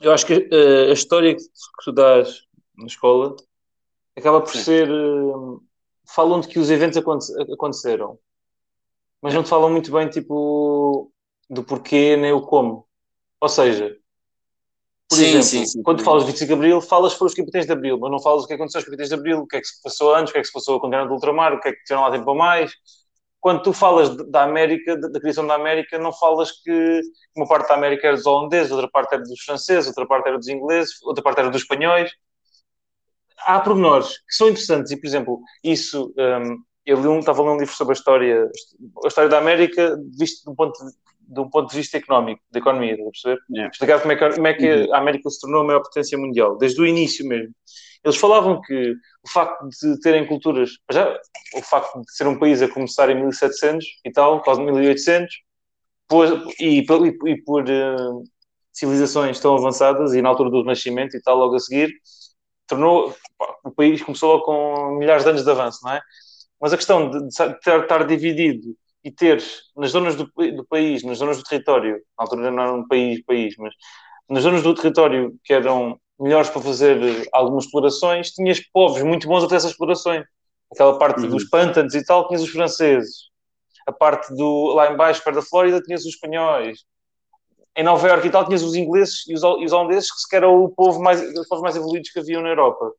Eu 0.00 0.12
acho 0.12 0.26
que 0.26 0.34
uh, 0.34 0.90
a 0.90 0.92
história 0.92 1.36
que 1.36 1.42
tu 1.84 1.92
dás 1.92 2.42
na 2.76 2.86
escola 2.86 3.36
acaba 4.16 4.40
por 4.40 4.52
Sim. 4.52 4.62
ser. 4.62 4.90
Uh, 4.90 5.62
falam 6.14 6.40
de 6.40 6.48
que 6.48 6.58
os 6.58 6.70
eventos 6.70 6.98
aconte 6.98 7.26
aconteceram, 7.52 8.18
mas 9.22 9.34
não 9.34 9.42
te 9.42 9.48
falam 9.48 9.70
muito 9.70 9.92
bem, 9.92 10.08
tipo, 10.08 11.12
do 11.48 11.62
porquê 11.62 12.16
nem 12.16 12.32
o 12.32 12.40
como. 12.40 12.86
Ou 13.40 13.48
seja, 13.48 13.96
por 15.08 15.16
sim, 15.16 15.24
exemplo, 15.24 15.42
sim, 15.42 15.66
sim, 15.66 15.82
quando 15.82 15.98
tu 15.98 16.04
falas 16.04 16.24
de 16.24 16.30
25 16.30 16.48
de 16.48 16.54
Abril, 16.54 16.80
falas 16.80 17.14
para 17.14 17.26
os 17.26 17.34
capitães 17.34 17.66
de 17.66 17.72
Abril, 17.72 17.98
mas 17.98 18.10
não 18.10 18.20
falas 18.20 18.44
o 18.44 18.46
que 18.46 18.54
aconteceu 18.54 18.78
aos 18.78 18.84
capitães 18.84 19.08
de 19.08 19.14
Abril, 19.14 19.40
o 19.40 19.46
que 19.46 19.56
é 19.56 19.60
que 19.60 19.66
se 19.66 19.82
passou 19.82 20.14
antes, 20.14 20.30
o 20.30 20.32
que 20.32 20.38
é 20.38 20.42
que 20.42 20.46
se 20.46 20.52
passou 20.52 20.80
com 20.80 20.88
o 20.88 21.06
do 21.06 21.14
ultramar, 21.14 21.52
o 21.52 21.60
que 21.60 21.68
é 21.68 21.72
que 21.72 21.82
tiveram 21.84 22.02
lá 22.02 22.10
tempo 22.10 22.30
a 22.30 22.34
mais. 22.34 22.72
Quando 23.40 23.62
tu 23.62 23.72
falas 23.72 24.14
da 24.30 24.42
América, 24.42 24.96
da, 24.96 25.18
criação 25.18 25.46
da 25.46 25.54
América, 25.54 25.98
não 25.98 26.12
falas 26.12 26.52
que 26.52 27.00
uma 27.34 27.48
parte 27.48 27.68
da 27.68 27.74
América 27.74 28.08
era 28.08 28.16
dos 28.16 28.26
holandeses, 28.26 28.70
outra 28.70 28.88
parte 28.88 29.14
era 29.14 29.22
dos 29.22 29.40
franceses, 29.42 29.88
outra 29.88 30.06
parte 30.06 30.28
era 30.28 30.36
dos 30.36 30.48
ingleses, 30.48 31.02
outra 31.02 31.22
parte 31.22 31.38
era 31.38 31.50
dos 31.50 31.62
espanhóis. 31.62 32.12
Há 33.38 33.58
pormenores 33.60 34.18
que 34.18 34.34
são 34.34 34.48
interessantes 34.48 34.92
e, 34.92 34.96
por 35.00 35.06
exemplo, 35.06 35.40
isso, 35.64 36.12
um, 36.18 36.62
eu 36.84 37.00
li 37.00 37.08
um, 37.08 37.20
estava 37.20 37.40
a 37.40 37.44
ler 37.46 37.50
um 37.52 37.58
livro 37.58 37.74
sobre 37.74 37.92
a 37.92 37.96
história, 37.96 38.50
a 39.02 39.08
história 39.08 39.30
da 39.30 39.38
América 39.38 39.96
visto 40.18 40.44
de 40.44 40.50
um 40.50 40.54
ponto 40.54 40.84
de 40.84 40.92
de 41.30 41.40
um 41.40 41.48
ponto 41.48 41.70
de 41.70 41.76
vista 41.76 41.96
económico, 41.96 42.42
da 42.50 42.58
economia, 42.58 42.92
estás 42.92 43.06
a 43.06 43.10
perceber? 43.12 43.40
Yeah. 43.50 43.70
Explicar 43.70 44.00
como 44.00 44.12
é, 44.12 44.16
que, 44.16 44.34
como 44.34 44.46
é 44.48 44.54
que 44.54 44.72
uhum. 44.72 44.94
a 44.94 44.98
América 44.98 45.30
se 45.30 45.40
tornou 45.40 45.60
a 45.60 45.64
maior 45.64 45.80
potência 45.80 46.18
mundial, 46.18 46.58
desde 46.58 46.82
o 46.82 46.86
início 46.86 47.26
mesmo. 47.26 47.54
Eles 48.04 48.16
falavam 48.16 48.60
que 48.62 48.92
o 49.22 49.28
facto 49.28 49.68
de 49.68 50.00
terem 50.00 50.26
culturas, 50.26 50.70
já 50.90 51.18
o 51.54 51.62
facto 51.62 52.00
de 52.00 52.12
ser 52.14 52.26
um 52.26 52.38
país 52.38 52.62
a 52.62 52.68
começar 52.68 53.10
em 53.10 53.14
1700 53.14 53.84
e 54.04 54.10
tal, 54.10 54.42
quase 54.42 54.62
1800, 54.62 55.34
por, 56.08 56.26
e, 56.58 56.80
e, 56.80 57.30
e 57.30 57.42
por 57.42 57.64
uh, 57.64 58.24
civilizações 58.72 59.38
tão 59.38 59.56
avançadas 59.56 60.14
e 60.14 60.22
na 60.22 60.28
altura 60.30 60.50
do 60.50 60.62
Renascimento 60.62 61.16
e 61.16 61.22
tal, 61.22 61.36
logo 61.36 61.54
a 61.56 61.60
seguir, 61.60 61.92
tornou, 62.66 63.14
pá, 63.38 63.54
o 63.64 63.70
país 63.70 64.02
começou 64.02 64.42
com 64.42 64.96
milhares 64.98 65.24
de 65.24 65.30
anos 65.30 65.44
de 65.44 65.50
avanço, 65.50 65.80
não 65.84 65.92
é? 65.92 66.00
Mas 66.60 66.72
a 66.72 66.76
questão 66.76 67.10
de, 67.10 67.20
de 67.20 67.26
estar, 67.28 68.06
dividido 68.06 68.76
e 69.02 69.10
teres 69.10 69.62
nas 69.76 69.90
zonas 69.90 70.14
do, 70.14 70.24
do, 70.24 70.64
país, 70.66 71.02
nas 71.02 71.18
zonas 71.18 71.38
do 71.38 71.44
território, 71.44 71.94
na 72.18 72.24
altura 72.24 72.50
não 72.50 72.62
era 72.62 72.72
um 72.72 72.86
país, 72.86 73.22
país, 73.24 73.54
mas 73.58 73.74
nas 74.28 74.42
zonas 74.42 74.62
do 74.62 74.74
território 74.74 75.38
que 75.42 75.52
eram 75.52 75.98
melhores 76.20 76.50
para 76.50 76.60
fazer 76.60 77.28
algumas 77.32 77.64
explorações, 77.64 78.30
tinhas 78.30 78.60
povos 78.72 79.02
muito 79.02 79.26
bons 79.26 79.38
a 79.38 79.42
fazer 79.42 79.56
essas 79.56 79.70
explorações. 79.72 80.24
Aquela 80.72 80.98
parte 80.98 81.22
uhum. 81.22 81.30
dos 81.30 81.48
pântanos 81.48 81.94
e 81.94 82.04
tal, 82.04 82.28
tinhas 82.28 82.42
os 82.42 82.50
franceses. 82.50 83.30
A 83.86 83.92
parte 83.92 84.32
do 84.34 84.74
lá 84.74 84.92
embaixo, 84.92 85.22
perto 85.24 85.36
da 85.36 85.42
Flórida, 85.42 85.80
tinhas 85.80 86.02
os 86.02 86.14
espanhóis. 86.14 86.84
Em 87.76 87.82
Nova 87.82 88.06
Iorque 88.06 88.28
e 88.28 88.30
tal, 88.30 88.44
tinhas 88.44 88.62
os 88.62 88.74
ingleses 88.74 89.26
e 89.26 89.34
os, 89.34 89.42
e 89.42 89.64
os 89.64 89.72
holandeses, 89.72 90.12
que 90.12 90.20
sequer 90.20 90.38
eram 90.38 90.62
o 90.62 90.68
povo 90.68 91.00
mais, 91.00 91.20
os 91.20 91.48
povos 91.48 91.62
mais 91.62 91.76
evoluídos 91.76 92.10
que 92.10 92.18
haviam 92.18 92.42
na 92.42 92.50
Europa. 92.50 92.92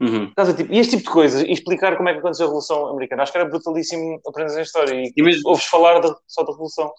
Uhum. 0.00 0.32
Tipo, 0.56 0.72
e 0.72 0.78
este 0.78 0.96
tipo 0.96 1.04
de 1.04 1.10
coisas, 1.10 1.42
e 1.42 1.52
explicar 1.52 1.96
como 1.96 2.08
é 2.08 2.12
que 2.12 2.18
aconteceu 2.18 2.46
a 2.46 2.48
Revolução 2.48 2.88
Americana, 2.88 3.22
acho 3.22 3.32
que 3.32 3.38
era 3.38 3.48
brutalíssimo 3.48 4.20
aprender 4.26 4.58
a 4.58 4.62
história 4.62 4.94
e, 4.94 5.12
e 5.16 5.22
mesmo... 5.22 5.48
ouves 5.48 5.66
falar 5.66 6.00
de, 6.00 6.12
só 6.26 6.42
da 6.42 6.50
Revolução. 6.50 6.92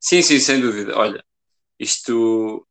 Sim, 0.00 0.22
sim, 0.22 0.40
sem 0.40 0.60
dúvida. 0.60 0.96
Olha, 0.96 1.22
isto, 1.78 2.66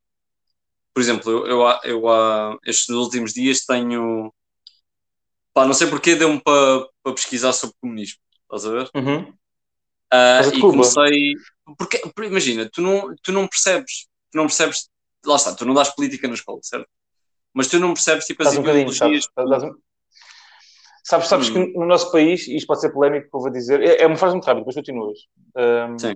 por 1.00 1.04
exemplo, 1.04 1.32
eu, 1.32 1.48
eu, 1.48 1.62
eu, 1.86 2.08
eu 2.10 2.60
estes 2.66 2.90
últimos 2.90 3.32
dias 3.32 3.62
tenho, 3.66 4.34
pá, 5.54 5.66
não 5.66 5.74
sei 5.74 5.88
porque 5.88 6.14
deu-me 6.14 6.42
para, 6.42 6.86
para 7.02 7.14
pesquisar 7.14 7.54
sobre 7.54 7.78
comunismo, 7.80 8.20
estás 8.44 8.66
a 8.66 8.70
ver? 8.70 8.90
Uhum. 8.94 9.30
Uh, 10.12 10.56
e 10.58 10.60
comecei, 10.60 11.34
porque, 11.78 12.02
imagina, 12.26 12.70
tu 12.70 12.82
não, 12.82 13.16
tu 13.24 13.32
não 13.32 13.48
percebes, 13.48 14.08
tu 14.30 14.36
não 14.36 14.48
percebes, 14.48 14.90
lá 15.26 15.38
está, 15.38 15.56
tu 15.56 15.66
não 15.66 15.74
dás 15.74 15.96
política 15.96 16.28
na 16.28 16.34
escola, 16.34 16.60
certo? 16.64 16.90
mas 17.54 17.68
tu 17.68 17.80
não 17.80 17.94
percebes 17.94 18.26
tipo 18.26 18.44
as 18.44 18.58
um 18.58 18.60
ideologias. 18.60 19.30
Sabes, 19.34 19.64
sabes, 21.06 21.28
sabes 21.30 21.50
hum. 21.50 21.54
que 21.72 21.80
no 21.80 21.86
nosso 21.86 22.12
país, 22.12 22.46
e 22.46 22.58
isto 22.58 22.68
pode 22.68 22.82
ser 22.82 22.92
polémico, 22.92 23.30
que 23.30 23.36
eu 23.38 23.40
vou 23.40 23.50
dizer, 23.50 23.82
é, 23.82 24.02
é 24.02 24.06
uma 24.06 24.18
frase 24.18 24.36
muito 24.36 24.44
rápida, 24.44 24.66
depois 24.66 24.76
continuas. 24.76 25.20
Um, 25.56 25.98
Sim. 25.98 26.16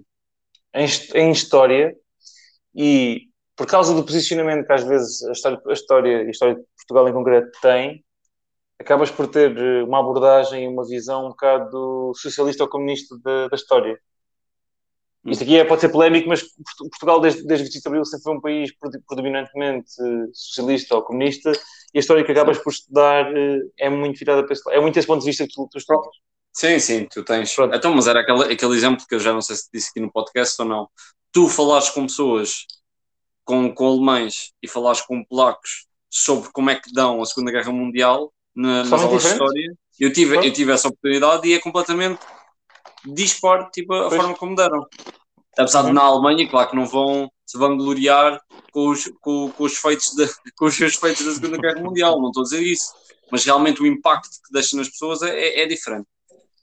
Em, 0.73 0.87
em, 1.21 1.31
história, 1.31 1.95
e 2.75 3.29
por 3.55 3.67
causa 3.67 3.93
do 3.93 4.03
posicionamento 4.03 4.65
que 4.65 4.73
às 4.73 4.83
vezes 4.83 5.23
a 5.23 5.31
história, 5.31 5.61
a 5.67 5.73
história, 5.73 6.17
a 6.19 6.29
história 6.29 6.55
de 6.55 6.61
Portugal 6.77 7.09
em 7.09 7.13
concreto 7.13 7.51
tem, 7.61 8.03
acabas 8.79 9.11
por 9.11 9.27
ter 9.27 9.55
eh, 9.57 9.83
uma 9.83 9.99
abordagem, 9.99 10.67
uma 10.67 10.85
visão 10.85 11.27
um 11.27 11.29
bocado 11.29 12.11
socialista 12.15 12.63
ou 12.63 12.69
comunista 12.69 13.15
da, 13.23 13.47
da 13.47 13.55
história. 13.55 13.99
Isto 15.25 15.43
aqui 15.43 15.57
é, 15.57 15.63
pode 15.63 15.79
ser 15.79 15.89
polémico, 15.89 16.27
mas 16.27 16.43
Portugal, 16.77 17.21
desde, 17.21 17.45
desde 17.45 17.63
25 17.63 17.81
de 17.81 17.87
Abril, 17.87 18.05
sempre 18.05 18.23
foi 18.23 18.33
um 18.35 18.41
país 18.41 18.71
predominantemente 19.07 19.89
socialista 20.33 20.95
ou 20.95 21.01
comunista, 21.01 21.51
e 21.93 21.97
a 21.97 22.01
história 22.01 22.25
que 22.25 22.31
acabas 22.31 22.57
por 22.57 22.73
estudar 22.73 23.31
eh, 23.33 23.59
é 23.79 23.89
muito 23.89 24.17
virada 24.19 24.43
para 24.43 24.53
esse. 24.53 24.73
É 24.73 24.81
muito 24.81 24.97
esse 24.97 25.07
ponto 25.07 25.21
de 25.21 25.27
vista 25.27 25.47
que 25.47 25.53
tu, 25.53 25.67
tu 25.71 25.77
estudas. 25.77 26.15
Sim, 26.51 26.77
sim, 26.79 27.07
tu 27.09 27.23
tens. 27.23 27.53
Pronto. 27.55 27.73
Então, 27.73 27.93
mas 27.95 28.07
era 28.07 28.19
aquele, 28.19 28.53
aquele 28.53 28.75
exemplo 28.75 29.05
que 29.07 29.15
eu 29.15 29.19
já 29.19 29.31
não 29.31 29.41
sei 29.41 29.55
se 29.55 29.69
disse 29.73 29.89
aqui 29.91 29.99
no 30.01 30.11
podcast 30.11 30.61
ou 30.61 30.67
não. 30.67 30.89
Tu 31.31 31.47
falares 31.47 31.89
com 31.89 32.05
pessoas, 32.05 32.65
com, 33.43 33.73
com 33.73 33.87
alemães 33.87 34.53
e 34.61 34.67
falares 34.67 35.01
com 35.01 35.23
polacos 35.23 35.87
sobre 36.09 36.49
como 36.51 36.69
é 36.69 36.75
que 36.75 36.91
dão 36.93 37.21
a 37.21 37.25
Segunda 37.25 37.51
Guerra 37.51 37.71
Mundial 37.71 38.31
na, 38.55 38.83
nas 38.83 38.91
aulas 38.91 39.23
de 39.23 39.29
história, 39.29 39.75
eu 39.99 40.13
tive, 40.13 40.35
eu 40.35 40.53
tive 40.53 40.71
essa 40.71 40.87
oportunidade 40.87 41.47
e 41.47 41.53
é 41.53 41.59
completamente 41.59 42.19
dispor 43.05 43.69
tipo, 43.71 43.93
a 43.93 44.09
pois. 44.09 44.21
forma 44.21 44.35
como 44.35 44.55
deram. 44.55 44.85
Apesar 45.57 45.81
de 45.81 45.87
uhum. 45.87 45.93
na 45.93 46.01
Alemanha, 46.01 46.49
claro 46.49 46.69
que 46.69 46.75
não 46.75 46.85
vão 46.85 47.31
se 47.45 47.57
vangloriar 47.57 48.39
com 48.71 48.89
os, 48.89 49.11
com, 49.21 49.51
com 49.51 49.63
os 49.63 49.77
feitos 49.77 50.11
de, 50.15 50.27
com 50.55 50.65
os 50.65 50.75
seus 50.75 50.95
feitos 50.95 51.25
da 51.25 51.33
Segunda 51.33 51.57
Guerra 51.57 51.81
Mundial, 51.81 52.19
não 52.19 52.29
estou 52.29 52.41
a 52.41 52.43
dizer 52.43 52.61
isso. 52.61 52.93
Mas 53.31 53.45
realmente 53.45 53.81
o 53.81 53.87
impacto 53.87 54.29
que 54.29 54.51
deixa 54.51 54.75
nas 54.77 54.89
pessoas 54.89 55.21
é, 55.21 55.29
é, 55.29 55.61
é 55.61 55.65
diferente. 55.65 56.07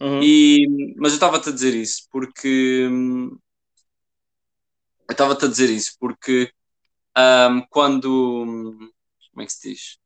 Uhum. 0.01 0.23
E, 0.23 0.95
mas 0.97 1.13
eu 1.13 1.17
estava-te 1.17 1.49
a 1.49 1.53
dizer 1.53 1.75
isso 1.75 2.09
porque 2.11 2.89
eu 5.09 5.13
estava-te 5.13 5.45
a 5.45 5.49
dizer 5.49 5.69
isso 5.69 5.97
porque 6.01 6.51
um, 7.51 7.63
quando 7.69 8.91
como 9.33 9.43
é 9.43 9.47
que 9.47 9.53
se 9.53 9.71
diz? 9.71 10.01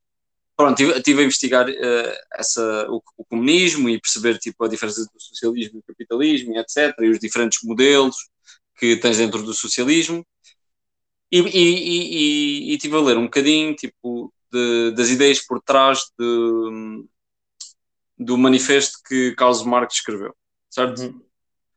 pronto, 0.55 0.81
estive 0.81 1.21
a 1.21 1.25
investigar 1.25 1.69
uh, 1.69 2.13
essa, 2.33 2.87
o, 2.89 3.01
o, 3.17 3.25
comunismo 3.25 3.89
e 3.89 3.99
perceber 3.99 4.37
tipo, 4.37 4.63
a 4.63 4.67
diferença 4.67 5.01
do 5.01 5.19
socialismo 5.19 5.77
e 5.77 5.81
do 5.81 5.83
capitalismo 5.85 6.53
e 6.53 6.57
etc. 6.57 6.95
E 7.01 7.09
os 7.09 7.19
diferentes 7.19 7.59
modelos 7.63 8.15
que 8.77 8.95
tens 8.97 9.17
dentro 9.17 9.43
do 9.43 9.53
socialismo. 9.53 10.25
E, 11.31 11.39
e, 11.39 11.49
e, 11.49 12.71
e 12.71 12.75
estive 12.75 12.95
a 12.95 13.01
ler 13.01 13.17
um 13.17 13.25
bocadinho 13.25 13.75
tipo, 13.75 14.33
de, 14.51 14.91
das 14.91 15.09
ideias 15.09 15.41
por 15.41 15.61
trás 15.61 15.99
de, 16.17 17.05
do 18.17 18.37
manifesto 18.37 18.99
que 19.05 19.33
Carlos 19.35 19.63
Marx 19.63 19.95
escreveu, 19.95 20.33
certo? 20.69 21.01
Uhum. 21.01 21.21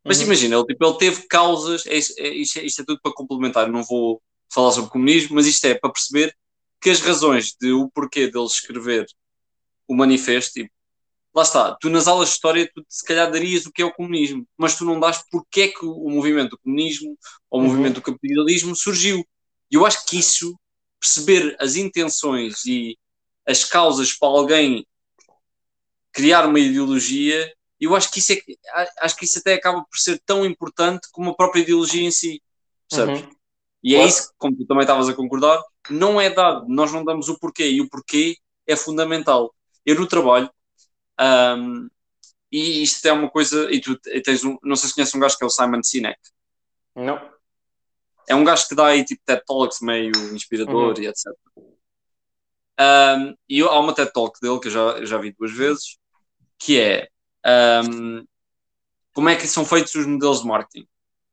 Mas 0.05 0.19
uhum. 0.19 0.27
imagina, 0.27 0.57
ele, 0.57 0.67
tipo, 0.67 0.85
ele 0.85 0.99
teve 0.99 1.27
causas, 1.27 1.87
é, 1.87 1.95
é, 1.95 2.29
isto, 2.35 2.59
é, 2.59 2.65
isto 2.65 2.83
é 2.83 2.85
tudo 2.85 3.01
para 3.03 3.13
complementar, 3.13 3.69
não 3.69 3.83
vou 3.83 4.23
falar 4.53 4.73
sobre 4.73 4.91
comunismo, 4.91 5.37
mas 5.37 5.47
isto 5.47 5.65
é 5.67 5.75
para 5.75 5.93
perceber 5.93 6.35
que 6.81 6.91
as 6.91 7.01
razões 7.01 7.55
de 7.61 7.73
o 7.73 7.89
porquê 7.91 8.31
dele 8.31 8.47
escrever 8.47 9.07
o 9.87 9.95
manifesto, 9.95 10.61
e 10.61 10.71
lá 11.35 11.43
está, 11.43 11.77
tu 11.81 11.89
nas 11.89 12.07
aulas 12.07 12.29
de 12.29 12.35
história 12.35 12.71
tu 12.73 12.85
se 12.89 13.05
calhar 13.05 13.31
darias 13.31 13.67
o 13.67 13.73
que 13.73 13.83
é 13.83 13.85
o 13.85 13.93
comunismo, 13.93 14.47
mas 14.57 14.77
tu 14.77 14.85
não 14.85 15.01
dás 15.01 15.23
porque 15.31 15.63
é 15.63 15.69
que 15.69 15.85
o 15.85 16.11
movimento 16.11 16.51
do 16.51 16.59
comunismo 16.59 17.17
ou 17.51 17.61
o 17.61 17.63
uhum. 17.63 17.69
movimento 17.71 17.95
do 17.97 18.03
capitalismo 18.03 18.77
surgiu. 18.77 19.25
E 19.71 19.77
eu 19.77 19.87
acho 19.87 20.05
que 20.07 20.19
isso, 20.19 20.59
perceber 21.01 21.57
as 21.61 21.77
intenções 21.77 22.65
e 22.65 22.99
as 23.47 23.65
causas 23.65 24.13
para 24.13 24.29
alguém 24.29 24.87
criar 26.13 26.47
uma 26.47 26.59
ideologia, 26.59 27.53
eu 27.81 27.95
acho 27.95 28.11
que 28.11 28.19
isso 28.19 28.33
é, 28.33 28.39
acho 29.01 29.17
que 29.17 29.25
isso 29.25 29.39
até 29.39 29.55
acaba 29.55 29.85
por 29.85 29.99
ser 29.99 30.21
tão 30.27 30.45
importante 30.45 31.09
como 31.13 31.31
a 31.31 31.37
própria 31.37 31.61
ideologia 31.61 32.03
em 32.03 32.11
si, 32.11 32.43
percebes? 32.91 33.23
Uhum. 33.23 33.38
E 33.89 33.95
é 33.95 34.05
isso, 34.05 34.35
como 34.37 34.55
tu 34.55 34.67
também 34.67 34.83
estavas 34.83 35.09
a 35.09 35.15
concordar, 35.15 35.65
não 35.89 36.21
é 36.21 36.29
dado, 36.29 36.69
nós 36.69 36.93
não 36.93 37.03
damos 37.03 37.31
o 37.31 37.39
porquê, 37.39 37.71
e 37.71 37.81
o 37.81 37.89
porquê 37.89 38.37
é 38.67 38.77
fundamental. 38.77 39.55
Eu 39.87 39.99
no 39.99 40.07
trabalho, 40.07 40.51
um, 41.19 41.89
e 42.53 42.83
isto 42.83 43.07
é 43.07 43.13
uma 43.15 43.31
coisa, 43.31 43.73
e 43.73 43.81
tu 43.81 43.99
tens 44.23 44.45
um, 44.45 44.59
não 44.63 44.77
sei 44.77 44.91
se 44.91 44.95
conheces 44.95 45.15
um 45.15 45.21
gajo 45.21 45.39
que 45.39 45.43
é 45.43 45.47
o 45.47 45.51
Simon 45.51 45.83
Sinek. 45.83 46.21
Não. 46.95 47.19
É 48.29 48.35
um 48.35 48.45
gajo 48.45 48.69
que 48.69 48.75
dá 48.75 48.89
aí 48.89 49.03
tipo 49.03 49.23
TED 49.25 49.43
Talks 49.47 49.81
meio 49.81 50.13
inspirador 50.35 50.95
uhum. 50.95 51.03
e 51.03 51.07
etc. 51.07 51.27
Um, 52.79 53.35
e 53.49 53.63
há 53.63 53.79
uma 53.79 53.95
TED 53.95 54.13
Talk 54.13 54.39
dele 54.39 54.61
que 54.61 54.69
eu 54.69 54.73
já, 54.73 55.03
já 55.07 55.17
vi 55.17 55.33
duas 55.33 55.51
vezes, 55.51 55.97
que 56.59 56.79
é 56.79 57.09
um, 57.87 58.23
como 59.15 59.31
é 59.31 59.37
que 59.37 59.47
são 59.47 59.65
feitos 59.65 59.95
os 59.95 60.05
modelos 60.05 60.43
de 60.43 60.47
marketing. 60.47 60.87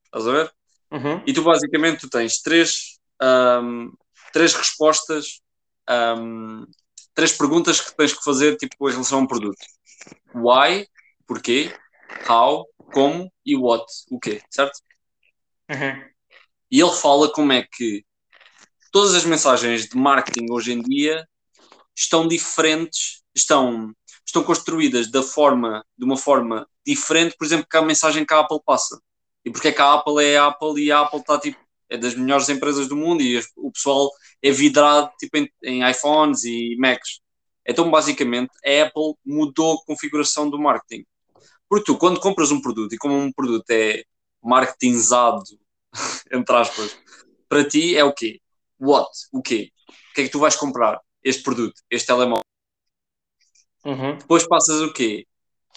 Estás 0.06 0.26
a 0.26 0.32
ver? 0.32 0.55
Uhum. 0.92 1.22
E 1.26 1.34
tu 1.34 1.44
basicamente 1.44 2.02
tu 2.02 2.10
tens 2.10 2.42
três, 2.42 3.00
um, 3.22 3.92
três 4.32 4.54
respostas 4.54 5.42
um, 5.90 6.66
três 7.14 7.32
perguntas 7.32 7.80
que 7.80 7.96
tens 7.96 8.14
que 8.14 8.24
fazer 8.24 8.58
tipo, 8.58 8.90
em 8.90 8.92
relação 8.92 9.20
a 9.20 9.22
um 9.22 9.28
produto. 9.28 9.58
Why, 10.34 10.88
porquê, 11.26 11.74
how, 12.30 12.66
como 12.94 13.32
e 13.46 13.56
what, 13.56 13.86
o 14.12 14.20
quê, 14.20 14.42
certo? 14.50 14.80
Uhum. 15.70 16.04
E 16.70 16.80
ele 16.80 16.92
fala 16.92 17.32
como 17.32 17.54
é 17.54 17.64
que 17.64 18.04
todas 18.92 19.16
as 19.16 19.24
mensagens 19.24 19.88
de 19.88 19.98
marketing 19.98 20.52
hoje 20.52 20.74
em 20.74 20.82
dia 20.82 21.28
estão 21.96 22.28
diferentes, 22.28 23.24
estão, 23.34 23.94
estão 24.26 24.44
construídas 24.44 25.10
da 25.10 25.24
forma, 25.24 25.86
de 25.98 26.04
uma 26.04 26.18
forma 26.18 26.68
diferente, 26.86 27.36
por 27.38 27.46
exemplo, 27.46 27.68
que 27.70 27.78
a 27.78 27.82
mensagem 27.82 28.26
que 28.26 28.34
a 28.34 28.40
Apple 28.42 28.60
passa. 28.66 29.00
E 29.46 29.52
porque 29.52 29.68
é 29.68 29.72
que 29.72 29.82
a 29.82 29.94
Apple 29.94 30.24
é 30.26 30.38
a 30.38 30.48
Apple 30.48 30.84
e 30.84 30.92
a 30.92 31.02
Apple 31.02 31.20
está 31.20 31.40
tipo, 31.40 31.58
é 31.90 31.98
das 31.98 32.16
melhores 32.16 32.50
empresas 32.50 32.88
do 32.88 32.96
mundo 32.96 33.22
e 33.22 33.40
o 33.56 33.72
pessoal 33.72 34.10
é 34.42 34.52
vidrado 34.52 35.12
tipo, 35.20 35.38
em, 35.38 35.50
em 35.64 35.90
iPhones 35.90 36.44
e 36.44 36.76
Macs. 36.80 37.20
Então, 37.66 37.90
basicamente, 37.90 38.52
a 38.66 38.84
Apple 38.84 39.14
mudou 39.26 39.76
a 39.76 39.86
configuração 39.86 40.50
do 40.50 40.60
marketing. 40.60 41.06
Porque 41.68 41.86
tu, 41.86 41.98
quando 41.98 42.20
compras 42.20 42.52
um 42.52 42.62
produto, 42.62 42.94
e 42.94 42.98
como 42.98 43.16
um 43.16 43.32
produto 43.32 43.70
é 43.72 44.04
marketingizado, 44.44 45.44
entre 46.32 46.56
aspas, 46.56 46.98
para 47.50 47.68
ti 47.68 47.98
é 47.98 48.04
o 48.04 48.14
quê? 48.14 48.40
What? 48.80 49.10
O 49.32 49.42
quê? 49.42 49.72
O 49.90 50.14
que 50.14 50.22
é 50.22 50.24
que 50.26 50.30
tu 50.30 50.40
vais 50.40 50.56
comprar? 50.56 51.00
Este 51.24 51.42
produto, 51.42 51.82
este 51.90 52.08
telemóvel. 52.08 52.44
Uhum. 53.84 54.18
Depois 54.18 54.48
passas 54.48 54.82
o 54.82 54.94
quê? 54.94 55.26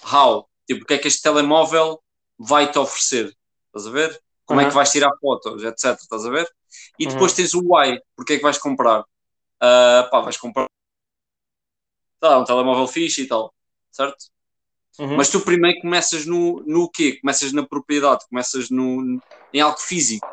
How? 0.02 0.48
Tipo, 0.66 0.82
o 0.82 0.86
que 0.86 0.94
é 0.94 0.98
que 0.98 1.08
este 1.08 1.22
telemóvel 1.22 2.02
vai 2.38 2.70
te 2.70 2.78
oferecer? 2.78 3.34
Estás 3.78 3.86
a 3.86 3.90
ver? 3.90 4.20
Como 4.44 4.60
é 4.60 4.64
que 4.64 4.70
Uhum. 4.70 4.76
vais 4.76 4.90
tirar 4.90 5.10
fotos, 5.20 5.62
etc. 5.62 5.94
Estás 6.00 6.26
a 6.26 6.30
ver? 6.30 6.48
E 6.98 7.06
depois 7.06 7.32
Uhum. 7.32 7.36
tens 7.36 7.54
o 7.54 7.60
why. 7.64 8.00
Porque 8.16 8.34
é 8.34 8.36
que 8.36 8.42
vais 8.42 8.58
comprar? 8.58 9.04
Ah, 9.60 10.08
pá, 10.10 10.20
vais 10.20 10.36
comprar 10.36 10.66
tá, 12.20 12.38
um 12.38 12.44
telemóvel 12.44 12.86
fixe 12.88 13.22
e 13.22 13.28
tal, 13.28 13.54
certo? 13.90 14.16
Uhum. 14.98 15.16
Mas 15.16 15.30
tu 15.30 15.40
primeiro 15.40 15.80
começas 15.80 16.26
no, 16.26 16.62
no 16.66 16.90
quê? 16.90 17.18
Começas 17.20 17.52
na 17.52 17.66
propriedade, 17.66 18.24
começas 18.28 18.70
no, 18.70 19.20
em 19.52 19.60
algo 19.60 19.78
físico. 19.78 20.26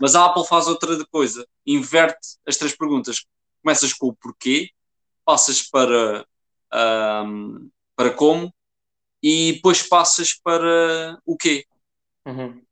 Mas 0.00 0.14
a 0.14 0.26
Apple 0.26 0.46
faz 0.46 0.66
outra 0.66 1.04
coisa, 1.06 1.46
inverte 1.66 2.38
as 2.46 2.56
três 2.56 2.76
perguntas. 2.76 3.24
Começas 3.62 3.92
com 3.92 4.08
o 4.08 4.16
porquê, 4.16 4.70
passas 5.24 5.62
para, 5.62 6.26
ahm, 6.72 7.68
para 7.96 8.10
como 8.12 8.52
e 9.22 9.54
depois 9.54 9.82
passas 9.82 10.34
para 10.34 11.18
o 11.26 11.36
quê. 11.36 11.66
Uhum. 12.26 12.66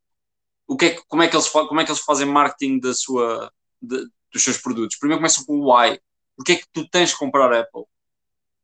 O 0.69 0.77
que 0.77 0.85
é 0.85 0.91
que- 0.91 1.03
como, 1.09 1.23
é 1.23 1.29
que 1.29 1.35
eles, 1.35 1.49
como 1.49 1.81
é 1.81 1.85
que 1.85 1.91
eles 1.91 2.03
fazem 2.03 2.27
marketing 2.27 2.79
da 2.79 2.93
sua, 2.93 3.51
de- 3.81 4.07
dos 4.33 4.45
seus 4.45 4.59
produtos? 4.59 4.99
Primeiro 4.99 5.19
começam 5.19 5.45
com 5.45 5.59
o 5.59 5.73
why. 5.75 5.99
Porquê 6.37 6.53
é 6.53 6.57
que 6.57 6.67
tu 6.73 6.87
tens 6.89 7.09
de 7.11 7.17
comprar 7.17 7.53
Apple? 7.53 7.85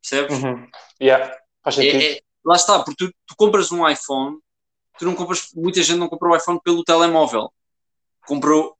Percebes? 0.03 0.43
Uhum. 0.45 0.69
Yeah. 1.01 1.35
Faz 1.65 1.77
sentido. 1.77 2.01
É- 2.03 2.13
é- 2.19 2.21
lá 2.45 2.57
está, 2.57 2.79
porque 2.85 3.07
tu, 3.07 3.15
tu 3.27 3.35
compras 3.37 3.73
um 3.73 3.89
iPhone, 3.89 4.39
tu 4.99 5.07
não 5.07 5.15
compras, 5.15 5.49
muita 5.55 5.83
gente 5.83 5.99
não 5.99 6.09
comprou 6.09 6.33
o 6.33 6.37
iPhone 6.37 6.61
pelo 6.63 6.85
telemóvel. 6.85 7.51
Comprou 8.27 8.77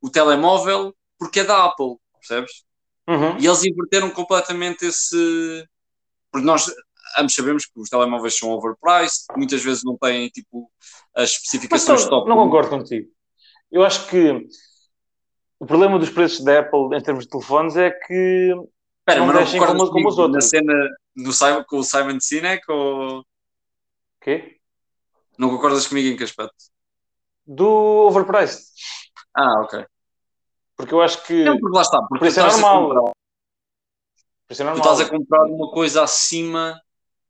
o 0.00 0.08
telemóvel 0.08 0.94
porque 1.18 1.40
é 1.40 1.44
da 1.44 1.64
Apple, 1.64 1.96
percebes? 2.14 2.64
Uhum. 3.08 3.36
E 3.38 3.46
eles 3.46 3.64
inverteram 3.64 4.10
completamente 4.10 4.86
esse. 4.86 5.68
Porque 6.30 6.46
nós 6.46 6.72
ambos 7.18 7.34
sabemos 7.34 7.66
que 7.66 7.80
os 7.80 7.88
telemóveis 7.88 8.36
são 8.38 8.50
overpriced, 8.50 9.24
muitas 9.36 9.62
vezes 9.62 9.82
não 9.84 9.96
têm 9.96 10.28
tipo 10.28 10.70
as 11.14 11.30
especificações 11.30 12.02
não, 12.04 12.10
top. 12.10 12.28
não 12.28 12.36
concordo 12.36 12.70
contigo. 12.70 13.08
Eu 13.70 13.84
acho 13.84 14.06
que 14.08 14.46
o 15.58 15.66
problema 15.66 15.98
dos 15.98 16.10
preços 16.10 16.44
da 16.44 16.60
Apple 16.60 16.96
em 16.96 17.02
termos 17.02 17.24
de 17.24 17.30
telefones 17.30 17.76
é 17.76 17.90
que 17.90 18.52
Espera, 19.00 19.20
não 19.20 19.26
mas 19.26 19.34
não 19.34 19.42
deixem 19.42 19.60
concordas 19.60 19.88
como- 19.88 19.92
como 19.92 20.08
os 20.08 20.14
comigo 20.14 20.32
na 20.32 20.36
outros. 20.36 20.48
cena 20.48 20.88
do 21.16 21.32
Simon, 21.32 21.64
com 21.64 21.78
o 21.78 21.84
Simon 21.84 22.20
Sinek 22.20 22.70
ou 22.70 23.24
quê? 24.20 24.56
não 25.38 25.50
concordas 25.50 25.86
comigo 25.86 26.08
em 26.08 26.16
que 26.16 26.24
aspecto? 26.24 26.54
do 27.46 27.66
overpriced. 28.06 28.62
Ah, 29.34 29.62
ok. 29.62 29.84
Porque 30.76 30.94
eu 30.94 31.00
acho 31.02 31.22
que 31.26 31.44
Não, 31.44 31.58
porque 31.58 31.74
lá 31.76 31.82
está, 31.82 31.98
porque 32.02 32.18
por 32.18 32.26
isso 32.28 32.40
tu 32.40 32.46
é 32.46 32.50
normal. 32.50 33.12
Por 34.46 34.52
isso 34.52 34.62
é 34.62 34.64
tu 34.64 34.68
normal. 34.68 34.92
estás 34.92 35.00
a 35.00 35.10
comprar 35.10 35.44
uma 35.44 35.70
coisa 35.72 36.02
acima, 36.02 36.80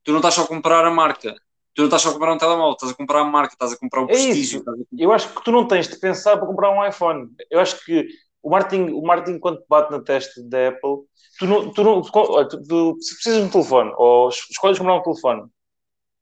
tu 0.03 0.11
não 0.11 0.19
estás 0.19 0.33
só 0.35 0.43
a 0.43 0.47
comprar 0.47 0.85
a 0.85 0.91
marca, 0.91 1.33
tu 1.73 1.79
não 1.81 1.85
estás 1.85 2.01
só 2.01 2.09
a 2.09 2.13
comprar 2.13 2.33
um 2.33 2.37
telemóvel, 2.37 2.73
estás 2.73 2.91
a 2.91 2.95
comprar 2.95 3.19
a 3.21 3.23
marca, 3.25 3.53
estás 3.53 3.73
a 3.73 3.77
comprar 3.77 4.01
o 4.01 4.05
É 4.05 4.07
prestígio. 4.07 4.41
isso. 4.41 4.65
comprar- 4.65 4.85
Eu 4.97 5.11
acho 5.11 5.29
que 5.33 5.43
tu 5.43 5.51
não 5.51 5.67
tens 5.67 5.87
de 5.87 5.97
pensar 5.99 6.37
para 6.37 6.47
comprar 6.47 6.71
um 6.71 6.85
iPhone. 6.87 7.29
Eu 7.49 7.59
acho 7.59 7.83
que 7.85 8.07
o 8.43 8.49
marketing, 8.49 8.91
o 8.91 9.01
marketing 9.01 9.39
quando 9.39 9.57
te 9.59 9.65
bate 9.69 9.91
na 9.91 10.01
testa 10.01 10.41
da 10.43 10.69
Apple, 10.69 11.05
tu 11.39 11.45
não, 11.45 11.71
tu 11.71 11.83
não, 11.83 12.01
tu- 12.01 12.47
tu- 12.67 12.97
se 13.01 13.13
precisas 13.15 13.39
de 13.39 13.45
um 13.47 13.49
telefone 13.51 13.91
ou 13.97 14.29
es- 14.29 14.49
escolhes 14.49 14.77
comprar 14.79 14.95
um 14.95 15.03
telefone, 15.03 15.43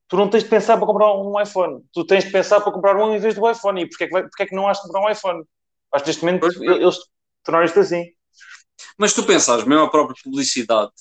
tu 0.08 0.18
não 0.18 0.30
tens 0.30 0.44
de 0.44 0.50
pensar 0.50 0.78
para 0.78 0.88
comprar 0.88 1.14
um 1.14 1.40
iPhone. 1.42 1.82
Tu 1.94 2.06
tens 2.06 2.26
de 2.26 2.32
pensar 2.32 2.62
para 2.62 2.72
comprar 2.74 2.96
um 2.98 3.16
em 3.16 3.20
vez 3.20 3.36
do 3.36 3.50
iPhone. 3.50 3.82
E 3.82 3.88
porquê 3.90 4.04
é 4.06 4.08
que, 4.08 4.14
vai- 4.14 4.24
porquê 4.24 4.44
é 4.44 4.46
que 4.48 4.56
não 4.56 4.68
has 4.68 4.78
de 4.78 4.84
comprar 4.84 5.02
um 5.02 5.10
iPhone? 5.12 5.44
Acho 5.94 6.04
que 6.04 6.10
neste 6.10 6.26
momento 6.26 6.42
Pois, 6.42 6.56
eles 6.62 6.98
tornaram 7.44 7.66
isto 7.66 7.80
assim. 7.80 8.06
Mas 8.98 9.14
tu 9.14 9.24
pensares, 9.24 9.66
mesmo 9.66 9.84
a 9.86 9.90
própria 9.90 10.16
publicidade, 10.24 10.92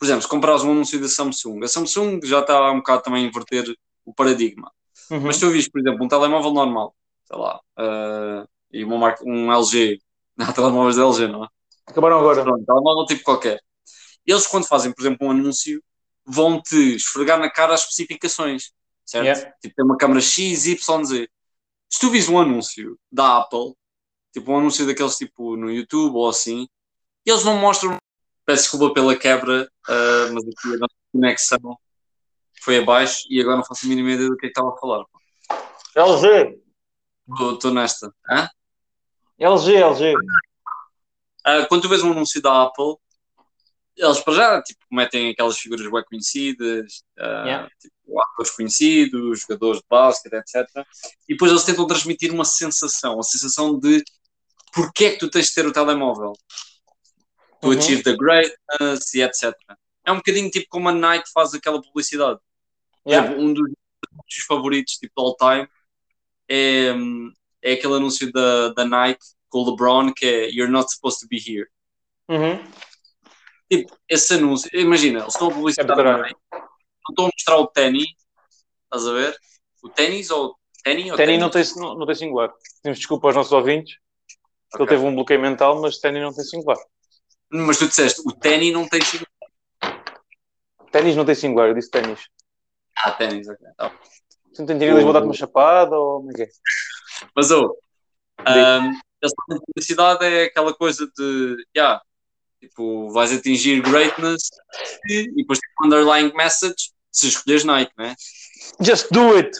por 0.00 0.06
exemplo, 0.06 0.22
se 0.22 0.28
comprares 0.28 0.64
um 0.64 0.72
anúncio 0.72 0.98
da 0.98 1.08
Samsung, 1.08 1.62
a 1.62 1.68
Samsung 1.68 2.20
já 2.24 2.40
está 2.40 2.72
um 2.72 2.78
bocado 2.78 3.02
também 3.02 3.22
a 3.22 3.28
inverter 3.28 3.76
o 4.02 4.14
paradigma. 4.14 4.72
Uhum. 5.10 5.20
Mas 5.20 5.38
tu 5.38 5.50
viste, 5.50 5.70
por 5.70 5.78
exemplo, 5.78 6.02
um 6.02 6.08
telemóvel 6.08 6.52
normal, 6.52 6.96
sei 7.26 7.36
lá, 7.36 7.60
ah, 7.76 8.46
e 8.72 8.82
uma 8.82 8.96
marca, 8.96 9.22
um 9.26 9.52
LG, 9.52 10.00
não 10.38 10.46
há 10.46 10.52
telemóveis 10.54 10.96
da 10.96 11.02
LG, 11.02 11.28
não 11.28 11.44
é? 11.44 11.48
Acabaram 11.86 12.18
agora. 12.18 12.42
Pronto, 12.42 12.64
telemóvel 12.64 13.04
tipo 13.04 13.22
qualquer. 13.22 13.60
Eles, 14.26 14.46
quando 14.46 14.66
fazem, 14.66 14.90
por 14.90 15.02
exemplo, 15.02 15.26
um 15.26 15.32
anúncio, 15.32 15.82
vão-te 16.24 16.96
esfregar 16.96 17.38
na 17.38 17.50
cara 17.50 17.74
as 17.74 17.82
especificações, 17.82 18.72
certo? 19.04 19.26
Yeah. 19.26 19.52
Tipo, 19.60 19.74
tem 19.74 19.84
uma 19.84 19.98
câmera 19.98 20.22
X, 20.22 20.66
Y, 20.66 21.04
Z. 21.04 21.28
Se 21.90 22.00
tu 22.00 22.08
vis 22.08 22.26
um 22.26 22.38
anúncio 22.38 22.98
da 23.12 23.38
Apple, 23.38 23.74
tipo 24.32 24.50
um 24.50 24.58
anúncio 24.58 24.86
daqueles 24.86 25.18
tipo 25.18 25.56
no 25.56 25.70
YouTube 25.70 26.14
ou 26.14 26.26
assim, 26.26 26.66
eles 27.26 27.44
não 27.44 27.58
mostram. 27.58 27.98
Peço 28.50 28.62
desculpa 28.64 28.92
pela 28.92 29.14
quebra, 29.14 29.70
ah, 29.86 30.28
mas 30.32 30.42
aqui 30.42 30.74
a 30.74 30.78
nossa 30.78 30.94
conexão 31.12 31.78
foi 32.60 32.78
abaixo 32.78 33.24
e 33.30 33.40
agora 33.40 33.58
não 33.58 33.64
faço 33.64 33.86
a 33.86 33.88
mínima 33.88 34.10
ideia 34.10 34.28
do 34.28 34.36
que 34.36 34.46
é 34.46 34.48
que 34.48 34.58
estava 34.58 34.74
a 34.74 34.76
falar. 34.76 35.04
LG. 35.94 36.58
Estou 37.54 37.70
nesta. 37.72 38.12
Hã? 38.28 38.50
LG, 39.38 39.76
LG. 39.76 40.14
Ah, 41.44 41.64
quando 41.66 41.82
tu 41.82 41.88
vês 41.88 42.02
um 42.02 42.10
anúncio 42.10 42.42
da 42.42 42.64
Apple, 42.64 42.96
eles 43.96 44.18
para 44.18 44.34
já 44.34 44.62
tipo, 44.62 44.80
metem 44.90 45.30
aquelas 45.30 45.56
figuras 45.56 45.88
bem 45.88 46.02
conhecidas, 46.02 47.04
ah, 47.20 47.44
Yeah. 47.46 47.70
tipo, 47.80 48.20
atores 48.20 48.50
conhecidos, 48.50 49.42
jogadores 49.42 49.80
de 49.80 49.86
basquete, 49.88 50.32
etc. 50.32 50.68
E 51.28 51.34
depois 51.34 51.52
eles 51.52 51.62
tentam 51.62 51.86
transmitir 51.86 52.34
uma 52.34 52.44
sensação, 52.44 53.20
a 53.20 53.22
sensação 53.22 53.78
de 53.78 54.02
porque 54.72 55.04
é 55.04 55.10
que 55.12 55.18
tu 55.18 55.30
tens 55.30 55.46
de 55.46 55.54
ter 55.54 55.66
o 55.68 55.72
telemóvel, 55.72 56.32
to 57.60 57.68
Uhum. 57.68 57.78
achieve 57.78 58.02
the 58.02 58.16
greatness 58.16 59.14
e 59.14 59.22
etc. 59.22 59.54
É 60.04 60.12
um 60.12 60.16
bocadinho 60.16 60.50
tipo 60.50 60.66
como 60.70 60.88
a 60.88 60.92
Nike 60.92 61.30
faz 61.32 61.52
aquela 61.54 61.80
publicidade. 61.80 62.38
Yeah. 63.06 63.28
exemplo, 63.28 63.44
um 63.44 63.54
dos 63.54 63.70
anúncios 64.12 64.44
favoritos 64.46 64.94
tipo, 64.94 65.12
all 65.20 65.36
time 65.36 65.68
é, 66.48 66.90
é 67.62 67.72
aquele 67.72 67.94
anúncio 67.94 68.30
da, 68.32 68.68
da 68.70 68.84
Nike 68.84 69.24
com 69.48 69.58
o 69.58 69.70
LeBron 69.70 70.12
que 70.12 70.26
é 70.26 70.50
You're 70.50 70.70
not 70.70 70.90
supposed 70.92 71.20
to 71.20 71.26
be 71.28 71.36
here. 71.38 71.68
Uhum. 72.28 72.58
Tipo, 73.70 73.96
esse 74.08 74.34
anúncio, 74.34 74.68
imagina, 74.72 75.20
eles 75.20 75.34
estão 75.34 75.48
a 75.48 75.50
É 75.50 75.54
publicitar 75.54 75.92
a 75.92 75.96
caralho. 75.96 76.22
Nike, 76.22 76.36
não 76.52 77.10
estão 77.10 77.24
a 77.26 77.30
mostrar 77.32 77.56
o 77.58 77.66
ténis, 77.68 78.06
estás 78.84 79.06
a 79.06 79.12
ver? 79.12 79.36
O 79.82 79.88
ténis 79.88 80.30
ou 80.30 80.56
ténis 80.82 81.10
ou 81.10 81.16
Tenny 81.16 81.38
não 81.38 81.50
tem, 81.50 81.62
não, 81.76 81.94
não 81.94 82.06
tem 82.06 82.14
singular. 82.14 82.52
Pedimos 82.82 82.98
desculpa 82.98 83.28
aos 83.28 83.36
nossos 83.36 83.52
ouvintes. 83.52 83.94
que 84.70 84.76
Ok. 84.76 84.86
Ele 84.86 84.88
teve 84.88 85.04
um 85.04 85.14
bloqueio 85.14 85.40
mental, 85.40 85.80
mas 85.80 85.98
Tenny 85.98 86.20
não 86.20 86.32
tem 86.34 86.44
singular. 86.44 86.78
Mas 87.50 87.78
tu 87.78 87.88
disseste, 87.88 88.22
o 88.24 88.32
ténis 88.32 88.72
não 88.72 88.88
tem 88.88 89.00
sido. 89.02 89.26
Ténis 90.92 91.16
não 91.16 91.24
tem 91.24 91.34
singular, 91.34 91.68
eu 91.68 91.74
disse 91.74 91.90
ténis. 91.90 92.28
Ah, 92.96 93.12
ténis, 93.12 93.48
ok. 93.48 93.66
Tá. 93.76 93.92
Se 94.52 94.60
não 94.60 94.66
tem 94.66 94.78
dinheiro, 94.78 95.02
vou 95.02 95.12
dar-te 95.12 95.24
uma 95.24 95.34
chapada 95.34 95.96
ou 95.96 96.20
como 96.20 96.30
é 96.30 96.34
que 96.34 96.42
é? 96.42 96.48
Mas 97.34 97.50
oh, 97.50 97.76
um, 98.40 98.92
fazem 99.20 99.62
publicidade 99.66 100.24
é 100.24 100.44
aquela 100.44 100.74
coisa 100.74 101.10
de, 101.16 101.56
yeah, 101.76 102.00
tipo, 102.60 103.10
vais 103.12 103.32
atingir 103.32 103.82
greatness 103.82 104.48
e, 105.08 105.22
e 105.22 105.34
depois 105.36 105.58
tem 105.58 105.70
um 105.80 105.86
underlying 105.86 106.32
message 106.34 106.92
se 107.12 107.28
escolheres 107.28 107.64
Nike, 107.64 107.92
né? 107.98 108.14
Just 108.80 109.10
do 109.10 109.36
it! 109.36 109.50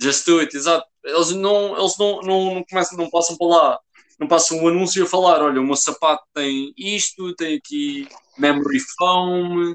Just 0.00 0.26
do 0.26 0.40
it, 0.40 0.56
exato. 0.56 0.86
Eles 1.04 1.30
não, 1.30 1.78
eles 1.78 1.96
não, 1.98 2.20
não, 2.22 2.54
não 2.56 2.64
começam, 2.64 2.98
não 2.98 3.10
passam 3.10 3.36
para 3.36 3.46
lá, 3.46 3.80
não 4.18 4.26
passam 4.26 4.58
um 4.58 4.68
anúncio 4.68 5.04
a 5.04 5.08
falar, 5.08 5.42
olha, 5.42 5.60
o 5.60 5.64
meu 5.64 5.76
sapato 5.76 6.24
tem 6.32 6.72
isto, 6.76 7.34
tem 7.34 7.56
aqui 7.56 8.08
memory 8.38 8.80
foam, 8.96 9.74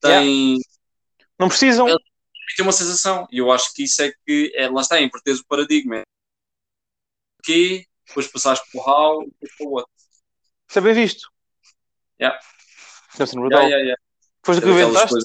tem, 0.00 0.58
Não 1.38 1.48
precisam. 1.48 1.86
Tem 1.86 2.64
uma 2.66 2.72
sensação. 2.72 3.26
E 3.30 3.38
eu 3.38 3.50
acho 3.50 3.72
que 3.74 3.84
isso 3.84 4.02
é 4.02 4.12
que, 4.26 4.52
é, 4.54 4.68
lá 4.68 4.80
está, 4.80 5.00
inverteres 5.00 5.40
o 5.40 5.46
paradigma. 5.46 5.98
É 5.98 6.00
o 6.00 7.42
quê, 7.42 7.86
depois 8.06 8.26
passares 8.26 8.60
para 8.70 8.80
o 8.80 8.84
how, 8.84 9.24
depois 9.24 9.56
para 9.56 9.66
o 9.66 9.70
what. 9.70 9.90
É 10.74 10.80
bem 10.80 10.94
visto. 10.94 11.28
Yeah. 12.20 12.38
Deve 13.16 13.30
ser 13.30 13.36
Natal. 13.36 13.60
Yeah, 13.60 13.68
yeah, 13.68 13.82
yeah. 13.82 14.02
Foste 14.44 14.60
tu 14.60 14.66
que 14.66 14.72
inventaste? 14.72 15.16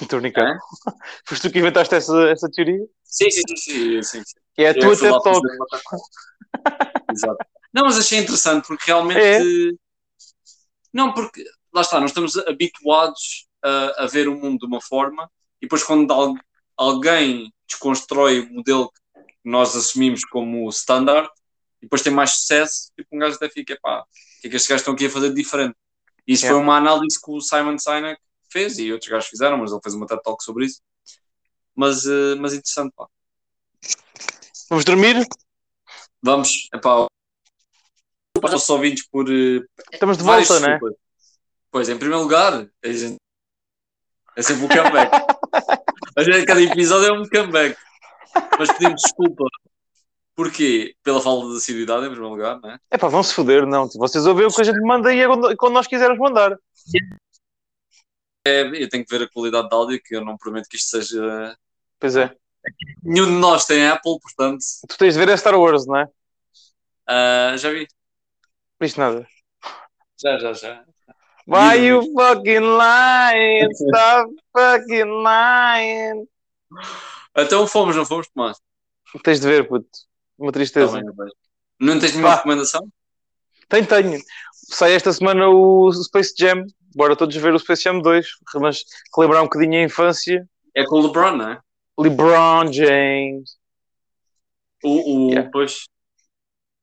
Estou 0.00 0.16
a 0.16 0.20
brincar. 0.20 0.46
Hã? 0.46 0.58
Foste 1.26 1.48
tu 1.48 1.52
que 1.52 1.58
inventaste 1.58 1.94
essa, 1.94 2.30
essa 2.30 2.50
teoria? 2.50 2.86
Sim, 3.04 3.30
sim, 3.30 3.42
sim, 3.56 4.02
sim, 4.02 4.22
sim. 4.24 4.40
É 4.56 4.68
a 4.68 4.74
tua 4.74 4.96
TED 4.96 5.10
Talk. 5.10 5.40
Exato. 7.12 7.46
Não, 7.74 7.82
mas 7.84 7.98
achei 7.98 8.20
interessante 8.20 8.66
porque 8.68 8.84
realmente. 8.86 9.20
É. 9.20 9.72
Não, 10.92 11.12
porque 11.12 11.44
lá 11.72 11.80
está, 11.82 12.00
nós 12.00 12.10
estamos 12.10 12.36
habituados 12.36 13.48
a, 13.62 14.04
a 14.04 14.06
ver 14.06 14.28
o 14.28 14.36
mundo 14.36 14.60
de 14.60 14.66
uma 14.66 14.80
forma 14.80 15.28
e 15.60 15.66
depois 15.66 15.82
quando 15.82 16.12
al- 16.12 16.36
alguém 16.76 17.52
desconstrói 17.66 18.40
o 18.40 18.52
modelo 18.52 18.90
que 18.92 19.00
nós 19.44 19.74
assumimos 19.74 20.24
como 20.24 20.68
standard 20.68 21.28
e 21.82 21.86
depois 21.86 22.00
tem 22.02 22.12
mais 22.12 22.30
sucesso, 22.30 22.92
tipo, 22.96 23.08
um 23.12 23.18
gajo 23.18 23.34
até 23.34 23.48
fica, 23.50 23.76
pá, 23.82 24.02
o 24.02 24.40
que 24.40 24.46
é 24.46 24.50
que 24.50 24.56
estes 24.56 24.68
gajos 24.68 24.82
estão 24.82 24.94
aqui 24.94 25.06
a 25.06 25.10
fazer 25.10 25.30
de 25.30 25.34
diferente? 25.34 25.74
E 26.26 26.32
isso 26.34 26.44
Yeah. 26.44 26.56
foi 26.58 26.62
uma 26.64 26.76
análise 26.78 27.20
que 27.20 27.30
o 27.30 27.40
Simon 27.40 27.76
Sinek 27.78 28.20
fez 28.50 28.78
e 28.78 28.92
outros 28.92 29.10
gajos 29.10 29.28
fizeram, 29.28 29.58
mas 29.58 29.72
ele 29.72 29.80
fez 29.82 29.94
uma 29.94 30.06
TED 30.06 30.22
Talk 30.22 30.42
sobre 30.44 30.66
isso. 30.66 30.80
Mas, 31.74 32.06
eh, 32.06 32.36
mas 32.36 32.54
interessante, 32.54 32.94
pá. 32.96 33.06
Vamos 34.70 34.84
dormir? 34.84 35.26
Vamos, 36.22 36.68
epá, 36.72 36.80
para 36.80 37.08
os 38.46 38.52
nossos 38.52 38.70
ouvintes 38.70 39.06
por 39.08 39.26
eh, 39.30 39.60
Estamos 39.92 40.18
de 40.18 40.24
volta, 40.24 40.60
né? 40.60 40.70
desculpas. 40.70 40.96
Pois, 41.70 41.88
em 41.88 41.98
primeiro 41.98 42.22
lugar, 42.22 42.52
a 42.84 42.88
gente... 42.88 43.16
é 44.36 44.42
sempre 44.42 44.64
um 44.64 44.68
comeback. 44.68 45.10
a 46.16 46.22
gente, 46.22 46.46
cada 46.46 46.62
episódio 46.62 47.08
é 47.08 47.12
um 47.12 47.28
comeback. 47.28 47.76
Mas 48.58 48.70
pedimos 48.72 49.02
desculpa. 49.02 49.44
Porquê? 50.36 50.96
Pela 51.02 51.20
falta 51.20 51.50
de 51.50 51.56
assiduidade, 51.56 52.06
em 52.06 52.10
primeiro 52.10 52.30
lugar, 52.34 52.60
não 52.60 52.70
é? 52.70 52.78
É 52.90 52.98
pá, 52.98 53.08
vão 53.08 53.22
se 53.22 53.34
foder, 53.34 53.66
não. 53.66 53.88
Vocês 53.88 54.26
ouvem 54.26 54.46
o 54.46 54.50
que 54.50 54.60
a 54.60 54.64
gente 54.64 54.80
manda 54.80 55.14
e 55.14 55.20
é 55.20 55.26
quando, 55.26 55.56
quando 55.56 55.74
nós 55.74 55.86
quisermos 55.86 56.18
mandar. 56.18 56.56
É, 58.46 58.62
Eu 58.62 58.88
tenho 58.88 59.04
que 59.04 59.16
ver 59.16 59.24
a 59.24 59.30
qualidade 59.30 59.68
de 59.68 59.74
áudio, 59.74 60.02
que 60.04 60.16
eu 60.16 60.24
não 60.24 60.36
prometo 60.36 60.68
que 60.68 60.76
isto 60.76 60.90
seja. 60.90 61.56
Pois 61.98 62.16
é. 62.16 62.34
Nenhum 63.02 63.26
de 63.26 63.32
nós 63.32 63.64
tem 63.64 63.86
Apple, 63.86 64.18
portanto. 64.20 64.64
Tu 64.88 64.98
tens 64.98 65.14
de 65.14 65.20
ver 65.20 65.28
é 65.28 65.36
Star 65.36 65.58
Wars, 65.58 65.86
não 65.86 65.96
é? 65.96 66.08
ah, 67.06 67.54
já 67.56 67.70
vi. 67.70 67.86
Viste 68.84 68.98
nada. 69.00 69.26
Já, 70.22 70.38
já, 70.38 70.52
já. 70.52 70.84
Why 71.46 71.86
you 71.86 72.02
fucking 72.12 72.60
lying? 72.60 73.68
Stop 73.72 74.34
fucking 74.52 75.10
lying. 75.24 76.26
Então 77.34 77.66
fomos, 77.66 77.96
não 77.96 78.04
fomos, 78.04 78.28
Tomás? 78.28 78.58
Tens 79.22 79.40
de 79.40 79.46
ver, 79.48 79.66
puto. 79.66 79.88
Uma 80.38 80.52
Tá 80.52 80.58
tristeza. 80.58 80.98
eu 80.98 81.14
vejo. 81.14 81.32
Não 81.80 81.98
tens 81.98 82.12
nenhuma 82.12 82.28
Pá. 82.32 82.36
recomendação? 82.36 82.86
Tenho, 83.70 83.86
tenho. 83.86 84.20
Sai 84.52 84.92
esta 84.92 85.14
semana 85.14 85.48
o 85.48 85.90
Space 85.94 86.34
Jam. 86.38 86.66
Bora 86.94 87.16
todos 87.16 87.34
ver 87.36 87.54
o 87.54 87.58
Space 87.58 87.84
Jam 87.84 88.02
2. 88.02 88.26
Mas 88.56 88.84
relembrar 89.16 89.40
um 89.42 89.46
bocadinho 89.46 89.80
a 89.80 89.84
infância. 89.84 90.46
É 90.74 90.84
com 90.84 90.96
o 90.96 91.06
LeBron, 91.06 91.36
não 91.38 91.48
é? 91.52 91.60
LeBron 91.98 92.70
James. 92.70 93.56
O, 94.82 94.90
o, 95.28 95.30
Yeah. 95.30 95.50
Pois. 95.50 95.84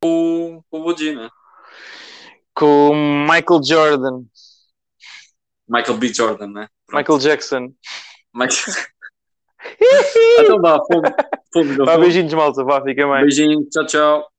O, 0.03 0.63
o 0.71 0.77
Woody, 0.79 1.13
não 1.13 1.25
é? 1.25 1.29
Com 2.53 3.25
Michael 3.29 3.63
Jordan. 3.63 4.23
Michael 5.67 5.97
B. 5.97 6.13
Jordan, 6.13 6.47
né? 6.47 6.67
Michael 6.91 7.19
Jackson. 7.19 7.73
Michael... 8.33 8.75
então 10.39 10.59
vá, 10.59 10.79
fomos, 11.53 11.77
não 11.77 11.85
Vá, 11.85 11.97
beijinhos, 11.97 12.33
malta. 12.33 12.63
Vá, 12.63 12.83
fica 12.83 13.07
bem. 13.07 13.21
Beijinho, 13.21 13.65
tchau, 13.69 13.85
tchau. 13.85 14.31